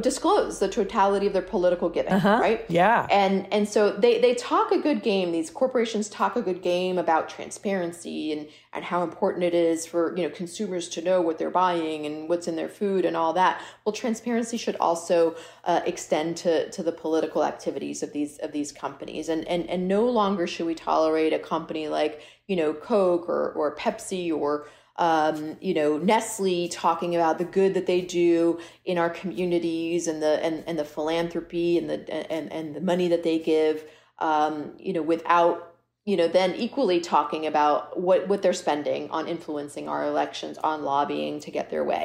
disclose 0.00 0.58
the 0.58 0.66
totality 0.66 1.28
of 1.28 1.32
their 1.32 1.40
political 1.40 1.88
giving, 1.88 2.14
right? 2.14 2.64
Yeah. 2.68 3.06
And 3.10 3.46
and 3.52 3.68
so 3.68 3.92
they 3.92 4.20
they 4.20 4.34
talk 4.34 4.72
a 4.72 4.78
good 4.78 5.02
game. 5.04 5.30
These 5.30 5.50
corporations 5.50 6.08
talk 6.08 6.34
a 6.34 6.42
good 6.42 6.62
game 6.62 6.98
about 6.98 7.28
transparency 7.28 8.32
and 8.32 8.48
and 8.72 8.84
how 8.84 9.04
important 9.04 9.44
it 9.44 9.54
is 9.54 9.86
for 9.86 10.16
you 10.16 10.24
know 10.24 10.30
consumers 10.30 10.88
to 10.90 11.02
know 11.02 11.20
what 11.20 11.38
they're 11.38 11.50
buying 11.50 12.06
and 12.06 12.28
what's 12.28 12.48
in 12.48 12.56
their 12.56 12.68
food 12.68 13.04
and 13.04 13.16
all 13.16 13.32
that. 13.34 13.62
Well, 13.84 13.92
transparency 13.92 14.56
should 14.56 14.76
also 14.76 15.36
uh, 15.64 15.82
extend 15.86 16.38
to 16.38 16.68
to 16.70 16.82
the 16.82 16.92
political 16.92 17.44
activities 17.44 18.02
of 18.02 18.12
these 18.12 18.38
of 18.38 18.50
these 18.50 18.72
companies. 18.72 19.28
And 19.28 19.46
and 19.46 19.70
and 19.70 19.86
no 19.86 20.04
longer 20.08 20.48
should 20.48 20.66
we 20.66 20.74
tolerate 20.74 21.32
a 21.32 21.38
company 21.38 21.86
like 21.86 22.20
you 22.48 22.56
know 22.56 22.74
Coke 22.74 23.28
or 23.28 23.52
or 23.52 23.76
Pepsi 23.76 24.36
or 24.36 24.66
um, 24.96 25.56
you 25.60 25.74
know, 25.74 25.98
Nestle 25.98 26.68
talking 26.68 27.14
about 27.14 27.38
the 27.38 27.44
good 27.44 27.74
that 27.74 27.86
they 27.86 28.02
do 28.02 28.60
in 28.84 28.98
our 28.98 29.10
communities 29.10 30.06
and 30.06 30.22
the 30.22 30.44
and, 30.44 30.64
and 30.66 30.78
the 30.78 30.84
philanthropy 30.84 31.78
and 31.78 31.88
the 31.88 32.32
and, 32.32 32.52
and 32.52 32.76
the 32.76 32.80
money 32.80 33.08
that 33.08 33.22
they 33.22 33.38
give, 33.38 33.84
um, 34.18 34.72
you 34.78 34.92
know, 34.92 35.02
without 35.02 35.74
you 36.04 36.16
know 36.16 36.28
then 36.28 36.54
equally 36.54 37.00
talking 37.00 37.46
about 37.46 37.98
what 37.98 38.28
what 38.28 38.42
they're 38.42 38.52
spending 38.52 39.10
on 39.10 39.28
influencing 39.28 39.88
our 39.88 40.04
elections, 40.06 40.58
on 40.58 40.84
lobbying 40.84 41.40
to 41.40 41.50
get 41.50 41.70
their 41.70 41.84
way. 41.84 42.04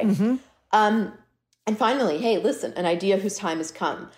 Um, 0.72 1.12
and 1.66 1.76
finally, 1.76 2.18
hey, 2.18 2.38
listen, 2.38 2.72
an 2.74 2.86
idea 2.86 3.18
whose 3.18 3.36
time 3.36 3.58
has 3.58 3.70
come. 3.70 4.10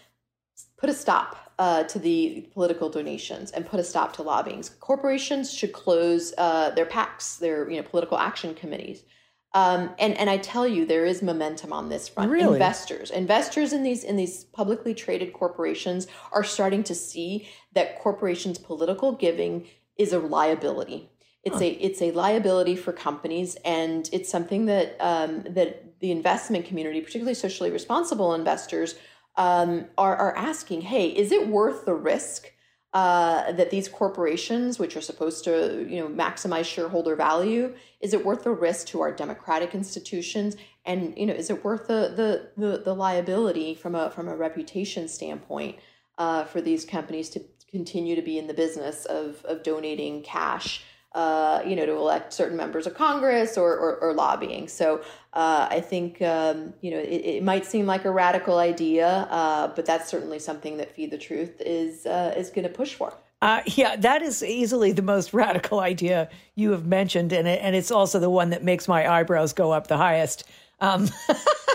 Put 0.77 0.89
a 0.89 0.95
stop 0.95 1.50
uh, 1.61 1.85
to 1.85 1.99
the 1.99 2.49
political 2.55 2.89
donations 2.89 3.51
and 3.51 3.67
put 3.67 3.79
a 3.79 3.85
stop 3.85 4.15
to 4.15 4.23
lobbying. 4.23 4.65
Corporations 4.81 5.53
should 5.53 5.73
close 5.75 6.33
uh, 6.39 6.71
their 6.71 6.87
PACs, 6.87 7.39
their 7.39 7.71
you 7.71 7.77
know 7.77 7.87
political 7.87 8.19
action 8.19 8.55
committees. 8.55 9.05
Um, 9.53 9.91
and 9.99 10.17
and 10.17 10.31
I 10.31 10.39
tell 10.39 10.67
you, 10.67 10.87
there 10.87 11.05
is 11.05 11.23
momentum 11.23 11.71
on 11.71 11.91
this 11.91 12.09
front. 12.09 12.31
Really? 12.31 12.55
Investors, 12.55 13.11
investors 13.11 13.75
in 13.75 13.83
these 13.83 14.05
in 14.05 14.17
these 14.17 14.45
publicly 14.45 14.95
traded 14.95 15.35
corporations 15.35 16.07
are 16.33 16.45
starting 16.45 16.83
to 16.85 16.95
see 16.95 17.47
that 17.75 17.99
corporations' 17.99 18.57
political 18.57 19.13
giving 19.13 19.67
is 19.99 20.15
a 20.15 20.19
liability. 20.19 21.11
It's 21.45 21.61
a 21.61 21.69
it's 21.73 22.01
a 22.01 22.11
liability 22.13 22.75
for 22.75 22.93
companies, 22.93 23.57
and 23.67 24.09
it's 24.15 24.31
something 24.31 24.65
that 24.67 24.97
um, 24.99 25.43
that 25.51 26.01
the 26.01 26.11
investment 26.11 26.65
community, 26.65 27.03
particularly 27.03 27.35
socially 27.35 27.71
responsible 27.71 28.35
investors, 28.35 28.95
um, 29.37 29.87
are 29.97 30.17
are 30.17 30.37
asking. 30.37 30.83
Hey, 30.83 31.09
is 31.09 31.33
it 31.33 31.49
worth 31.49 31.85
the 31.85 31.95
risk 31.95 32.53
uh, 32.93 33.53
that 33.53 33.71
these 33.71 33.89
corporations, 33.89 34.79
which 34.79 34.97
are 34.97 35.01
supposed 35.01 35.45
to 35.45 35.87
you 35.89 36.01
know 36.01 36.09
maximize 36.09 36.65
shareholder 36.65 37.15
value, 37.15 37.75
is 38.01 38.13
it 38.13 38.25
worth 38.25 38.45
the 38.45 38.51
risk 38.51 38.89
to 38.89 39.01
our 39.01 39.13
democratic 39.13 39.75
institutions? 39.75 40.57
And 40.85 41.17
you 41.17 41.27
know, 41.27 41.35
is 41.35 41.51
it 41.51 41.65
worth 41.65 41.87
the 41.87 42.13
the 42.57 42.67
the, 42.67 42.79
the 42.79 42.95
liability 42.95 43.75
from 43.75 43.95
a 43.95 44.11
from 44.11 44.29
a 44.29 44.37
reputation 44.37 45.09
standpoint 45.09 45.77
uh, 46.19 46.45
for 46.45 46.61
these 46.61 46.85
companies 46.85 47.29
to 47.31 47.45
continue 47.71 48.17
to 48.17 48.23
be 48.23 48.39
in 48.39 48.49
the 48.49 48.55
business 48.55 49.05
of 49.05 49.45
of 49.45 49.63
donating 49.63 50.23
cash? 50.23 50.83
Uh, 51.13 51.61
you 51.67 51.75
know, 51.75 51.85
to 51.85 51.93
elect 51.93 52.33
certain 52.33 52.57
members 52.57 52.87
of 52.87 52.95
Congress 52.95 53.59
or, 53.59 53.77
or, 53.77 53.97
or 53.97 54.15
lobbying. 54.15 54.69
So 54.69 55.03
uh, 55.33 55.67
I 55.69 55.81
think, 55.81 56.23
um, 56.23 56.73
you 56.81 56.93
know, 56.93 56.99
it, 56.99 57.23
it, 57.25 57.43
might 57.43 57.67
seem 57.67 57.85
like 57.85 58.05
a 58.05 58.11
radical 58.13 58.59
idea, 58.59 59.09
uh, 59.09 59.69
but 59.75 59.87
that's 59.87 60.09
certainly 60.09 60.39
something 60.39 60.77
that 60.77 60.95
Feed 60.95 61.11
the 61.11 61.19
Truth 61.19 61.61
is, 61.61 62.07
uh, 62.07 62.35
is 62.37 62.51
going 62.51 62.63
to 62.67 62.73
push 62.73 62.95
for. 62.95 63.13
Uh, 63.43 63.63
yeah, 63.67 63.97
that 63.97 64.23
is 64.23 64.43
easily 64.43 64.93
the 64.93 65.03
most 65.03 65.33
radical 65.35 65.81
idea 65.81 66.29
you 66.55 66.71
have 66.71 66.87
mentioned, 66.87 67.33
and 67.33 67.49
it, 67.49 67.61
and 67.61 67.75
it's 67.75 67.91
also 67.91 68.21
the 68.21 68.31
one 68.31 68.51
that 68.51 68.63
makes 68.63 68.87
my 68.87 69.09
eyebrows 69.11 69.53
go 69.53 69.73
up 69.73 69.89
the 69.89 69.97
highest. 69.97 70.45
Um, 70.81 71.09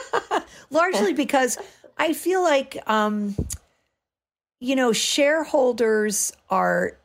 largely 0.70 1.14
because 1.14 1.58
I 1.98 2.14
feel 2.14 2.42
like, 2.42 2.78
um, 2.88 3.36
you 4.60 4.76
know, 4.76 4.94
shareholders 4.94 6.32
are. 6.50 6.98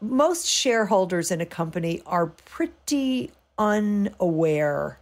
Most 0.00 0.46
shareholders 0.46 1.30
in 1.30 1.40
a 1.40 1.46
company 1.46 2.02
are 2.06 2.26
pretty 2.26 3.30
unaware 3.58 4.98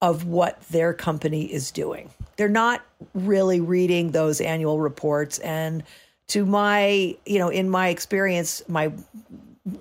of 0.00 0.26
what 0.26 0.60
their 0.68 0.92
company 0.92 1.44
is 1.52 1.70
doing. 1.70 2.10
They're 2.36 2.48
not 2.48 2.84
really 3.14 3.60
reading 3.60 4.12
those 4.12 4.40
annual 4.40 4.78
reports 4.78 5.38
and 5.40 5.82
to 6.28 6.44
my, 6.44 7.16
you 7.24 7.38
know, 7.38 7.48
in 7.48 7.70
my 7.70 7.88
experience, 7.88 8.62
my 8.68 8.92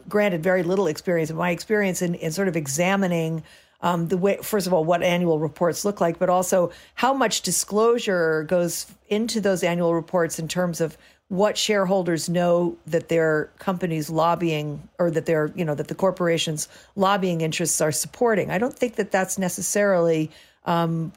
granted 0.07 0.41
very 0.41 0.63
little 0.63 0.87
experience, 0.87 1.31
my 1.31 1.51
experience 1.51 2.01
in, 2.01 2.15
in 2.15 2.31
sort 2.31 2.47
of 2.47 2.55
examining 2.55 3.43
um, 3.81 4.07
the 4.07 4.17
way, 4.17 4.37
first 4.41 4.65
of 4.65 4.73
all, 4.73 4.83
what 4.83 5.03
annual 5.03 5.39
reports 5.39 5.85
look 5.85 6.01
like, 6.01 6.17
but 6.17 6.29
also 6.29 6.71
how 6.95 7.13
much 7.13 7.41
disclosure 7.41 8.43
goes 8.43 8.87
into 9.07 9.39
those 9.39 9.63
annual 9.63 9.93
reports 9.93 10.39
in 10.39 10.47
terms 10.47 10.81
of 10.81 10.97
what 11.29 11.57
shareholders 11.57 12.29
know 12.29 12.77
that 12.87 13.09
their 13.09 13.51
company's 13.59 14.09
lobbying 14.09 14.87
or 14.97 15.11
that 15.11 15.25
their, 15.25 15.51
you 15.55 15.65
know, 15.65 15.75
that 15.75 15.89
the 15.89 15.95
corporation's 15.95 16.69
lobbying 16.95 17.41
interests 17.41 17.81
are 17.81 17.91
supporting. 17.91 18.49
I 18.49 18.57
don't 18.57 18.73
think 18.73 18.95
that 18.95 19.11
that's 19.11 19.37
necessarily 19.37 20.31
um, 20.63 21.11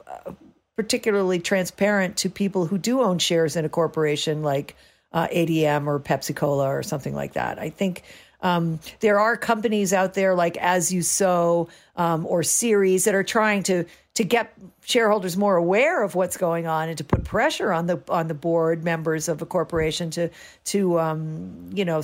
particularly 0.76 1.38
transparent 1.38 2.16
to 2.16 2.30
people 2.30 2.66
who 2.66 2.78
do 2.78 3.02
own 3.02 3.18
shares 3.18 3.54
in 3.54 3.64
a 3.64 3.68
corporation 3.68 4.42
like 4.42 4.76
uh, 5.12 5.28
ADM 5.28 5.86
or 5.86 6.00
Pepsi 6.00 6.34
Cola 6.34 6.66
or 6.68 6.82
something 6.82 7.14
like 7.14 7.34
that. 7.34 7.58
I 7.58 7.70
think 7.70 8.02
um, 8.42 8.80
there 9.00 9.18
are 9.18 9.36
companies 9.36 9.92
out 9.92 10.14
there 10.14 10.34
like 10.34 10.56
As 10.56 10.92
You 10.92 11.02
Sow 11.02 11.68
um, 11.96 12.26
or 12.26 12.42
Ceres 12.42 13.04
that 13.04 13.14
are 13.14 13.24
trying 13.24 13.62
to 13.64 13.84
to 14.14 14.24
get 14.24 14.52
shareholders 14.84 15.36
more 15.36 15.56
aware 15.56 16.02
of 16.02 16.14
what's 16.14 16.36
going 16.36 16.66
on 16.66 16.88
and 16.88 16.98
to 16.98 17.04
put 17.04 17.24
pressure 17.24 17.72
on 17.72 17.86
the 17.86 18.02
on 18.08 18.28
the 18.28 18.34
board 18.34 18.84
members 18.84 19.28
of 19.28 19.40
a 19.42 19.46
corporation 19.46 20.10
to 20.10 20.30
to 20.64 20.98
um, 20.98 21.70
you 21.72 21.84
know 21.84 22.02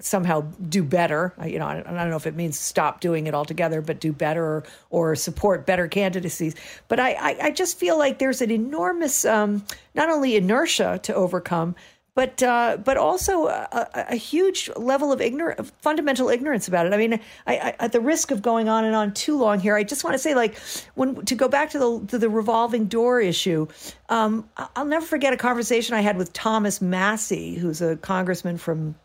somehow 0.00 0.40
do 0.68 0.82
better. 0.82 1.34
You 1.44 1.58
know, 1.58 1.66
I 1.66 1.82
don't 1.82 2.10
know 2.10 2.16
if 2.16 2.26
it 2.26 2.34
means 2.34 2.58
stop 2.58 3.00
doing 3.00 3.26
it 3.26 3.34
altogether, 3.34 3.80
but 3.80 4.00
do 4.00 4.12
better 4.12 4.44
or, 4.44 4.64
or 4.90 5.16
support 5.16 5.66
better 5.66 5.88
candidacies. 5.88 6.54
But 6.88 7.00
I, 7.00 7.12
I, 7.12 7.36
I, 7.42 7.50
just 7.50 7.78
feel 7.78 7.98
like 7.98 8.18
there's 8.18 8.40
an 8.40 8.50
enormous, 8.50 9.24
um, 9.24 9.64
not 9.94 10.08
only 10.08 10.36
inertia 10.36 11.00
to 11.02 11.14
overcome, 11.14 11.74
but 12.20 12.42
uh, 12.42 12.76
but 12.76 12.98
also 12.98 13.46
a, 13.46 13.88
a, 13.94 14.14
huge 14.14 14.68
level 14.76 15.10
of 15.10 15.22
ignorance, 15.22 15.72
fundamental 15.80 16.28
ignorance 16.28 16.68
about 16.68 16.84
it. 16.84 16.92
I 16.92 16.98
mean, 16.98 17.14
I, 17.46 17.56
I, 17.56 17.74
at 17.80 17.92
the 17.92 18.00
risk 18.00 18.30
of 18.30 18.42
going 18.42 18.68
on 18.68 18.84
and 18.84 18.94
on 18.94 19.14
too 19.14 19.38
long 19.38 19.58
here, 19.58 19.74
I 19.74 19.84
just 19.84 20.04
want 20.04 20.12
to 20.12 20.18
say, 20.18 20.34
like, 20.34 20.58
when 20.96 21.24
to 21.24 21.34
go 21.34 21.48
back 21.48 21.70
to 21.70 21.78
the 21.78 22.06
to 22.08 22.18
the 22.18 22.28
revolving 22.28 22.88
door 22.88 23.22
issue, 23.22 23.68
um, 24.10 24.46
I'll 24.76 24.84
never 24.84 25.06
forget 25.06 25.32
a 25.32 25.38
conversation 25.38 25.94
I 25.94 26.02
had 26.02 26.18
with 26.18 26.34
Thomas 26.34 26.82
Massie, 26.82 27.54
who's 27.54 27.80
a 27.80 27.96
congressman 27.96 28.58
from 28.58 28.96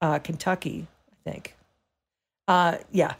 uh, 0.00 0.20
Kentucky, 0.20 0.86
I 1.12 1.30
think. 1.30 1.54
Uh, 2.48 2.78
yeah, 2.92 3.12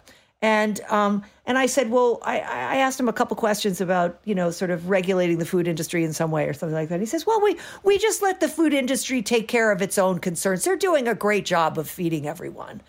and 0.45 0.79
um, 0.91 1.25
and 1.47 1.57
I 1.57 1.65
said, 1.65 1.91
well, 1.91 2.19
I, 2.23 2.35
I 2.39 2.77
asked 2.77 3.01
him 3.01 3.09
a 3.09 3.15
couple 3.15 3.35
questions 3.35 3.81
about 3.81 4.21
you 4.25 4.35
know 4.35 4.51
sort 4.51 4.71
of 4.71 4.91
regulating 4.91 5.39
the 5.39 5.47
food 5.47 5.67
industry 5.67 6.05
in 6.05 6.13
some 6.13 6.31
way 6.31 6.47
or 6.47 6.53
something 6.53 6.75
like 6.75 6.91
that. 6.91 7.01
He 7.01 7.07
says, 7.07 7.25
well, 7.27 7.41
we 7.41 7.57
we 7.83 7.97
just 7.97 8.21
let 8.21 8.41
the 8.41 8.49
food 8.49 8.75
industry 8.75 9.23
take 9.23 9.49
care 9.49 9.73
of 9.73 9.81
its 9.81 9.97
own 9.97 10.19
concerns. 10.19 10.63
They're 10.63 10.77
doing 10.77 11.09
a 11.09 11.15
great 11.15 11.47
job 11.47 11.79
of 11.79 11.89
feeding 11.89 12.29
everyone. 12.29 12.83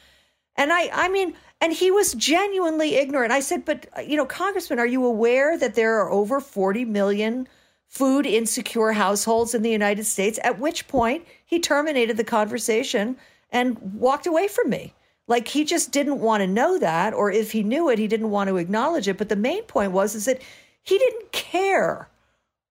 And 0.58 0.74
I 0.74 0.90
I 0.92 1.08
mean, 1.08 1.34
and 1.62 1.72
he 1.72 1.92
was 1.92 2.12
genuinely 2.16 2.96
ignorant. 2.96 3.32
I 3.32 3.40
said, 3.40 3.64
but 3.64 3.88
you 4.06 4.18
know, 4.18 4.26
Congressman, 4.26 4.80
are 4.80 4.86
you 4.86 5.06
aware 5.06 5.58
that 5.58 5.76
there 5.76 6.02
are 6.02 6.12
over 6.12 6.42
forty 6.42 6.84
million 6.84 7.48
food 7.88 8.26
insecure 8.26 8.92
households 8.92 9.56
in 9.56 9.62
the 9.62 9.72
United 9.72 10.04
States? 10.04 10.40
At 10.44 10.60
which 10.60 10.90
point 10.90 11.26
he 11.46 11.62
terminated 11.62 12.18
the 12.18 12.26
conversation 12.26 13.16
and 13.50 13.80
walked 13.94 14.28
away 14.28 14.50
from 14.50 14.70
me. 14.70 14.94
Like 15.28 15.48
he 15.48 15.64
just 15.64 15.92
didn't 15.92 16.20
want 16.20 16.42
to 16.42 16.48
know 16.48 16.78
that, 16.78 17.14
or 17.14 17.32
if 17.32 17.52
he 17.52 17.64
knew 17.64 17.90
it, 17.90 17.98
he 17.98 18.08
didn't 18.08 18.30
want 18.30 18.48
to 18.50 18.58
acknowledge 18.58 19.08
it. 19.08 19.18
But 19.18 19.30
the 19.30 19.36
main 19.36 19.64
point 19.64 19.92
was 19.92 20.14
is 20.14 20.26
that 20.26 20.42
he 20.84 20.98
didn't 20.98 21.32
care 21.32 22.08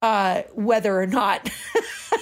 uh, 0.02 0.42
whether 0.54 1.00
or 1.00 1.06
not. 1.06 1.50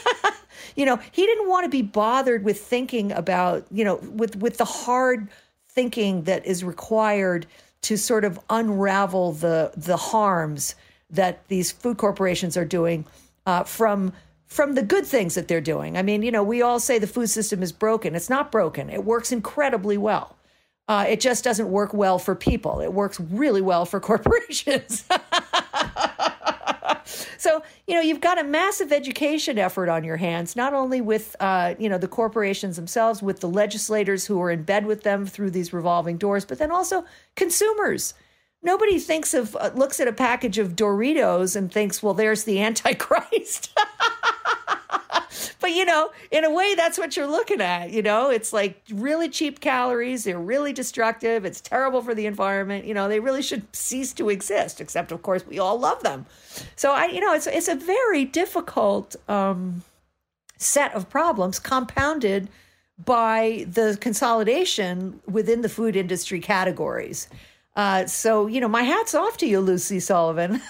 you 0.77 0.87
know, 0.87 0.99
he 1.11 1.27
didn't 1.27 1.49
want 1.49 1.65
to 1.65 1.69
be 1.69 1.83
bothered 1.83 2.45
with 2.45 2.61
thinking 2.61 3.13
about, 3.13 3.67
you 3.71 3.85
know, 3.85 3.97
with 3.97 4.37
with 4.37 4.57
the 4.57 4.65
hard 4.65 5.29
thinking 5.69 6.23
that 6.23 6.47
is 6.47 6.65
required 6.65 7.47
to 7.83 7.97
sort 7.99 8.25
of 8.25 8.39
unravel 8.49 9.33
the 9.33 9.73
the 9.77 9.97
harms 9.97 10.75
that 11.11 11.47
these 11.49 11.71
food 11.71 11.99
corporations 11.99 12.57
are 12.57 12.65
doing 12.65 13.05
uh, 13.47 13.65
from 13.65 14.13
from 14.53 14.75
the 14.75 14.83
good 14.83 15.07
things 15.07 15.35
that 15.35 15.49
they're 15.49 15.63
doing. 15.63 15.97
I 15.97 16.03
mean, 16.03 16.23
you 16.23 16.31
know, 16.31 16.43
we 16.43 16.61
all 16.61 16.79
say 16.79 16.99
the 16.99 17.07
food 17.07 17.29
system 17.29 17.63
is 17.63 17.73
broken. 17.73 18.15
It's 18.15 18.29
not 18.31 18.53
broken, 18.53 18.91
it 18.91 19.05
works 19.05 19.33
incredibly 19.33 19.97
well. 19.97 20.37
Uh, 20.89 21.07
it 21.09 21.21
just 21.21 21.43
doesn't 21.43 21.71
work 21.71 21.95
well 21.95 22.19
for 22.19 22.35
people, 22.35 22.81
it 22.81 22.93
works 22.93 23.19
really 23.19 23.63
well 23.63 23.87
for 23.87 23.99
corporations. 24.09 25.05
so 27.39 27.63
you 27.87 27.95
know 27.95 28.01
you've 28.01 28.21
got 28.21 28.39
a 28.39 28.45
massive 28.45 28.93
education 28.93 29.59
effort 29.59 29.89
on 29.89 30.05
your 30.05 30.17
hands 30.17 30.55
not 30.55 30.73
only 30.73 31.01
with 31.01 31.35
uh, 31.41 31.75
you 31.79 31.89
know 31.89 31.99
the 31.99 32.09
corporations 32.09 32.77
themselves 32.77 33.23
with 33.23 33.41
the 33.41 33.49
legislators 33.49 34.27
who 34.27 34.41
are 34.41 34.51
in 34.51 34.63
bed 34.63 34.87
with 34.87 35.03
them 35.03 35.27
through 35.27 35.51
these 35.51 35.73
revolving 35.73 36.17
doors 36.17 36.45
but 36.45 36.59
then 36.59 36.71
also 36.71 37.05
consumers 37.35 38.15
nobody 38.63 38.99
thinks 38.99 39.35
of 39.35 39.57
uh, 39.57 39.71
looks 39.75 40.01
at 40.01 40.09
a 40.09 40.13
package 40.13 40.59
of 40.59 40.77
doritos 40.77 41.57
and 41.57 41.73
thinks 41.73 42.03
well 42.03 42.15
there's 42.15 42.45
the 42.45 42.61
antichrist 42.63 43.77
but 45.61 45.73
you 45.73 45.85
know, 45.85 46.11
in 46.31 46.45
a 46.45 46.51
way, 46.51 46.75
that's 46.75 46.99
what 46.99 47.17
you're 47.17 47.27
looking 47.27 47.61
at. 47.61 47.91
You 47.91 48.03
know, 48.03 48.31
it's 48.31 48.53
like 48.53 48.83
really 48.93 49.29
cheap 49.29 49.61
calories. 49.61 50.25
They're 50.25 50.39
really 50.39 50.73
destructive. 50.73 51.45
It's 51.45 51.61
terrible 51.61 52.03
for 52.03 52.15
the 52.15 52.27
environment. 52.27 52.85
You 52.85 52.95
know, 52.95 53.09
they 53.09 53.21
really 53.21 53.43
should 53.43 53.75
cease 53.75 54.13
to 54.15 54.29
exist. 54.29 54.81
Except, 54.81 55.13
of 55.13 55.23
course, 55.23 55.47
we 55.47 55.59
all 55.59 55.79
love 55.79 56.03
them. 56.03 56.27
So 56.77 56.93
I, 56.93 57.07
you 57.07 57.21
know, 57.21 57.33
it's 57.33 57.47
it's 57.47 57.69
a 57.69 57.77
very 57.77 58.25
difficult 58.25 59.17
um, 59.29 59.83
set 60.59 60.93
of 60.95 61.09
problems, 61.09 61.59
compounded 61.59 62.49
by 63.03 63.65
the 63.69 63.97
consolidation 64.01 65.21
within 65.27 65.63
the 65.63 65.69
food 65.69 65.97
industry 65.97 66.41
categories. 66.41 67.29
Uh, 67.75 68.07
so, 68.07 68.47
you 68.47 68.61
know, 68.61 68.69
my 68.69 68.83
hat's 68.83 69.15
off 69.15 69.39
to 69.39 69.47
you, 69.47 69.61
Lucy 69.61 69.99
Sullivan. 69.99 70.53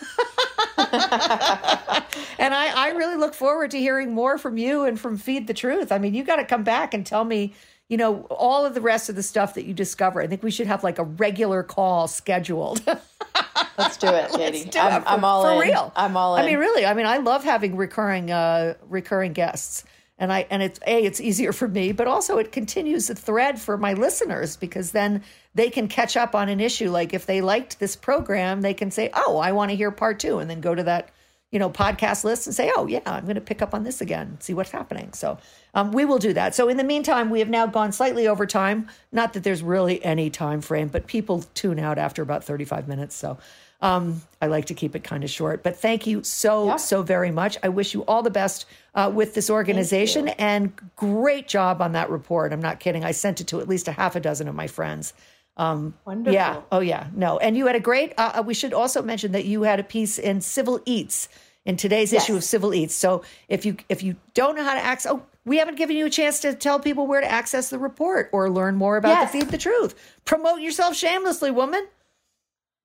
and 0.79 2.55
I, 2.55 2.73
I 2.75 2.93
really 2.97 3.17
look 3.17 3.35
forward 3.35 3.73
to 3.73 3.79
hearing 3.79 4.15
more 4.15 4.39
from 4.39 4.57
you 4.57 4.85
and 4.85 4.99
from 4.99 5.17
Feed 5.17 5.47
the 5.47 5.55
Truth. 5.55 5.91
I 5.91 5.99
mean, 5.99 6.15
you 6.15 6.23
got 6.23 6.37
to 6.37 6.45
come 6.45 6.63
back 6.63 6.95
and 6.95 7.05
tell 7.05 7.25
me, 7.25 7.55
you 7.89 7.97
know, 7.97 8.23
all 8.31 8.65
of 8.65 8.75
the 8.75 8.81
rest 8.81 9.09
of 9.09 9.17
the 9.17 9.23
stuff 9.23 9.55
that 9.55 9.65
you 9.65 9.75
discover. 9.75 10.23
I 10.23 10.29
think 10.29 10.45
we 10.45 10.53
should 10.53 10.69
have 10.69 10.85
like 10.85 10.99
a 10.99 11.05
regular 11.05 11.65
call 11.65 12.07
scheduled. 12.07 12.83
Let's 13.79 13.97
do 13.97 14.09
it, 14.09 14.31
Katy. 14.31 14.65
Do 14.71 14.79
I'm, 14.79 15.03
it 15.03 15.05
for, 15.05 15.09
I'm, 15.11 15.25
all 15.25 15.43
for 15.43 15.63
in. 15.63 15.71
real. 15.71 15.93
I'm 15.97 16.17
all 16.17 16.37
in. 16.37 16.45
I 16.45 16.47
mean, 16.47 16.59
really. 16.59 16.87
I 16.87 16.95
mean, 16.95 17.07
I 17.07 17.19
love 17.19 17.43
having 17.43 17.77
recurring, 17.77 18.31
uh, 18.31 18.75
recurring 18.89 19.33
guests 19.33 19.85
and 20.23 20.33
I 20.33 20.47
and 20.51 20.63
it's 20.63 20.79
a 20.87 21.03
it's 21.03 21.21
easier 21.21 21.53
for 21.53 21.67
me, 21.67 21.91
but 21.91 22.07
also 22.07 22.39
it 22.39 22.53
continues 22.53 23.09
the 23.09 23.15
thread 23.17 23.61
for 23.61 23.77
my 23.77 23.95
listeners 23.95 24.57
because 24.57 24.93
then 24.93 25.25
they 25.57 25.69
can 25.69 25.89
catch 25.89 26.17
up 26.17 26.37
on 26.37 26.49
an 26.49 26.61
issue. 26.61 26.93
Like 26.93 27.13
if 27.13 27.27
they 27.27 27.41
liked 27.41 27.81
this 27.81 27.97
program, 27.97 28.61
they 28.61 28.73
can 28.73 28.93
say, 28.93 29.11
"Oh, 29.15 29.39
I 29.39 29.51
want 29.51 29.73
to 29.73 29.77
hear 29.77 29.91
part 29.91 30.21
two, 30.21 30.39
and 30.39 30.49
then 30.49 30.61
go 30.61 30.77
to 30.77 30.85
that 30.85 31.11
you 31.51 31.59
know 31.59 31.69
podcast 31.69 32.23
list 32.23 32.47
and 32.47 32.55
say, 32.55 32.71
"Oh 32.77 32.87
yeah, 32.87 33.01
I'm 33.05 33.25
going 33.25 33.35
to 33.35 33.41
pick 33.41 33.63
up 33.63 33.75
on 33.75 33.83
this 33.83 34.01
again, 34.01 34.37
see 34.39 34.55
what's 34.55 34.71
happening." 34.71 35.13
So 35.13 35.39
um, 35.75 35.91
we 35.91 36.05
will 36.05 36.19
do 36.19 36.33
that. 36.35 36.55
So 36.55 36.69
in 36.69 36.77
the 36.77 36.85
meantime, 36.85 37.29
we 37.29 37.41
have 37.41 37.51
now 37.51 37.67
gone 37.67 37.91
slightly 37.91 38.29
over 38.29 38.47
time. 38.47 38.89
Not 39.11 39.33
that 39.33 39.43
there's 39.43 39.65
really 39.65 40.05
any 40.05 40.31
time 40.31 40.61
frame, 40.61 40.87
but 40.87 41.09
people 41.09 41.43
tune 41.55 41.81
out 41.81 41.99
after 41.99 42.23
about 42.23 42.45
35 42.45 42.87
minutes. 42.87 43.17
So 43.17 43.39
um, 43.83 44.23
I 44.41 44.47
like 44.47 44.67
to 44.67 44.75
keep 44.75 44.95
it 44.95 45.03
kind 45.03 45.25
of 45.25 45.31
short, 45.31 45.65
but 45.65 45.77
thank 45.77 46.07
you 46.07 46.23
so, 46.23 46.67
yeah. 46.67 46.77
so 46.77 47.03
very 47.03 47.33
much. 47.33 47.59
I 47.65 47.69
wish 47.69 47.95
you 47.95 48.03
all 48.03 48.23
the 48.23 48.31
best 48.31 48.65
uh, 48.95 49.11
with 49.13 49.35
this 49.35 49.51
organization 49.51 50.29
and 50.29 50.73
great 50.95 51.49
job 51.49 51.83
on 51.83 51.93
that 51.93 52.09
report. 52.09 52.53
I'm 52.53 52.63
not 52.63 52.79
kidding. 52.79 53.05
I 53.05 53.11
sent 53.11 53.41
it 53.41 53.49
to 53.49 53.61
at 53.61 53.69
least 53.69 53.89
a 53.89 53.93
half 53.93 54.15
a 54.15 54.21
dozen 54.21 54.47
of 54.47 54.55
my 54.55 54.69
friends. 54.69 55.13
Um, 55.57 55.95
Wonderful. 56.05 56.33
Yeah. 56.33 56.61
Oh, 56.71 56.79
yeah. 56.79 57.09
No. 57.13 57.39
And 57.39 57.57
you 57.57 57.67
had 57.67 57.75
a 57.75 57.81
great, 57.81 58.15
uh, 58.17 58.33
uh 58.37 58.43
we 58.47 58.55
should 58.55 58.73
also 58.73 59.03
mention 59.03 59.33
that 59.33 59.45
you 59.47 59.65
had 59.65 59.81
a 59.81 59.85
piece 59.85 60.17
in 60.17 60.41
Civil 60.41 60.81
Eats 60.87 61.29
in 61.65 61.77
today's 61.77 62.13
yes. 62.13 62.25
issue 62.25 62.37
of 62.37 62.45
Civil 62.45 62.73
Eats. 62.73 62.95
So 62.95 63.25
if 63.49 63.67
you, 63.67 63.77
if 63.89 64.03
you 64.05 64.15
don't 64.33 64.57
know 64.57 64.65
how 64.65 64.75
to 64.75 64.81
access, 64.81 65.11
oh, 65.13 65.27
we 65.45 65.59
haven't 65.59 65.75
given 65.77 65.97
you 65.97 66.07
a 66.07 66.11
chance 66.11 66.41
to 66.41 66.55
tell 66.55 66.79
people 66.79 67.09
where 67.09 67.21
to 67.21 67.31
access 67.31 67.69
the 67.69 67.81
report 67.81 68.31
or 68.33 68.49
learn 68.49 68.77
more 68.77 68.97
about 68.97 69.11
Yes. 69.11 69.33
the 69.33 69.41
Feed 69.41 69.49
the 69.51 69.59
Truth. 69.59 69.95
Promote 70.25 70.61
yourself 70.61 70.95
shamelessly, 70.95 71.51
woman. 71.51 71.87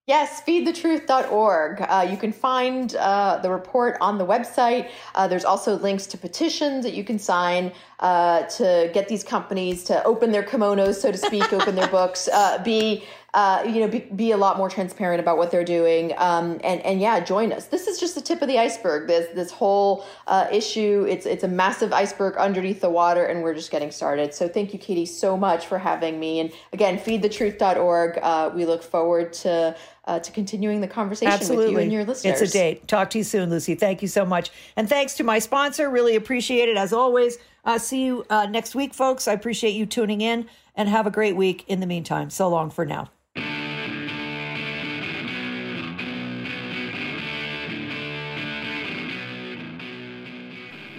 Yes, 0.07 0.41
feedthetruth.org. 0.47 1.81
Uh, 1.81 2.07
you 2.09 2.15
can 2.15 2.31
find 2.31 2.95
uh, 2.95 3.39
the 3.39 3.51
report 3.51 3.97
on 3.99 4.17
the 4.17 4.25
website. 4.25 4.89
Uh, 5.13 5.27
there's 5.27 5.43
also 5.43 5.77
links 5.79 6.07
to 6.07 6.17
petitions 6.17 6.85
that 6.85 6.93
you 6.93 7.03
can 7.03 7.19
sign 7.19 7.73
uh, 7.99 8.43
to 8.43 8.89
get 8.93 9.09
these 9.09 9.25
companies 9.25 9.83
to 9.83 10.01
open 10.05 10.31
their 10.31 10.43
kimonos, 10.43 10.95
so 10.95 11.11
to 11.11 11.17
speak, 11.17 11.51
open 11.51 11.75
their 11.75 11.89
books, 11.89 12.29
uh, 12.29 12.63
be 12.63 13.03
uh, 13.33 13.61
you 13.67 13.81
know, 13.81 13.87
be, 13.87 13.99
be 13.99 14.31
a 14.31 14.37
lot 14.37 14.57
more 14.57 14.69
transparent 14.69 15.19
about 15.19 15.37
what 15.37 15.51
they're 15.51 15.65
doing, 15.65 16.11
um, 16.17 16.59
and 16.63 16.81
and 16.81 16.99
yeah, 17.01 17.19
join 17.19 17.51
us. 17.51 17.67
This 17.67 17.85
is 17.85 17.99
just 17.99 18.15
the 18.15 18.21
tip 18.21 18.41
of 18.41 18.47
the 18.47 18.57
iceberg. 18.57 19.07
This 19.07 19.27
this 19.35 19.51
whole 19.51 20.05
issue, 20.51 21.05
it's 21.07 21.25
it's 21.27 21.43
a 21.43 21.47
massive 21.47 21.91
iceberg 21.93 22.35
underneath 22.37 22.81
the 22.81 22.89
water, 22.89 23.25
and 23.25 23.43
we're 23.43 23.53
just 23.53 23.69
getting 23.69 23.91
started. 23.91 24.33
So 24.33 24.47
thank 24.47 24.73
you, 24.73 24.79
Katy, 24.79 25.05
so 25.05 25.37
much 25.37 25.67
for 25.67 25.77
having 25.77 26.19
me. 26.19 26.39
And 26.39 26.51
again, 26.73 26.97
feedthetruth.org. 26.97 28.55
We 28.55 28.65
look 28.65 28.81
forward 28.81 29.33
to 29.33 29.75
uh, 30.07 30.19
to 30.19 30.31
continuing 30.31 30.81
the 30.81 30.87
conversation 30.87 31.31
Absolutely. 31.31 31.65
with 31.65 31.73
you 31.73 31.79
and 31.79 31.91
your 31.91 32.05
listeners. 32.05 32.41
It's 32.41 32.51
a 32.51 32.53
date. 32.53 32.87
Talk 32.87 33.09
to 33.11 33.17
you 33.19 33.23
soon, 33.23 33.49
Lucy. 33.49 33.75
Thank 33.75 34.01
you 34.01 34.07
so 34.07 34.25
much. 34.25 34.49
And 34.75 34.89
thanks 34.89 35.15
to 35.15 35.23
my 35.23 35.37
sponsor. 35.37 35.89
Really 35.89 36.15
appreciate 36.15 36.69
it 36.69 36.77
as 36.77 36.93
always. 36.93 37.37
Uh, 37.65 37.77
see 37.77 38.05
you 38.05 38.25
uh, 38.29 38.47
next 38.47 38.73
week, 38.73 38.93
folks. 38.93 39.27
I 39.27 39.33
appreciate 39.33 39.71
you 39.71 39.85
tuning 39.85 40.21
in 40.21 40.47
and 40.75 40.87
have 40.87 41.05
a 41.05 41.11
great 41.11 41.35
week 41.35 41.65
in 41.67 41.81
the 41.81 41.85
meantime. 41.85 42.29
So 42.29 42.47
long 42.47 42.69
for 42.69 42.85
now. 42.85 43.09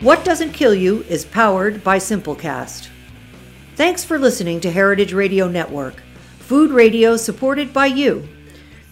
What 0.00 0.24
Doesn't 0.24 0.52
Kill 0.52 0.74
You 0.74 1.02
is 1.08 1.24
powered 1.24 1.82
by 1.82 1.98
Simplecast. 1.98 2.88
Thanks 3.74 4.04
for 4.04 4.18
listening 4.18 4.60
to 4.60 4.70
Heritage 4.70 5.12
Radio 5.12 5.48
Network, 5.48 6.02
food 6.38 6.70
radio 6.70 7.16
supported 7.16 7.72
by 7.72 7.86
you. 7.86 8.28